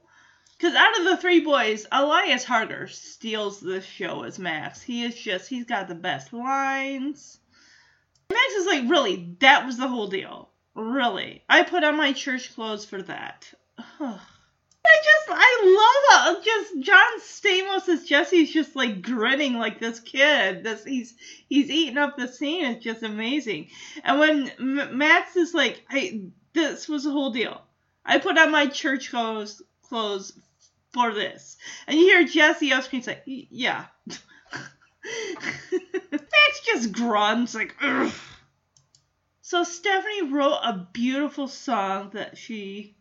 [0.56, 4.82] Because out of the three boys, Elias Harger steals the show as Max.
[4.82, 7.38] He is just, he's got the best lines.
[8.30, 10.50] Max is like, really, that was the whole deal.
[10.74, 11.44] Really.
[11.48, 13.52] I put on my church clothes for that.
[14.88, 16.44] I just, I love it.
[16.44, 20.64] Just John Stamos as Jesse's just like grinning like this kid.
[20.64, 21.14] This he's
[21.48, 22.64] he's eating up the scene.
[22.64, 23.68] It's just amazing.
[24.02, 26.22] And when M- Max is like, I
[26.54, 27.60] this was a whole deal.
[28.04, 30.32] I put on my church clothes clothes
[30.92, 31.56] for this,
[31.86, 33.86] and you hear Jesse off screen say, yeah.
[36.10, 38.12] Max just grunts like, Ugh.
[39.42, 42.97] So Stephanie wrote a beautiful song that she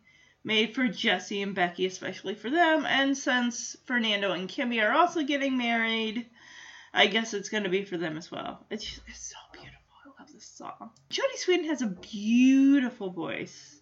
[0.48, 2.86] made for Jesse and Becky, especially for them.
[2.86, 6.24] And since Fernando and Kimmy are also getting married,
[6.94, 8.64] I guess it's going to be for them as well.
[8.70, 9.78] It's, just, it's so beautiful.
[10.06, 10.90] I love this song.
[11.10, 13.77] Jodie Sweetin has a beautiful voice.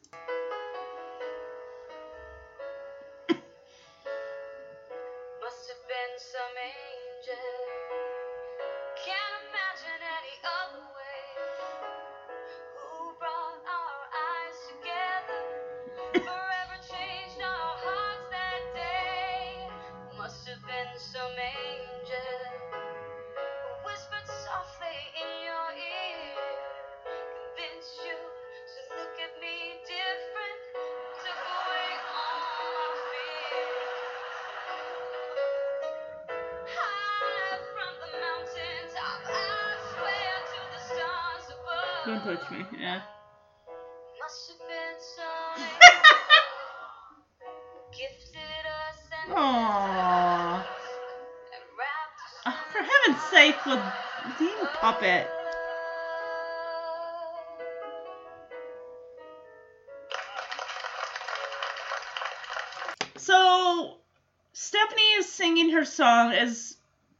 [65.96, 66.76] Song as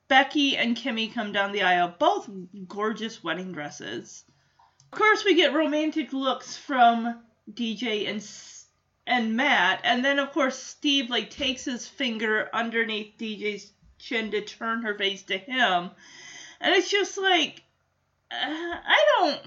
[0.09, 2.29] Becky and Kimmy come down the aisle, both
[2.69, 4.25] gorgeous wedding dresses.
[4.93, 8.25] Of course, we get romantic looks from DJ and
[9.07, 14.43] and Matt, and then of course Steve like takes his finger underneath DJ's chin to
[14.43, 15.91] turn her face to him,
[16.61, 17.63] and it's just like
[18.31, 19.41] uh, I don't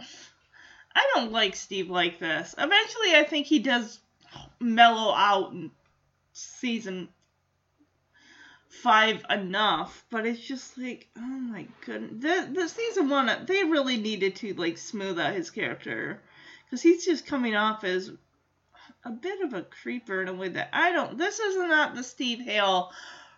[0.95, 2.55] I don't like Steve like this.
[2.57, 3.99] Eventually, I think he does
[4.59, 5.71] mellow out in
[6.33, 7.09] season
[8.81, 13.97] five enough, but it's just like, oh my goodness, the the season one they really
[13.97, 16.21] needed to like smooth out his character.
[16.65, 18.11] Because he's just coming off as
[19.03, 21.17] a bit of a creeper in a way that I don't.
[21.17, 22.91] This is not the Steve Hale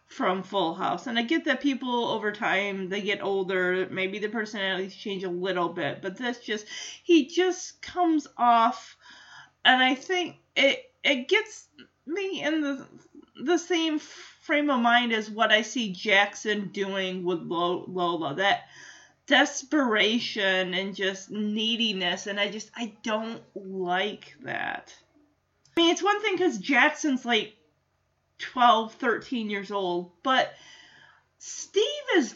[0.08, 4.28] from Full House, and I get that people over time they get older, maybe the
[4.28, 6.66] personalities change a little bit, but this just
[7.04, 8.98] he just comes off,
[9.64, 11.68] and I think it it gets
[12.06, 12.86] me in the
[13.44, 14.00] the same
[14.52, 18.36] frame of mind is what I see Jackson doing with Lola.
[18.36, 18.66] That
[19.26, 24.94] desperation and just neediness, and I just I don't like that.
[25.78, 27.56] I mean, it's one thing because Jackson's like
[28.40, 30.52] 12, 13 years old, but
[31.38, 31.86] Steve
[32.18, 32.36] is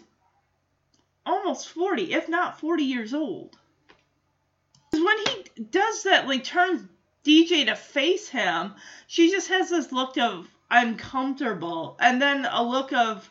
[1.25, 3.57] almost 40, if not 40 years old.
[4.89, 6.87] 'Cause when he does that, like turns
[7.25, 8.73] DJ to face him,
[9.05, 13.29] she just has this look of uncomfortable and then a look of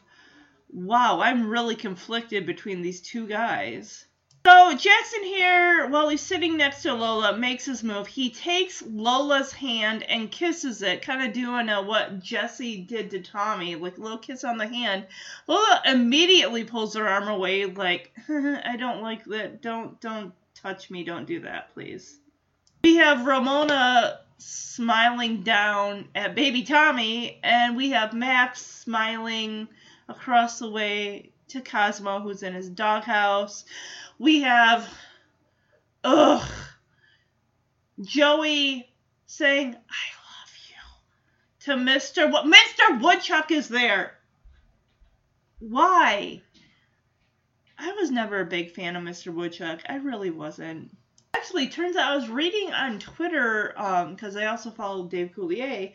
[0.73, 4.07] wow, I'm really conflicted between these two guys.
[4.47, 8.07] So Jackson here, while he's sitting next to Lola, makes his move.
[8.07, 13.23] He takes Lola's hand and kisses it, kind of doing a, what Jesse did to
[13.23, 15.07] Tommy, like a little kiss on the hand.
[15.47, 19.63] Lola immediately pulls her arm away, like, I don't like that.
[19.63, 21.05] Don't, don't touch me.
[21.05, 22.19] Don't do that, please.
[22.83, 29.69] We have Ramona smiling down at baby Tommy, and we have Max smiling
[30.09, 33.65] across the way to Cosmo, who's in his doghouse.
[34.19, 34.89] We have,
[36.03, 36.49] ugh,
[38.01, 38.89] Joey
[39.27, 42.31] saying, I love you to Mr.
[42.31, 43.01] Wo- Mr.
[43.01, 44.15] Woodchuck is there.
[45.61, 46.43] Why?
[47.79, 49.33] I was never a big fan of Mr.
[49.33, 49.81] Woodchuck.
[49.89, 50.97] I really wasn't.
[51.37, 55.93] Actually, turns out I was reading on Twitter, um, because I also follow Dave Coulier,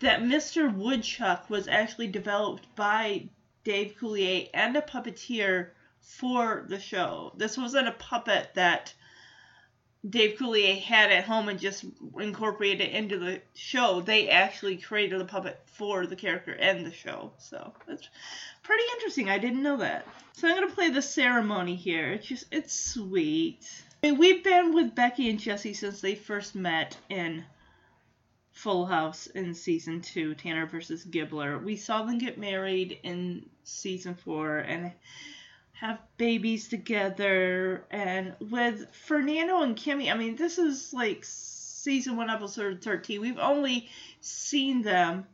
[0.00, 0.72] that Mr.
[0.74, 3.28] Woodchuck was actually developed by
[3.64, 5.70] Dave Coulier and a puppeteer
[6.00, 7.32] for the show.
[7.36, 8.92] This wasn't a puppet that
[10.08, 11.84] Dave Coulier had at home and just
[12.18, 14.00] incorporated into the show.
[14.00, 17.32] They actually created the puppet for the character and the show.
[17.38, 18.08] So that's
[18.62, 19.30] pretty interesting.
[19.30, 20.06] I didn't know that.
[20.32, 22.12] So I'm gonna play the ceremony here.
[22.12, 23.64] It's just it's sweet.
[24.04, 27.44] Mean, we've been with Becky and Jesse since they first met in
[28.50, 31.62] Full House in season two, Tanner versus Gibbler.
[31.62, 34.90] We saw them get married in season four and
[35.74, 37.84] have babies together.
[37.92, 43.20] And with Fernando and Kimmy, I mean, this is like season one, episode 13.
[43.20, 43.88] We've only
[44.20, 45.28] seen them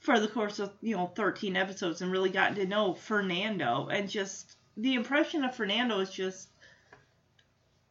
[0.00, 3.88] for the course of, you know, 13 episodes and really gotten to know Fernando.
[3.90, 6.48] And just the impression of Fernando is just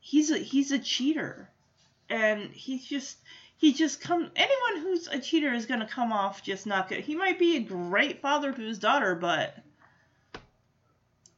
[0.08, 1.50] he's a he's a cheater.
[2.10, 3.18] And he's just
[3.58, 7.02] he just come anyone who's a cheater is gonna come off just not good.
[7.02, 9.58] He might be a great father to his daughter, but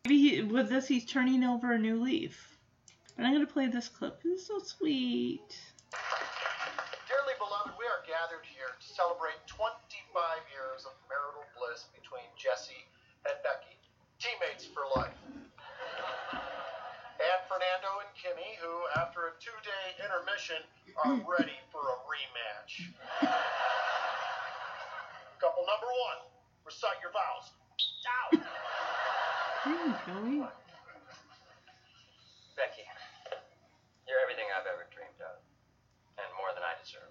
[0.05, 2.57] maybe he, with this he's turning over a new leaf.
[3.17, 4.21] And I'm gonna play this clip.
[4.23, 5.57] It's so sweet.
[7.09, 9.65] Dearly beloved, we are gathered here to celebrate 25
[10.53, 12.85] years of marital bliss between Jesse
[13.25, 13.75] and Becky,
[14.21, 15.17] teammates for life.
[17.49, 20.61] And Fernando and Kimmy, who, after a two-day intermission,
[21.01, 22.93] are ready for a rematch.
[25.41, 26.29] Couple number one,
[26.61, 27.49] recite your vows.
[28.05, 28.29] Ow!
[29.65, 30.45] Hey, Joey.
[32.53, 32.85] Becky,
[34.05, 35.41] you're everything I've ever dreamed of,
[36.21, 37.09] and more than I deserve.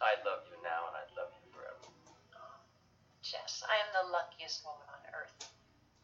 [0.00, 1.84] I love you now, and I love you forever.
[3.20, 5.52] Jess, I am the luckiest woman on earth.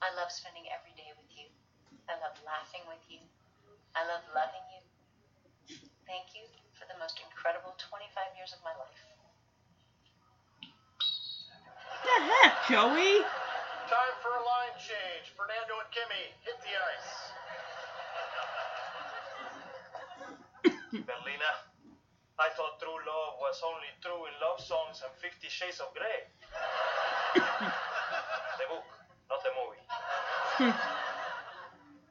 [0.04, 1.48] I love spending every day with you.
[2.04, 3.24] I love laughing with you.
[3.97, 4.85] I love loving you.
[6.05, 6.44] Thank you
[6.77, 9.01] for the most incredible 25 years of my life.
[11.89, 13.24] What the heck, Joey?
[13.89, 15.32] Time for a line change.
[15.32, 17.32] Fernando and Kimmy, hit the ice.
[21.09, 21.51] Berlina,
[22.36, 26.28] I thought true love was only true in love songs and Fifty Shades of Grey.
[28.60, 28.85] the book,
[29.32, 29.81] not the movie.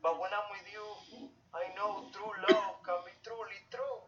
[0.02, 0.65] but when I'm with you, I
[1.86, 4.02] know true love can be truly true.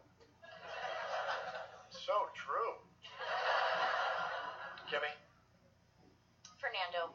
[1.94, 2.74] So true.
[4.90, 5.14] Kimmy,
[6.58, 7.12] Fernando,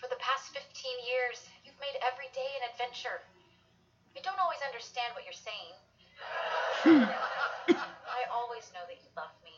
[0.00, 0.66] for the past 15
[1.06, 3.20] years, you've made every day an adventure.
[4.16, 5.76] I don't always understand what you're saying.
[6.82, 7.06] Hmm.
[7.06, 9.54] I always know that you love me.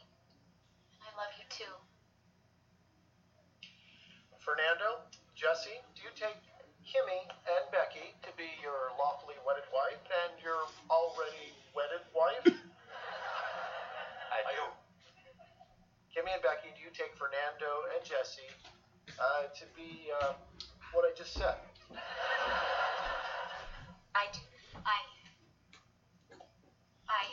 [0.99, 1.75] And I love you too.
[4.43, 5.07] Fernando,
[5.39, 6.35] Jesse, do you take
[6.93, 10.61] Kimmy and Becky to be your lawfully wedded wife and your
[10.93, 12.45] already wedded wife?
[14.29, 14.61] I do.
[16.13, 18.45] Kimmy and Becky, do you take Fernando and Jesse
[19.17, 20.37] uh, to be uh,
[20.93, 21.57] what I just said?
[24.13, 24.45] I do.
[24.85, 25.01] I.
[27.09, 27.25] I.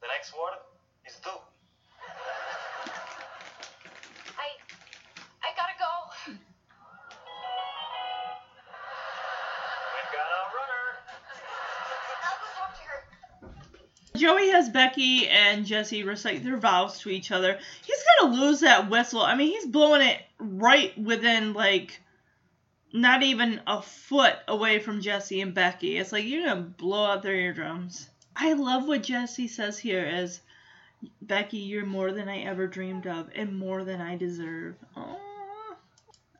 [0.00, 0.56] The next word
[1.04, 1.51] is do.
[14.22, 17.58] Joey has Becky and Jesse recite their vows to each other.
[17.84, 19.20] He's gonna lose that whistle.
[19.20, 22.00] I mean, he's blowing it right within like
[22.92, 25.98] not even a foot away from Jesse and Becky.
[25.98, 28.08] It's like you're gonna blow out their eardrums.
[28.36, 30.40] I love what Jesse says here as
[31.20, 34.76] Becky, you're more than I ever dreamed of and more than I deserve.
[34.96, 35.18] Aww.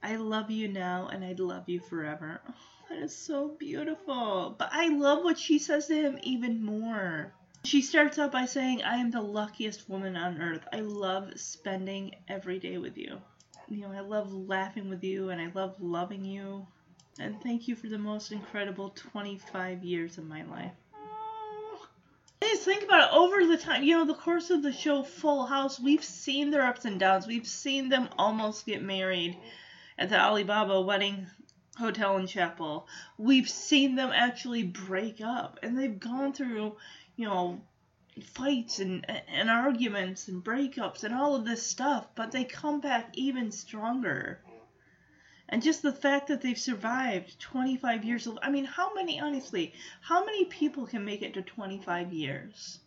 [0.05, 2.43] I love you now and I'd love you forever.
[2.49, 2.55] Oh,
[2.91, 4.55] that is so beautiful.
[4.57, 7.35] But I love what she says to him even more.
[7.65, 10.67] She starts out by saying, I am the luckiest woman on earth.
[10.73, 13.21] I love spending every day with you.
[13.69, 16.67] You know, I love laughing with you and I love loving you.
[17.21, 20.73] And thank you for the most incredible 25 years of my life.
[22.43, 25.05] I just think about it over the time, you know, the course of the show
[25.05, 27.29] Full House, we've seen their ups and downs.
[27.29, 29.39] We've seen them almost get married
[29.97, 31.29] at the Alibaba wedding
[31.79, 32.89] hotel and chapel.
[33.17, 36.77] We've seen them actually break up, and they've gone through,
[37.17, 37.61] you know,
[38.21, 43.11] fights and and arguments and breakups and all of this stuff, but they come back
[43.15, 44.41] even stronger.
[45.49, 49.73] And just the fact that they've survived 25 years of I mean, how many honestly,
[50.01, 52.79] how many people can make it to 25 years?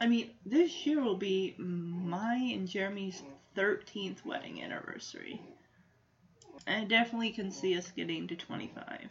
[0.00, 3.22] I mean, this year will be my and Jeremy's
[3.56, 5.42] 13th wedding anniversary.
[6.66, 9.10] I definitely can see us getting to 25.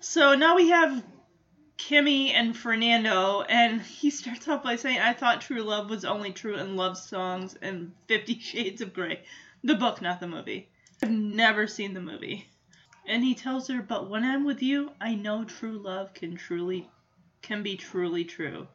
[0.00, 1.02] So now we have
[1.78, 6.32] Kimmy and Fernando, and he starts off by saying, I thought true love was only
[6.32, 9.22] true in love songs and Fifty Shades of Grey.
[9.62, 10.68] The book, not the movie.
[11.02, 12.48] I've never seen the movie.
[13.06, 16.88] And he tells her, But when I'm with you, I know true love can truly
[17.42, 18.66] can be truly true.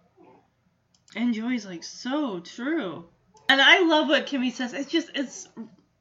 [1.16, 3.06] And Joey's like, so true.
[3.50, 4.74] And I love what Kimmy says.
[4.74, 5.50] It's just it's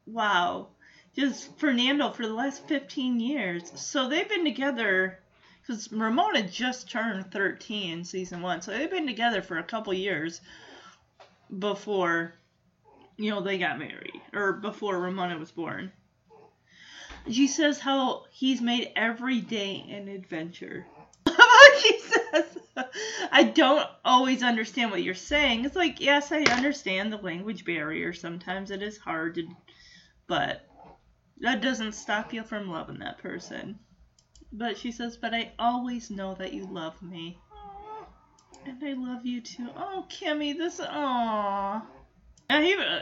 [0.05, 0.67] wow.
[1.15, 3.69] Just Fernando for the last 15 years.
[3.75, 5.19] So they've been together
[5.71, 8.61] because Ramona just turned 13 season one.
[8.61, 10.41] So they've been together for a couple years
[11.59, 12.33] before,
[13.15, 15.93] you know, they got married or before Ramona was born.
[17.29, 20.85] She says how he's made every day an adventure.
[21.81, 22.57] she says,
[23.31, 25.63] I don't always understand what you're saying.
[25.63, 28.11] It's like, yes, I understand the language barrier.
[28.11, 29.47] Sometimes it is hard to,
[30.27, 30.67] but
[31.39, 33.79] that doesn't stop you from loving that person.
[34.53, 37.37] But she says, but I always know that you love me.
[38.65, 39.69] And I love you too.
[39.75, 41.81] Oh, Kimmy, this, aww.
[42.49, 42.99] He, uh,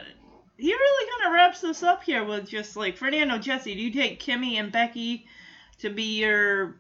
[0.58, 3.92] he really kind of wraps this up here with just like, Fernando, Jesse, do you
[3.92, 5.26] take Kimmy and Becky
[5.80, 6.80] to be your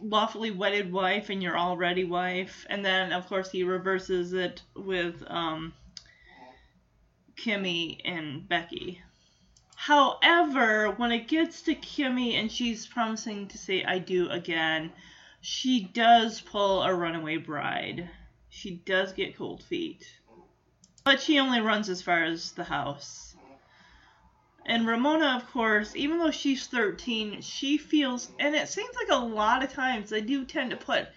[0.00, 2.66] lawfully wedded wife and your already wife?
[2.70, 5.74] And then, of course, he reverses it with um,
[7.36, 9.02] Kimmy and Becky.
[9.84, 14.92] However, when it gets to Kimmy and she's promising to say I do again,
[15.40, 18.10] she does pull a runaway bride.
[18.50, 20.06] She does get cold feet.
[21.02, 23.34] But she only runs as far as the house.
[24.66, 29.24] And Ramona, of course, even though she's 13, she feels, and it seems like a
[29.24, 31.08] lot of times they do tend to put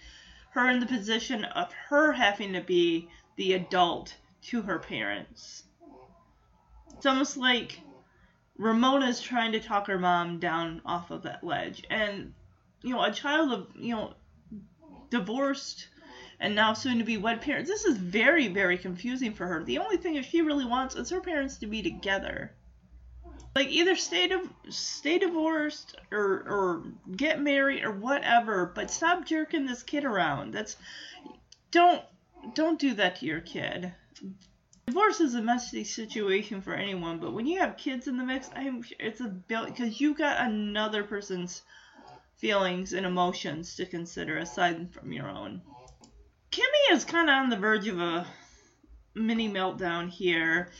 [0.52, 5.64] her in the position of her having to be the adult to her parents.
[6.96, 7.83] It's almost like
[8.58, 11.84] Ramona's trying to talk her mom down off of that ledge.
[11.90, 12.34] And,
[12.82, 14.14] you know, a child of, you know,
[15.10, 15.88] divorced
[16.40, 19.64] and now soon to be wed parents, this is very, very confusing for her.
[19.64, 22.52] The only thing that she really wants is her parents to be together.
[23.54, 26.82] Like either stay div- stay divorced or or
[27.16, 30.52] get married or whatever, but stop jerking this kid around.
[30.52, 30.76] That's
[31.70, 32.02] don't
[32.54, 33.92] don't do that to your kid.
[34.86, 38.50] Divorce is a messy situation for anyone, but when you have kids in the mix,
[38.54, 41.62] I'm it's a because you got another person's
[42.36, 45.62] feelings and emotions to consider aside from your own.
[46.50, 48.26] Kimmy is kind of on the verge of a
[49.14, 50.70] mini meltdown here.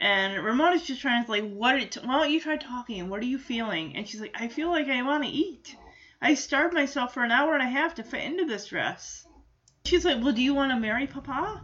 [0.00, 1.94] And Ramona's just trying to like, what?
[2.02, 3.08] Why don't you try talking?
[3.08, 3.94] What are you feeling?
[3.94, 5.76] And she's like, I feel like I want to eat.
[6.20, 9.26] I starved myself for an hour and a half to fit into this dress.
[9.84, 11.60] She's like, well, do you want to marry Papa?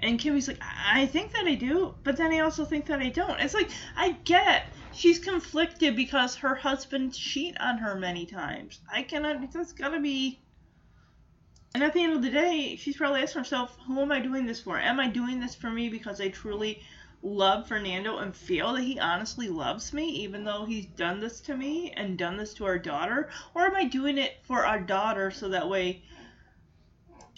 [0.00, 0.62] And Kimmy's like,
[0.92, 3.40] I think that I do, but then I also think that I don't.
[3.40, 8.80] It's like, I get she's conflicted because her husband cheat on her many times.
[8.92, 10.40] I cannot, that's gotta be.
[11.74, 14.46] And at the end of the day, she's probably asking herself, who am I doing
[14.46, 14.78] this for?
[14.78, 16.82] Am I doing this for me because I truly
[17.22, 21.56] love Fernando and feel that he honestly loves me, even though he's done this to
[21.56, 23.28] me and done this to our daughter?
[23.54, 26.02] Or am I doing it for our daughter so that way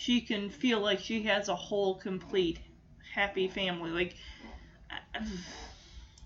[0.01, 2.59] she can feel like she has a whole, complete,
[3.15, 3.91] happy family?
[3.91, 4.17] Like,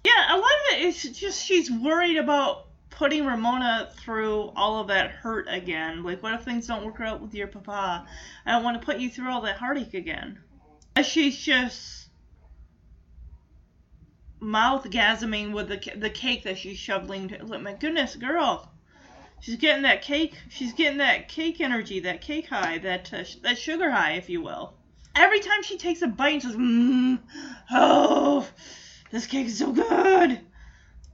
[0.04, 4.86] yeah, a lot of it is just she's worried about putting Ramona through all of
[4.88, 6.04] that hurt again.
[6.04, 8.06] Like, what if things don't work out with your papa?
[8.46, 10.38] I don't want to put you through all that heartache again.
[11.02, 12.08] She's just
[14.38, 17.28] mouth gasming with the the cake that she's shoveling.
[17.30, 18.70] To, my goodness, girl,
[19.44, 20.34] she's getting that cake.
[20.48, 24.40] She's getting that cake energy, that cake high, that uh, that sugar high, if you
[24.40, 24.72] will.
[25.14, 27.20] Every time she takes a bite, she's mmm,
[27.70, 28.48] oh,
[29.10, 30.40] this cake is so good.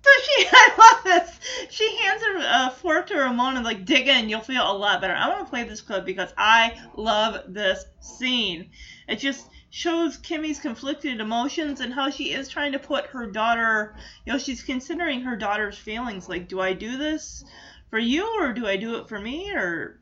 [0.02, 1.40] So she, I love this.
[1.70, 5.02] She hands her a uh, fork to Ramona, like, dig in, you'll feel a lot
[5.02, 5.14] better.
[5.14, 8.70] I want to play this clip because I love this scene.
[9.08, 13.94] It just shows Kimmy's conflicted emotions and how she is trying to put her daughter,
[14.24, 16.28] you know, she's considering her daughter's feelings.
[16.28, 17.44] Like, do I do this
[17.90, 19.52] for you or do I do it for me?
[19.52, 20.00] Or,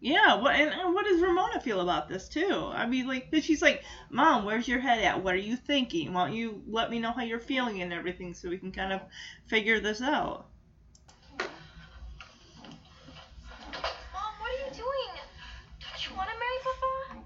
[0.00, 2.68] yeah, what and, and what does Ramona feel about this too?
[2.72, 5.22] I mean, like, she's like, "Mom, where's your head at?
[5.22, 6.12] What are you thinking?
[6.12, 8.92] Why don't you let me know how you're feeling and everything, so we can kind
[8.92, 9.00] of
[9.46, 10.46] figure this out."
[11.38, 11.48] Mom,
[14.40, 15.14] what are you doing?
[15.80, 17.22] Don't you want to marry Papa?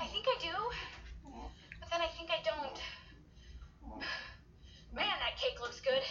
[0.00, 0.54] I think I do.
[1.80, 2.80] But then I think I don't.
[4.92, 6.02] Man, that cake looks good.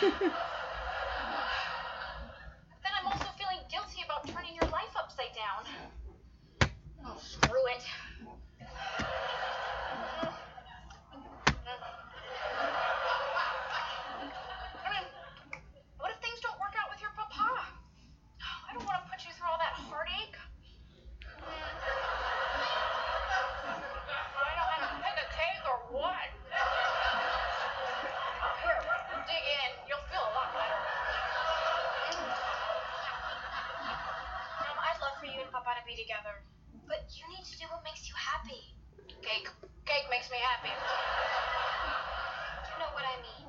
[0.00, 0.12] Then
[2.94, 5.64] I'm also feeling guilty about turning your life upside down.
[7.04, 7.82] Oh, screw it.
[14.86, 15.06] I mean,
[15.98, 17.66] what if things don't work out with your papa?
[18.68, 20.36] I don't want to put you through all that heartache.
[24.38, 26.30] I know how to pick a cake or what?
[28.62, 28.80] Here,
[29.26, 29.70] dig in.
[29.88, 30.78] You'll feel a lot better.
[34.60, 36.42] Mom, I'd love for you and Papa to be together.
[36.86, 38.74] But you need to do what makes you happy.
[39.22, 39.48] Cake.
[39.86, 40.70] Cake makes me happy.
[40.72, 40.78] You
[42.80, 43.46] know what I mean.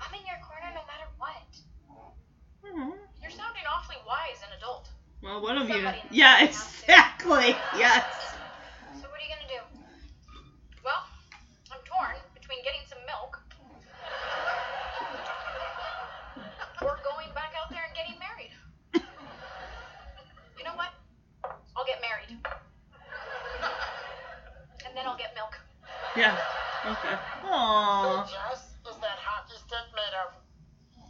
[0.00, 1.48] I'm in your corner no matter what.
[3.22, 4.88] You're sounding awfully wise and adult.
[5.22, 5.74] Well, one of you.
[5.74, 6.86] Somebody in the Yeah, family has to.
[6.86, 7.56] exactly.
[7.78, 8.04] Yes.
[9.00, 9.62] So what are you gonna do?
[10.84, 11.02] Well,
[11.72, 13.38] I'm torn between getting some milk
[16.82, 18.52] or going back out there and getting married.
[20.58, 20.90] You know what?
[21.76, 22.38] I'll get married.
[24.86, 25.58] And then I'll get milk.
[26.16, 26.38] Yeah.
[26.86, 27.16] Okay.
[27.44, 28.26] Aww.
[28.26, 30.32] Jess, is that hockey stick made of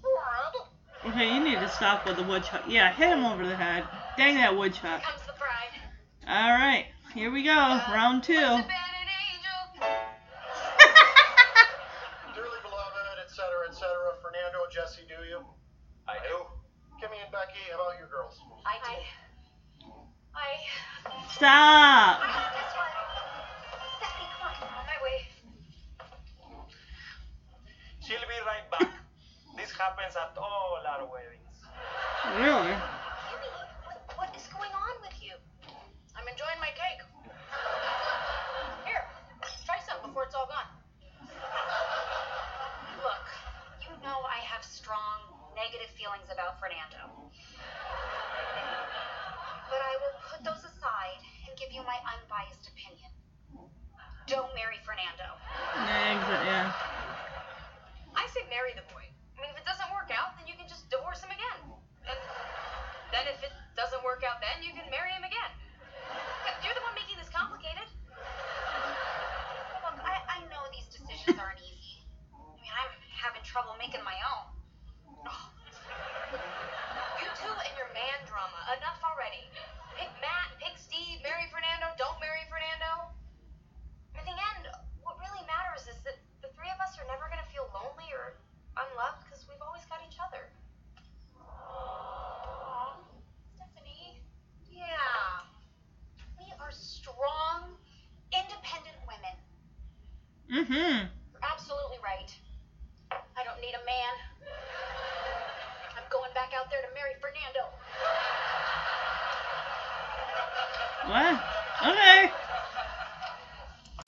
[0.03, 1.13] wood?
[1.13, 2.65] Okay, you need to stop with the woodchuck.
[2.67, 3.85] Yeah, hit him over the head.
[4.17, 5.03] Dang that woodchuck.
[5.03, 5.79] Comes the bride.
[6.27, 7.53] All right, here we go.
[7.53, 8.59] Uh, Round two.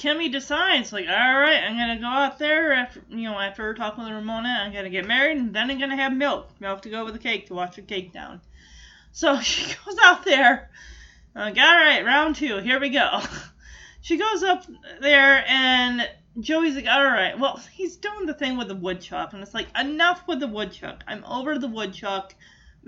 [0.08, 4.04] Kimmy decides, like, all right, I'm gonna go out there after, you know, after talking
[4.04, 7.04] with Ramona, I'm gonna get married, and then I'm gonna have milk, milk to go
[7.04, 8.40] with the cake to wash the cake down.
[9.12, 10.70] So she goes out there.
[11.34, 13.20] Like, all right, round two, here we go.
[14.00, 14.64] She goes up
[15.02, 16.08] there, and
[16.40, 19.66] Joey's like, all right, well, he's doing the thing with the woodchuck, and it's like,
[19.78, 21.04] enough with the woodchuck.
[21.06, 22.34] I'm over the woodchuck.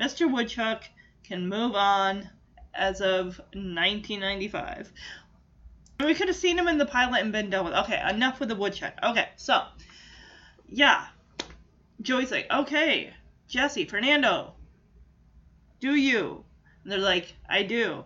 [0.00, 0.32] Mr.
[0.32, 0.84] Woodchuck
[1.24, 2.30] can move on
[2.72, 4.90] as of 1995.
[6.04, 7.74] We could have seen him in the pilot and been done with.
[7.74, 8.94] Okay, enough with the woodchuck.
[9.02, 9.62] Okay, so
[10.68, 11.06] yeah,
[12.00, 13.12] Joey's like, okay,
[13.48, 14.54] Jesse, Fernando,
[15.80, 16.44] do you?
[16.82, 18.04] And they're like, I do.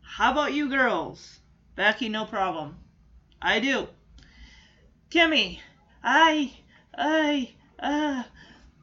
[0.00, 1.40] How about you girls?
[1.74, 2.76] Becky, no problem.
[3.42, 3.88] I do.
[5.10, 5.60] Kimmy,
[6.02, 6.52] I,
[6.94, 8.22] I, uh,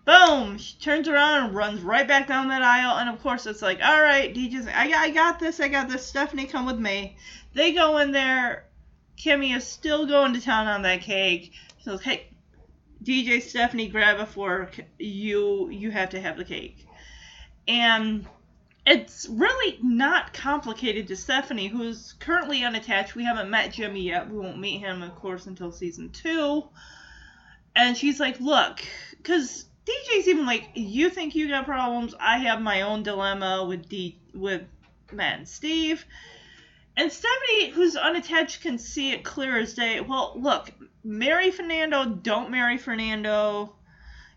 [0.06, 0.58] boom.
[0.58, 2.98] She turns around and runs right back down that aisle.
[2.98, 6.06] And of course, it's like, all right, DJ's, I, I got this, I got this.
[6.06, 7.18] Stephanie, come with me.
[7.58, 8.66] They go in there.
[9.18, 11.54] Kimmy is still going to town on that cake.
[11.84, 12.28] Goes, hey,
[13.04, 14.80] DJ Stephanie, grab a fork.
[15.00, 16.86] You, you have to have the cake.
[17.68, 18.28] And
[18.86, 23.16] it's really not complicated to Stephanie, who's currently unattached.
[23.16, 24.30] We haven't met Jimmy yet.
[24.30, 26.64] We won't meet him, of course, until season two.
[27.76, 28.84] And she's like, look,
[29.18, 32.14] because DJ's even like, you think you got problems?
[32.20, 34.62] I have my own dilemma with D with
[35.12, 36.06] Matt and Steve.
[36.98, 40.02] And Stephanie, who's unattached, can see it clear as day.
[40.02, 40.72] Well, look,
[41.04, 43.76] marry Fernando, don't marry Fernando.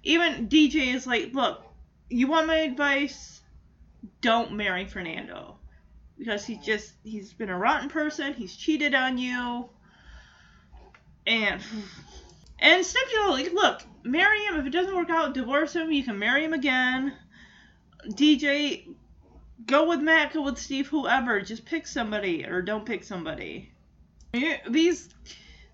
[0.02, 1.62] Even DJ is like, look,
[2.10, 3.40] you want my advice?
[4.20, 5.56] Don't marry Fernando.
[6.18, 9.70] Because he's just, he's been a rotten person, he's cheated on you.
[11.26, 11.62] And,
[12.58, 14.56] and Stephanie's like, look, marry him.
[14.58, 15.92] If it doesn't work out, divorce him.
[15.92, 17.14] You can marry him again.
[18.08, 18.94] DJ,
[19.66, 21.40] go with Matt, go with Steve, whoever.
[21.40, 23.72] Just pick somebody or don't pick somebody.
[24.32, 25.08] These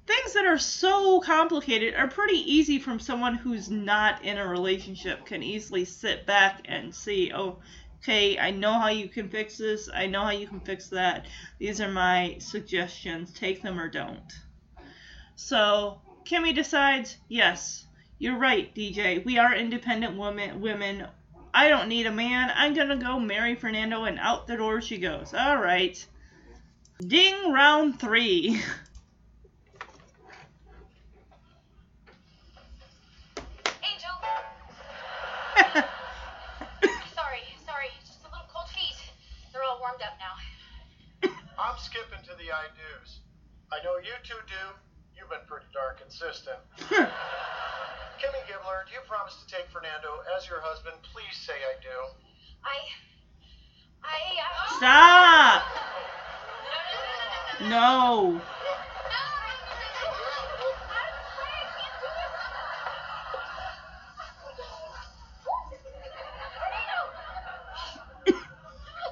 [0.07, 5.27] things that are so complicated are pretty easy from someone who's not in a relationship
[5.27, 7.59] can easily sit back and see, oh,
[8.03, 9.89] okay, I know how you can fix this.
[9.93, 11.27] I know how you can fix that.
[11.59, 13.33] These are my suggestions.
[13.33, 14.33] Take them or don't.
[15.35, 17.85] So Kimmy decides, yes,
[18.19, 19.25] you're right, DJ.
[19.25, 20.61] We are independent women.
[20.61, 21.07] Women.
[21.57, 22.53] I don't need a man.
[22.55, 25.33] I'm gonna go marry Fernando, and out the door she goes.
[25.33, 25.97] All right.
[27.01, 28.61] Ding, round three.
[33.81, 34.17] Angel!
[37.17, 37.89] sorry, sorry.
[38.05, 39.11] Just a little cold feet.
[39.51, 41.31] They're all warmed up now.
[41.59, 43.21] I'm skipping to the I do's.
[43.73, 44.86] I know you two do.
[45.27, 46.55] You've been pretty darn consistent.
[46.79, 47.11] Kimmy
[48.47, 50.95] Gibbler, do you promise to take Fernando as your husband?
[51.13, 51.89] Please say I do.
[52.63, 52.79] I.
[54.07, 54.39] I.
[54.39, 55.67] Uh, Stop.
[57.59, 57.75] No, no,
[58.31, 58.39] no, no, no, no, no.
[58.39, 58.41] No.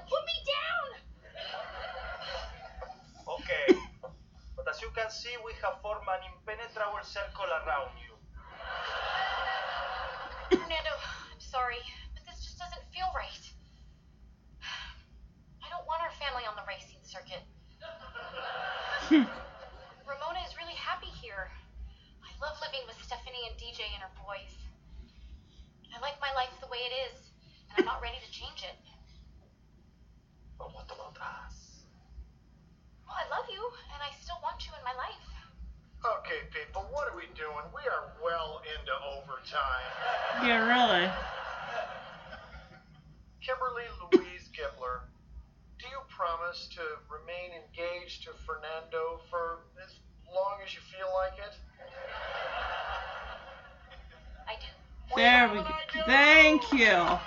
[0.06, 0.86] Put me down!
[3.34, 3.66] Okay.
[4.56, 8.10] but as you can see, we have formed an impenetrable circle around you.
[10.50, 10.94] Fernando,
[11.30, 11.78] I'm sorry,
[12.18, 13.46] but this just doesn't feel right.
[15.62, 17.46] I don't want our family on the racing circuit.
[20.02, 21.46] Ramona is really happy here.
[22.18, 24.58] I love living with Stephanie and DJ and her boys.
[25.94, 27.30] I like my life the way it is,
[27.70, 28.74] and I'm not ready to change it.
[30.58, 31.63] But what about us?
[33.14, 33.62] Well, I love you,
[33.94, 35.22] and I still want you in my life.
[36.02, 37.62] Okay, people, what are we doing?
[37.70, 39.90] We are well into overtime.
[40.42, 41.06] Yeah, really.
[43.40, 45.06] Kimberly Louise Gibbler,
[45.78, 49.94] do you promise to remain engaged to Fernando for as
[50.34, 51.54] long as you feel like it?
[54.48, 54.66] I do.
[55.14, 56.04] There we go.
[56.06, 57.18] Thank you.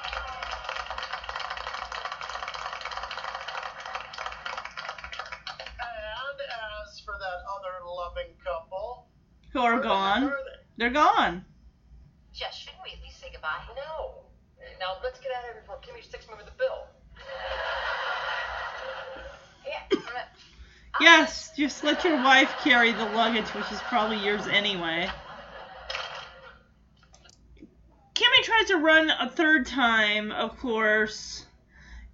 [8.07, 9.07] Loving couple,
[9.53, 10.23] Who are gone?
[10.23, 10.59] where are they?
[10.77, 11.43] They're gone.
[12.33, 13.63] Jess, shouldn't we at least say goodbye?
[13.75, 14.23] No.
[14.79, 16.87] Now let's get out of here before Kimmy sticks me with the bill.
[19.65, 19.97] Yeah.
[20.99, 25.09] Yes, just let your wife carry the luggage, which is probably yours anyway.
[28.15, 31.45] Kimmy tries to run a third time, of course,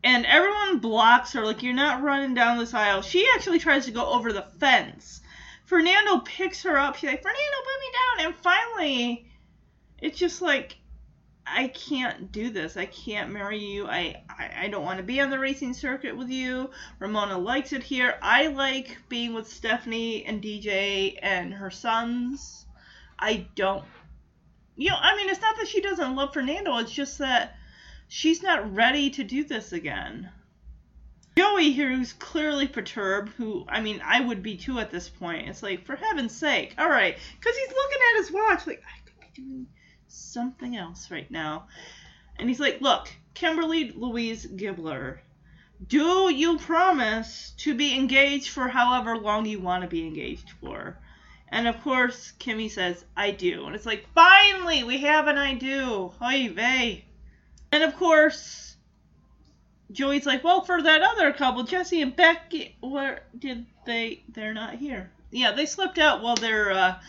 [0.03, 3.01] and everyone blocks her, like, you're not running down this aisle.
[3.01, 5.21] She actually tries to go over the fence.
[5.65, 6.95] Fernando picks her up.
[6.95, 8.25] She's like, Fernando, put me down.
[8.27, 9.27] And finally,
[10.01, 10.77] it's just like,
[11.45, 12.77] I can't do this.
[12.77, 13.87] I can't marry you.
[13.87, 16.69] I, I, I don't want to be on the racing circuit with you.
[16.99, 18.17] Ramona likes it here.
[18.21, 22.65] I like being with Stephanie and DJ and her sons.
[23.19, 23.83] I don't.
[24.75, 27.57] You know, I mean, it's not that she doesn't love Fernando, it's just that
[28.07, 30.29] she's not ready to do this again.
[31.35, 35.49] Joey here, who's clearly perturbed, who, I mean, I would be too at this point.
[35.49, 37.17] It's like, for heaven's sake, alright.
[37.39, 39.67] Because he's looking at his watch, like, I could be doing
[40.07, 41.67] something else right now.
[42.37, 45.19] And he's like, look, Kimberly Louise Gibbler,
[45.87, 50.97] do you promise to be engaged for however long you want to be engaged for?
[51.49, 53.65] And of course, Kimmy says, I do.
[53.65, 56.11] And it's like, finally, we have an I do.
[56.21, 57.05] Oy vey.
[57.71, 58.72] And of course,
[59.93, 64.23] Joey's like, well, for that other couple, Jesse and Becky, where did they?
[64.29, 65.11] They're not here.
[65.31, 66.99] Yeah, they slipped out while their uh,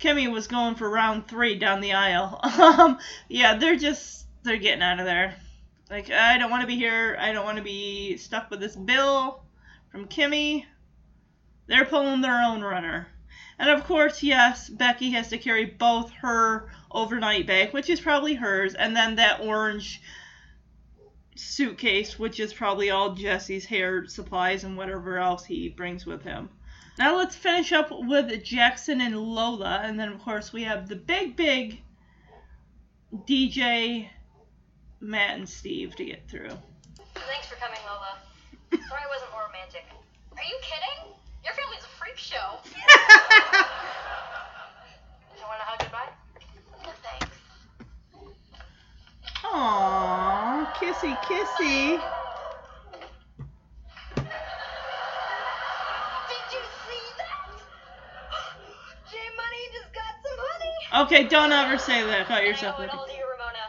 [0.00, 2.40] Kimmy was going for round three down the aisle.
[2.62, 2.98] Um,
[3.28, 5.36] yeah, they're just they're getting out of there.
[5.90, 7.16] Like, I don't want to be here.
[7.20, 9.42] I don't want to be stuck with this bill
[9.90, 10.64] from Kimmy.
[11.66, 13.08] They're pulling their own runner.
[13.58, 18.34] And of course, yes, Becky has to carry both her overnight bag, which is probably
[18.34, 20.00] hers, and then that orange
[21.34, 26.48] suitcase, which is probably all Jesse's hair supplies and whatever else he brings with him.
[26.98, 30.96] Now let's finish up with Jackson and Lola, and then of course we have the
[30.96, 31.80] big, big
[33.26, 34.08] DJ,
[35.00, 36.56] Matt, and Steve to get through.
[37.14, 38.18] Thanks for coming, Lola.
[38.70, 39.84] Sorry I wasn't more romantic.
[40.36, 41.12] Are you kidding?
[41.44, 42.58] Your family's a freak show.
[45.36, 46.08] you want to hug goodbye?
[46.84, 47.36] No, thanks.
[49.44, 50.11] Aww,
[50.74, 52.00] kissy, kissy.
[56.28, 57.48] Did you see that?
[59.10, 61.04] J Money just got some honey.
[61.06, 62.76] Okay, don't ever say that about yourself.
[62.78, 62.98] I owe it Libby.
[62.98, 63.64] all to you, Ramona.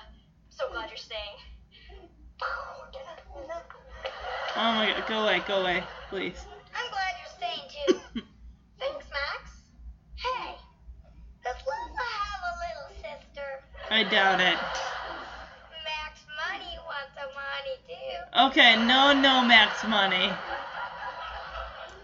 [0.49, 1.37] So glad you're staying.
[4.55, 6.45] Oh my god, go away, go away, please.
[6.75, 8.21] I'm glad you're staying too.
[8.79, 9.51] Thanks, Max.
[10.15, 10.55] Hey,
[11.43, 13.63] does Lola have a little sister?
[13.89, 14.57] I doubt it.
[15.83, 18.22] Max Money wants some honey too.
[18.35, 20.39] Okay, no, no, Max Money.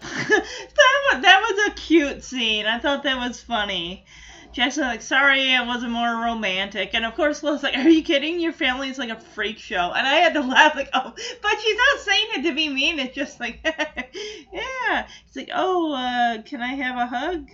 [0.00, 2.66] that was that was a cute scene.
[2.66, 4.04] I thought that was funny.
[4.52, 8.40] Jackson like, sorry, it wasn't more romantic, and of course, Lo's like, are you kidding?
[8.40, 11.12] Your family is like a freak show, and I had to laugh like, oh,
[11.42, 12.98] but she's not saying it to be mean.
[12.98, 15.08] It's just like, yeah.
[15.26, 17.50] It's like, oh, uh, can I have a hug?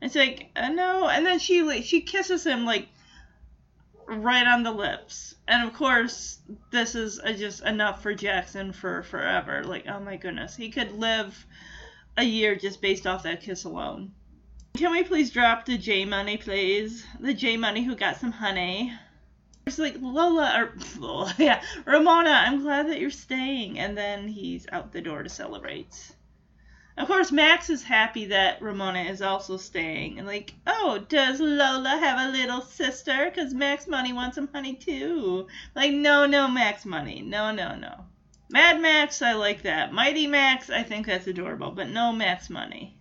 [0.00, 2.88] It's like, uh, no, and then she like she kisses him like
[4.10, 5.34] right on the lips.
[5.46, 6.38] And of course,
[6.70, 9.64] this is just enough for Jackson for forever.
[9.64, 11.46] Like, oh my goodness, he could live
[12.16, 14.12] a year just based off that kiss alone.
[14.76, 17.04] Can we please drop the J Money, please?
[17.18, 18.92] The J Money who got some honey.
[19.66, 22.30] It's like Lola or Lola, yeah, Ramona.
[22.30, 23.78] I'm glad that you're staying.
[23.78, 26.12] And then he's out the door to celebrate.
[27.00, 30.18] Of course, Max is happy that Ramona is also staying.
[30.18, 33.24] And like, oh, does Lola have a little sister?
[33.24, 35.46] Because Max Money wants some honey too.
[35.74, 37.22] Like, no, no, Max Money.
[37.22, 38.04] No, no, no.
[38.50, 39.94] Mad Max, I like that.
[39.94, 41.70] Mighty Max, I think that's adorable.
[41.70, 42.98] But no Max Money.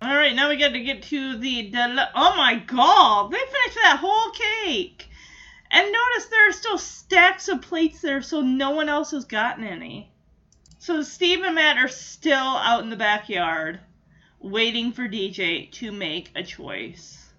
[0.00, 1.70] All right, now we got to get to the.
[1.70, 5.08] Del- oh my god, they finished that whole cake.
[5.72, 9.64] And notice there are still stacks of plates there, so no one else has gotten
[9.64, 10.12] any.
[10.82, 13.80] So Steve and Matt are still out in the backyard
[14.38, 17.34] waiting for DJ to make a choice.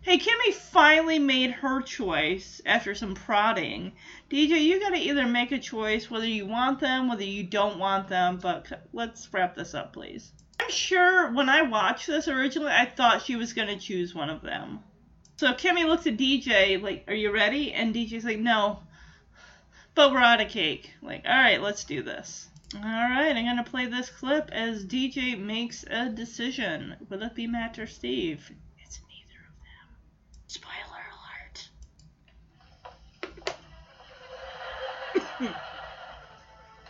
[0.00, 3.92] Hey, Kimmy finally made her choice after some prodding.
[4.30, 8.08] DJ, you gotta either make a choice whether you want them, whether you don't want
[8.08, 10.32] them, but let's wrap this up, please.
[10.58, 14.40] I'm sure when I watched this originally, I thought she was gonna choose one of
[14.40, 14.80] them.
[15.36, 18.82] So Kimmy looks at DJ like, "Are you ready?" And DJ's like, "No,
[19.94, 23.64] but we're out of cake." Like, "All right, let's do this." All right, I'm gonna
[23.64, 26.96] play this clip as DJ makes a decision.
[27.08, 28.50] Will it be Matt or Steve?
[28.84, 29.88] It's neither of them.
[30.48, 31.70] Spoiler alert.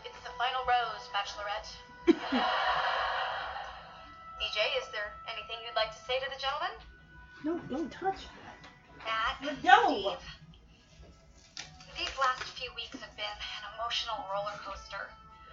[0.05, 1.71] It's the final rose, Bachelorette.
[4.41, 6.75] DJ, is there anything you'd like to say to the gentleman?
[7.45, 8.27] No, don't touch
[9.05, 10.17] Matt, No.
[10.17, 10.27] Steve.
[11.97, 15.09] These last few weeks have been an emotional roller coaster.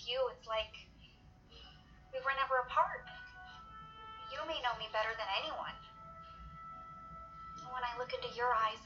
[0.00, 0.72] with you, it's like
[2.08, 3.04] we were never apart.
[4.32, 5.76] You may know me better than anyone.
[7.68, 8.80] When I look into your eyes,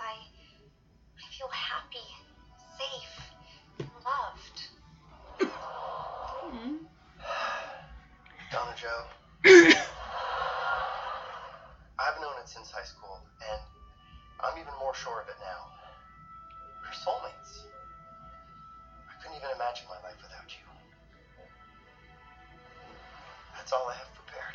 [23.75, 24.55] all I have prepared.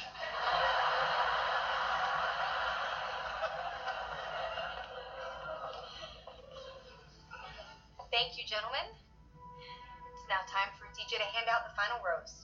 [8.11, 8.87] Thank you, gentlemen.
[10.15, 12.38] It's now time for DJ to hand out the final rose.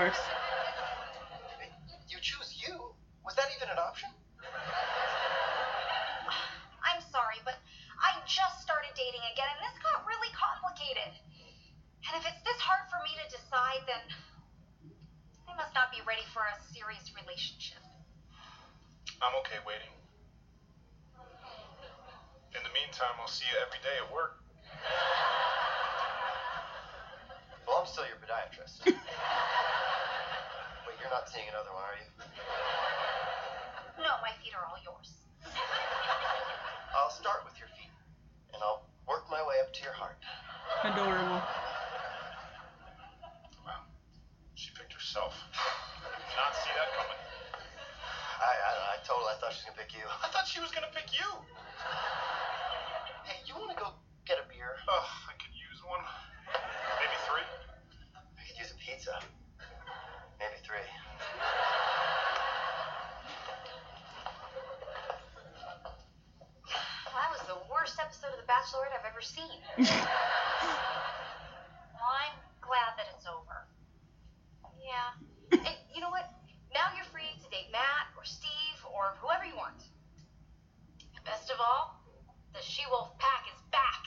[0.00, 0.24] Course.
[2.08, 2.72] You choose you?
[3.20, 4.08] Was that even an option?
[6.80, 7.60] I'm sorry, but
[8.00, 11.12] I just started dating again, and this got really complicated.
[12.08, 14.00] And if it's this hard for me to decide, then
[15.44, 17.84] I must not be ready for a serious relationship.
[19.20, 19.92] I'm okay waiting.
[22.56, 24.40] In the meantime, I'll see you every day at work.
[27.70, 28.82] Well, I'm still your podiatrist.
[28.82, 28.98] Wait,
[30.98, 32.02] you're not seeing another one, are you?
[34.02, 35.22] No, my feet are all yours.
[36.90, 37.94] I'll start with your feet,
[38.50, 40.18] and I'll work my way up to your heart.
[40.82, 41.38] Adorable.
[43.62, 43.86] Wow.
[44.58, 45.38] She picked herself.
[45.54, 47.22] Did not see that coming.
[48.42, 50.10] I, I, don't know, I told her I thought she was gonna pick you.
[50.10, 51.28] I thought she was gonna pick you.
[53.24, 53.92] Hey, you wanna go
[54.24, 54.80] get a beer?
[54.88, 56.00] Ugh, I could use one.
[56.96, 57.44] Maybe three.
[58.16, 59.12] I could use a pizza.
[60.40, 60.80] Maybe three.
[67.04, 69.60] Well, that was the worst episode of The Bachelorette I've ever seen.
[69.76, 69.92] well,
[72.08, 73.68] I'm glad that it's over.
[74.80, 75.12] Yeah.
[75.52, 76.32] And you know what?
[76.72, 79.82] Now you're free to date Matt or Steve or whoever you want.
[81.20, 82.00] And best of all,
[82.54, 84.04] the She Wolf Pack is back.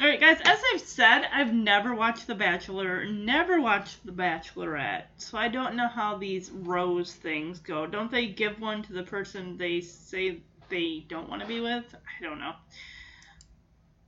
[0.00, 5.36] Alright, guys, as I've said, I've never watched The Bachelor, never watched The Bachelorette, so
[5.36, 7.86] I don't know how these rose things go.
[7.86, 10.38] Don't they give one to the person they say
[10.70, 11.84] they don't want to be with?
[11.94, 12.54] I don't know.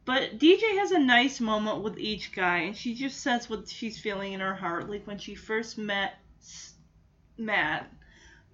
[0.07, 4.01] But DJ has a nice moment with each guy, and she just says what she's
[4.01, 4.89] feeling in her heart.
[4.89, 6.15] Like when she first met
[7.37, 7.93] Matt,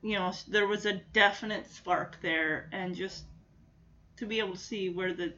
[0.02, 3.27] you know, there was a definite spark there, and just
[4.16, 5.35] to be able to see where the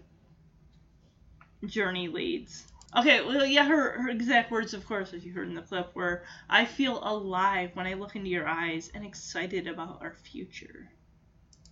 [1.67, 2.73] journey leads.
[2.95, 5.95] Okay, well, yeah, her, her exact words, of course, as you heard in the clip,
[5.95, 10.89] were I feel alive when I look into your eyes and excited about our future.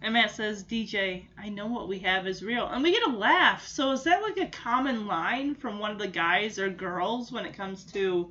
[0.03, 2.67] And Matt says, DJ, I know what we have is real.
[2.67, 3.67] And we get a laugh.
[3.67, 7.47] So is that like a common line from one of the guys or girls when
[7.47, 8.31] it comes to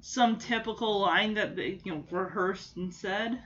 [0.00, 3.40] some typical line that they, you know, rehearsed and said?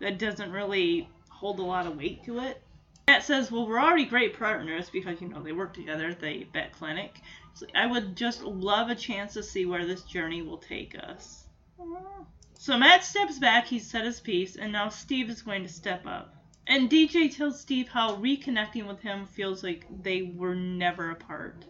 [0.00, 2.60] That doesn't really hold a lot of weight to it.
[3.08, 6.44] Matt says, well, we're already great partners because, you know, they work together at the
[6.52, 7.20] vet clinic.
[7.54, 11.44] So I would just love a chance to see where this journey will take us.
[12.54, 16.04] So Matt steps back, he's said his piece, and now Steve is going to step
[16.04, 16.34] up.
[16.66, 21.64] And DJ tells Steve how reconnecting with him feels like they were never apart.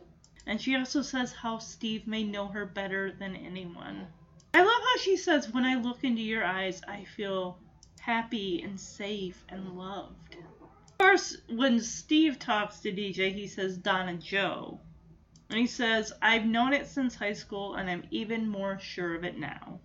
[0.46, 4.06] And she also says how Steve may know her better than anyone.
[4.54, 7.58] I love how she says, When I look into your eyes, I feel
[8.00, 10.25] happy and safe and loved.
[10.98, 14.80] Of course, when Steve talks to DJ, he says Donna Jo.
[15.50, 19.22] And he says, I've known it since high school, and I'm even more sure of
[19.22, 19.78] it now.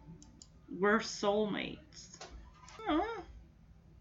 [0.69, 2.17] We're soulmates.
[2.87, 3.23] Aw.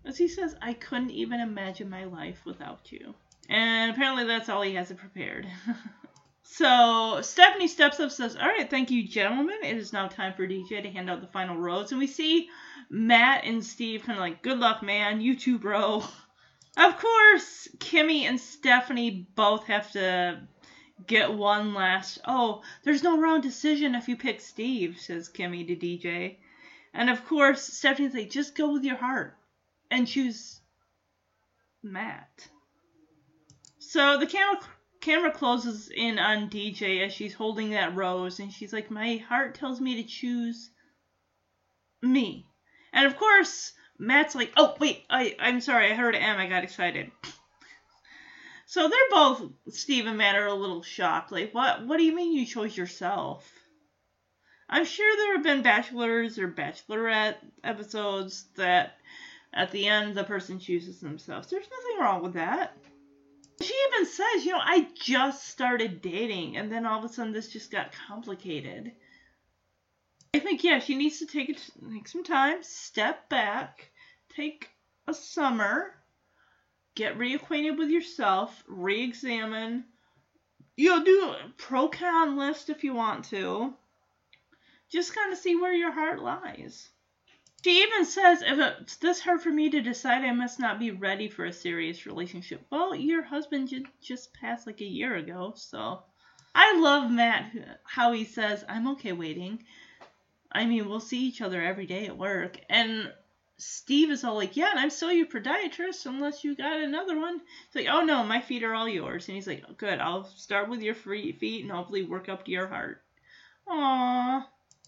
[0.05, 3.12] As he says, I couldn't even imagine my life without you.
[3.49, 5.49] And apparently that's all he has prepared.
[6.45, 9.59] so Stephanie steps up says, Alright, thank you, gentlemen.
[9.65, 11.91] It is now time for DJ to hand out the final rose.
[11.91, 12.49] And we see
[12.89, 15.20] Matt and Steve kind of like, Good luck, man.
[15.20, 16.05] You too, bro.
[16.81, 20.40] Of course, Kimmy and Stephanie both have to
[21.07, 22.20] get one last.
[22.27, 26.39] Oh, there's no wrong decision if you pick Steve, says Kimmy to DJ.
[26.94, 29.36] And of course, Stephanie's like, just go with your heart
[29.90, 30.59] and choose
[31.82, 32.48] Matt.
[33.78, 34.61] So the camera
[35.02, 39.55] camera closes in on DJ as she's holding that rose, and she's like, "My heart
[39.55, 40.70] tells me to choose
[42.01, 42.47] me."
[42.94, 46.65] And of course, Matt's like, "Oh wait, I I'm sorry, I heard M, I got
[46.65, 47.11] excited."
[48.67, 51.33] So they're both Steve and Matt are a little shocked.
[51.33, 51.87] Like, what?
[51.87, 53.53] What do you mean you chose yourself?
[54.69, 58.97] I'm sure there have been bachelors or bachelorette episodes that
[59.53, 61.51] at the end the person chooses themselves.
[61.51, 62.77] There's nothing wrong with that.
[63.61, 67.33] She even says, you know, I just started dating and then all of a sudden
[67.33, 68.93] this just got complicated.
[70.33, 71.61] I think yeah, she needs to take it
[71.93, 73.90] take some time, step back,
[74.41, 74.71] take
[75.07, 75.93] a summer,
[76.95, 79.85] get reacquainted with yourself, re-examine.
[80.77, 83.75] You'll do a pro con list if you want to
[84.91, 86.89] just kind of see where your heart lies.
[87.62, 90.91] She even says, if it's this hard for me to decide, I must not be
[90.91, 92.65] ready for a serious relationship.
[92.71, 96.03] Well, your husband just passed like a year ago, so.
[96.55, 97.53] I love Matt,
[97.85, 99.62] how he says, I'm okay waiting.
[100.51, 102.59] I mean, we'll see each other every day at work.
[102.71, 103.12] And
[103.61, 107.41] Steve is all like, yeah, and I'm still your podiatrist unless you got another one.
[107.66, 109.28] It's like, oh no, my feet are all yours.
[109.28, 112.45] And he's like, oh, good, I'll start with your free feet and hopefully work up
[112.45, 113.03] to your heart.
[113.69, 114.45] Aww.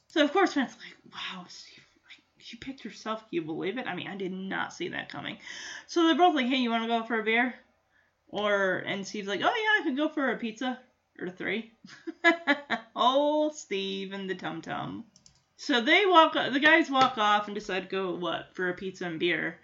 [0.08, 1.84] So of course Matt's like, wow, Steve,
[2.38, 3.20] she picked herself.
[3.20, 3.86] Can you believe it?
[3.86, 5.38] I mean, I did not see that coming.
[5.86, 7.54] So they're both like, hey, you want to go for a beer?
[8.28, 10.80] Or and Steve's like, oh yeah, I could go for a pizza
[11.20, 11.72] or three.
[12.96, 15.04] oh, Steve and the tum tum.
[15.64, 16.32] So they walk.
[16.32, 19.60] The guys walk off and decide to go what for a pizza and beer.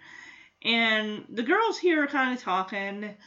[0.63, 3.17] And the girls here are kind of talking.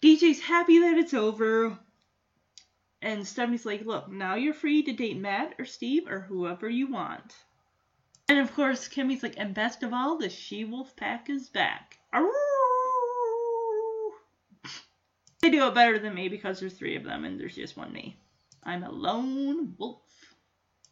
[0.00, 1.78] DJ's happy that it's over.
[3.02, 6.90] And Stephanie's like, look, now you're free to date Matt or Steve or whoever you
[6.90, 7.34] want.
[8.30, 11.98] And of course, Kimmy's like, and best of all, the she wolf pack is back.
[15.42, 17.92] They do it better than me because there's three of them and there's just one
[17.92, 18.16] me.
[18.64, 20.05] I'm a lone wolf.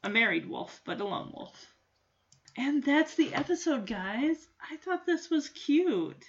[0.04, 1.74] A married wolf, but a lone wolf.
[2.56, 4.36] And that's the episode, guys.
[4.60, 6.24] I thought this was cute.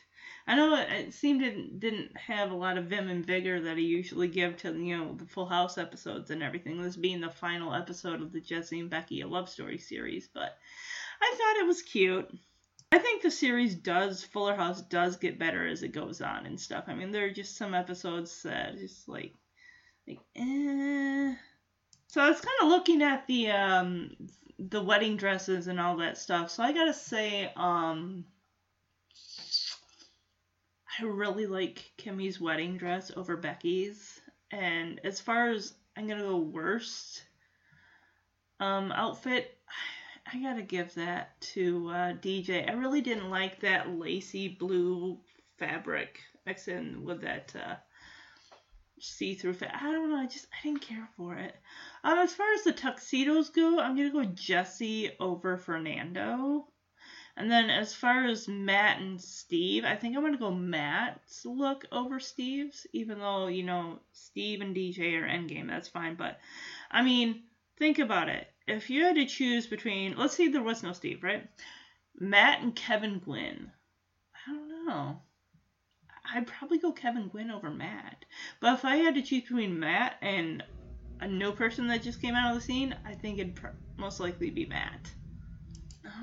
[0.47, 3.81] I know it, seemed it didn't have a lot of vim and vigor that I
[3.81, 6.81] usually give to you know the Full House episodes and everything.
[6.81, 10.57] This being the final episode of the Jesse and Becky a love story series, but
[11.21, 12.29] I thought it was cute.
[12.93, 16.57] I think the series does Fuller House does get better as it goes on and
[16.57, 16.85] stuff.
[16.87, 19.33] I mean, there are just some episodes that just like
[20.07, 21.35] like eh.
[22.15, 24.15] So I was kind of looking at the um
[24.57, 26.49] the wedding dresses and all that stuff.
[26.49, 28.23] So I gotta say, um,
[30.97, 34.21] I really like Kimmy's wedding dress over Becky's.
[34.49, 37.21] And as far as I'm gonna go worst
[38.61, 39.57] um outfit,
[40.33, 42.69] I gotta give that to uh, DJ.
[42.69, 45.19] I really didn't like that lacy blue
[45.57, 47.75] fabric mixed in with that uh,
[48.99, 49.69] see-through fit.
[49.73, 50.17] I don't know.
[50.17, 51.55] I just I didn't care for it.
[52.03, 56.67] Um, as far as the tuxedos go, I'm gonna go Jesse over Fernando.
[57.37, 61.85] And then as far as Matt and Steve, I think I'm gonna go Matt's look
[61.91, 65.67] over Steve's, even though you know Steve and DJ are endgame.
[65.67, 66.39] That's fine, but
[66.89, 67.43] I mean,
[67.77, 68.47] think about it.
[68.67, 71.47] If you had to choose between, let's say there was no Steve, right?
[72.17, 73.71] Matt and Kevin Gwynn.
[74.47, 75.21] I don't know.
[76.33, 78.25] I'd probably go Kevin Gwynn over Matt.
[78.59, 80.63] But if I had to choose between Matt and
[81.19, 84.19] a new person that just came out of the scene, I think it'd pr- most
[84.19, 85.11] likely be Matt.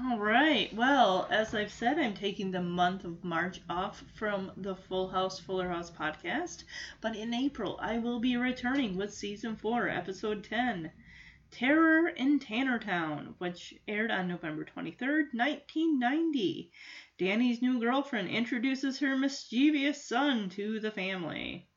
[0.04, 0.72] All right.
[0.74, 5.38] Well, as I've said, I'm taking the month of March off from the Full House
[5.40, 6.64] Fuller House podcast,
[7.00, 10.92] but in April I will be returning with season 4, episode 10,
[11.50, 16.72] Terror in Tannertown, which aired on November 23rd, 1990.
[17.18, 21.68] Danny's new girlfriend introduces her mischievous son to the family.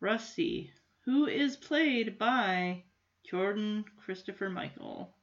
[0.00, 0.72] Rusty,
[1.04, 2.84] who is played by
[3.24, 5.14] Jordan Christopher Michael,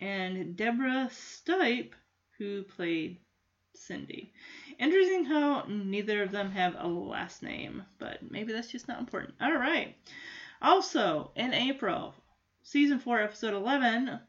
[0.00, 1.92] and Deborah Stipe,
[2.38, 3.20] who played
[3.74, 4.32] Cindy.
[4.78, 9.34] Interesting how neither of them have a last name, but maybe that's just not important.
[9.40, 9.96] All right.
[10.60, 12.14] Also, in April,
[12.62, 14.20] season 4, episode 11,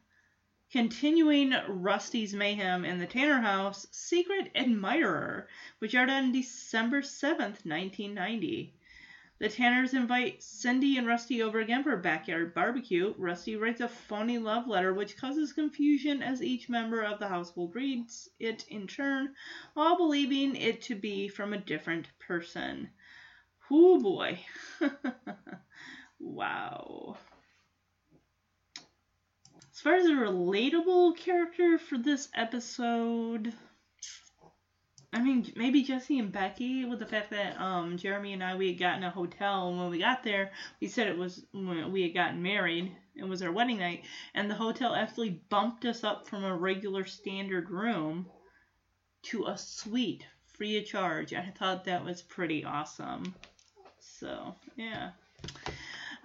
[0.76, 5.48] continuing Rusty's mayhem in the Tanner house, Secret Admirer,
[5.80, 8.74] which aired on December 7th, 1990.
[9.40, 13.14] The Tanners invite Cindy and Rusty over again for a backyard barbecue.
[13.18, 17.74] Rusty writes a phony love letter which causes confusion as each member of the household
[17.74, 19.34] reads it in turn,
[19.78, 22.90] all believing it to be from a different person.
[23.70, 24.40] Whoo boy.
[26.20, 27.18] wow.
[29.76, 33.52] As far as a relatable character for this episode,
[35.12, 38.70] I mean, maybe Jesse and Becky, with the fact that um, Jeremy and I we
[38.70, 42.14] had gotten a hotel, and when we got there, we said it was we had
[42.14, 42.96] gotten married.
[43.16, 47.04] It was our wedding night, and the hotel actually bumped us up from a regular
[47.04, 48.28] standard room
[49.24, 51.34] to a suite free of charge.
[51.34, 53.36] I thought that was pretty awesome.
[54.00, 55.12] So yeah.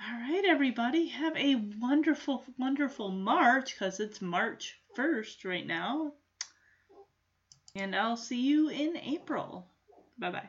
[0.02, 6.14] All right, everybody, have a wonderful, wonderful March because it's March 1st right now.
[7.74, 9.66] And I'll see you in April.
[10.18, 10.48] Bye bye.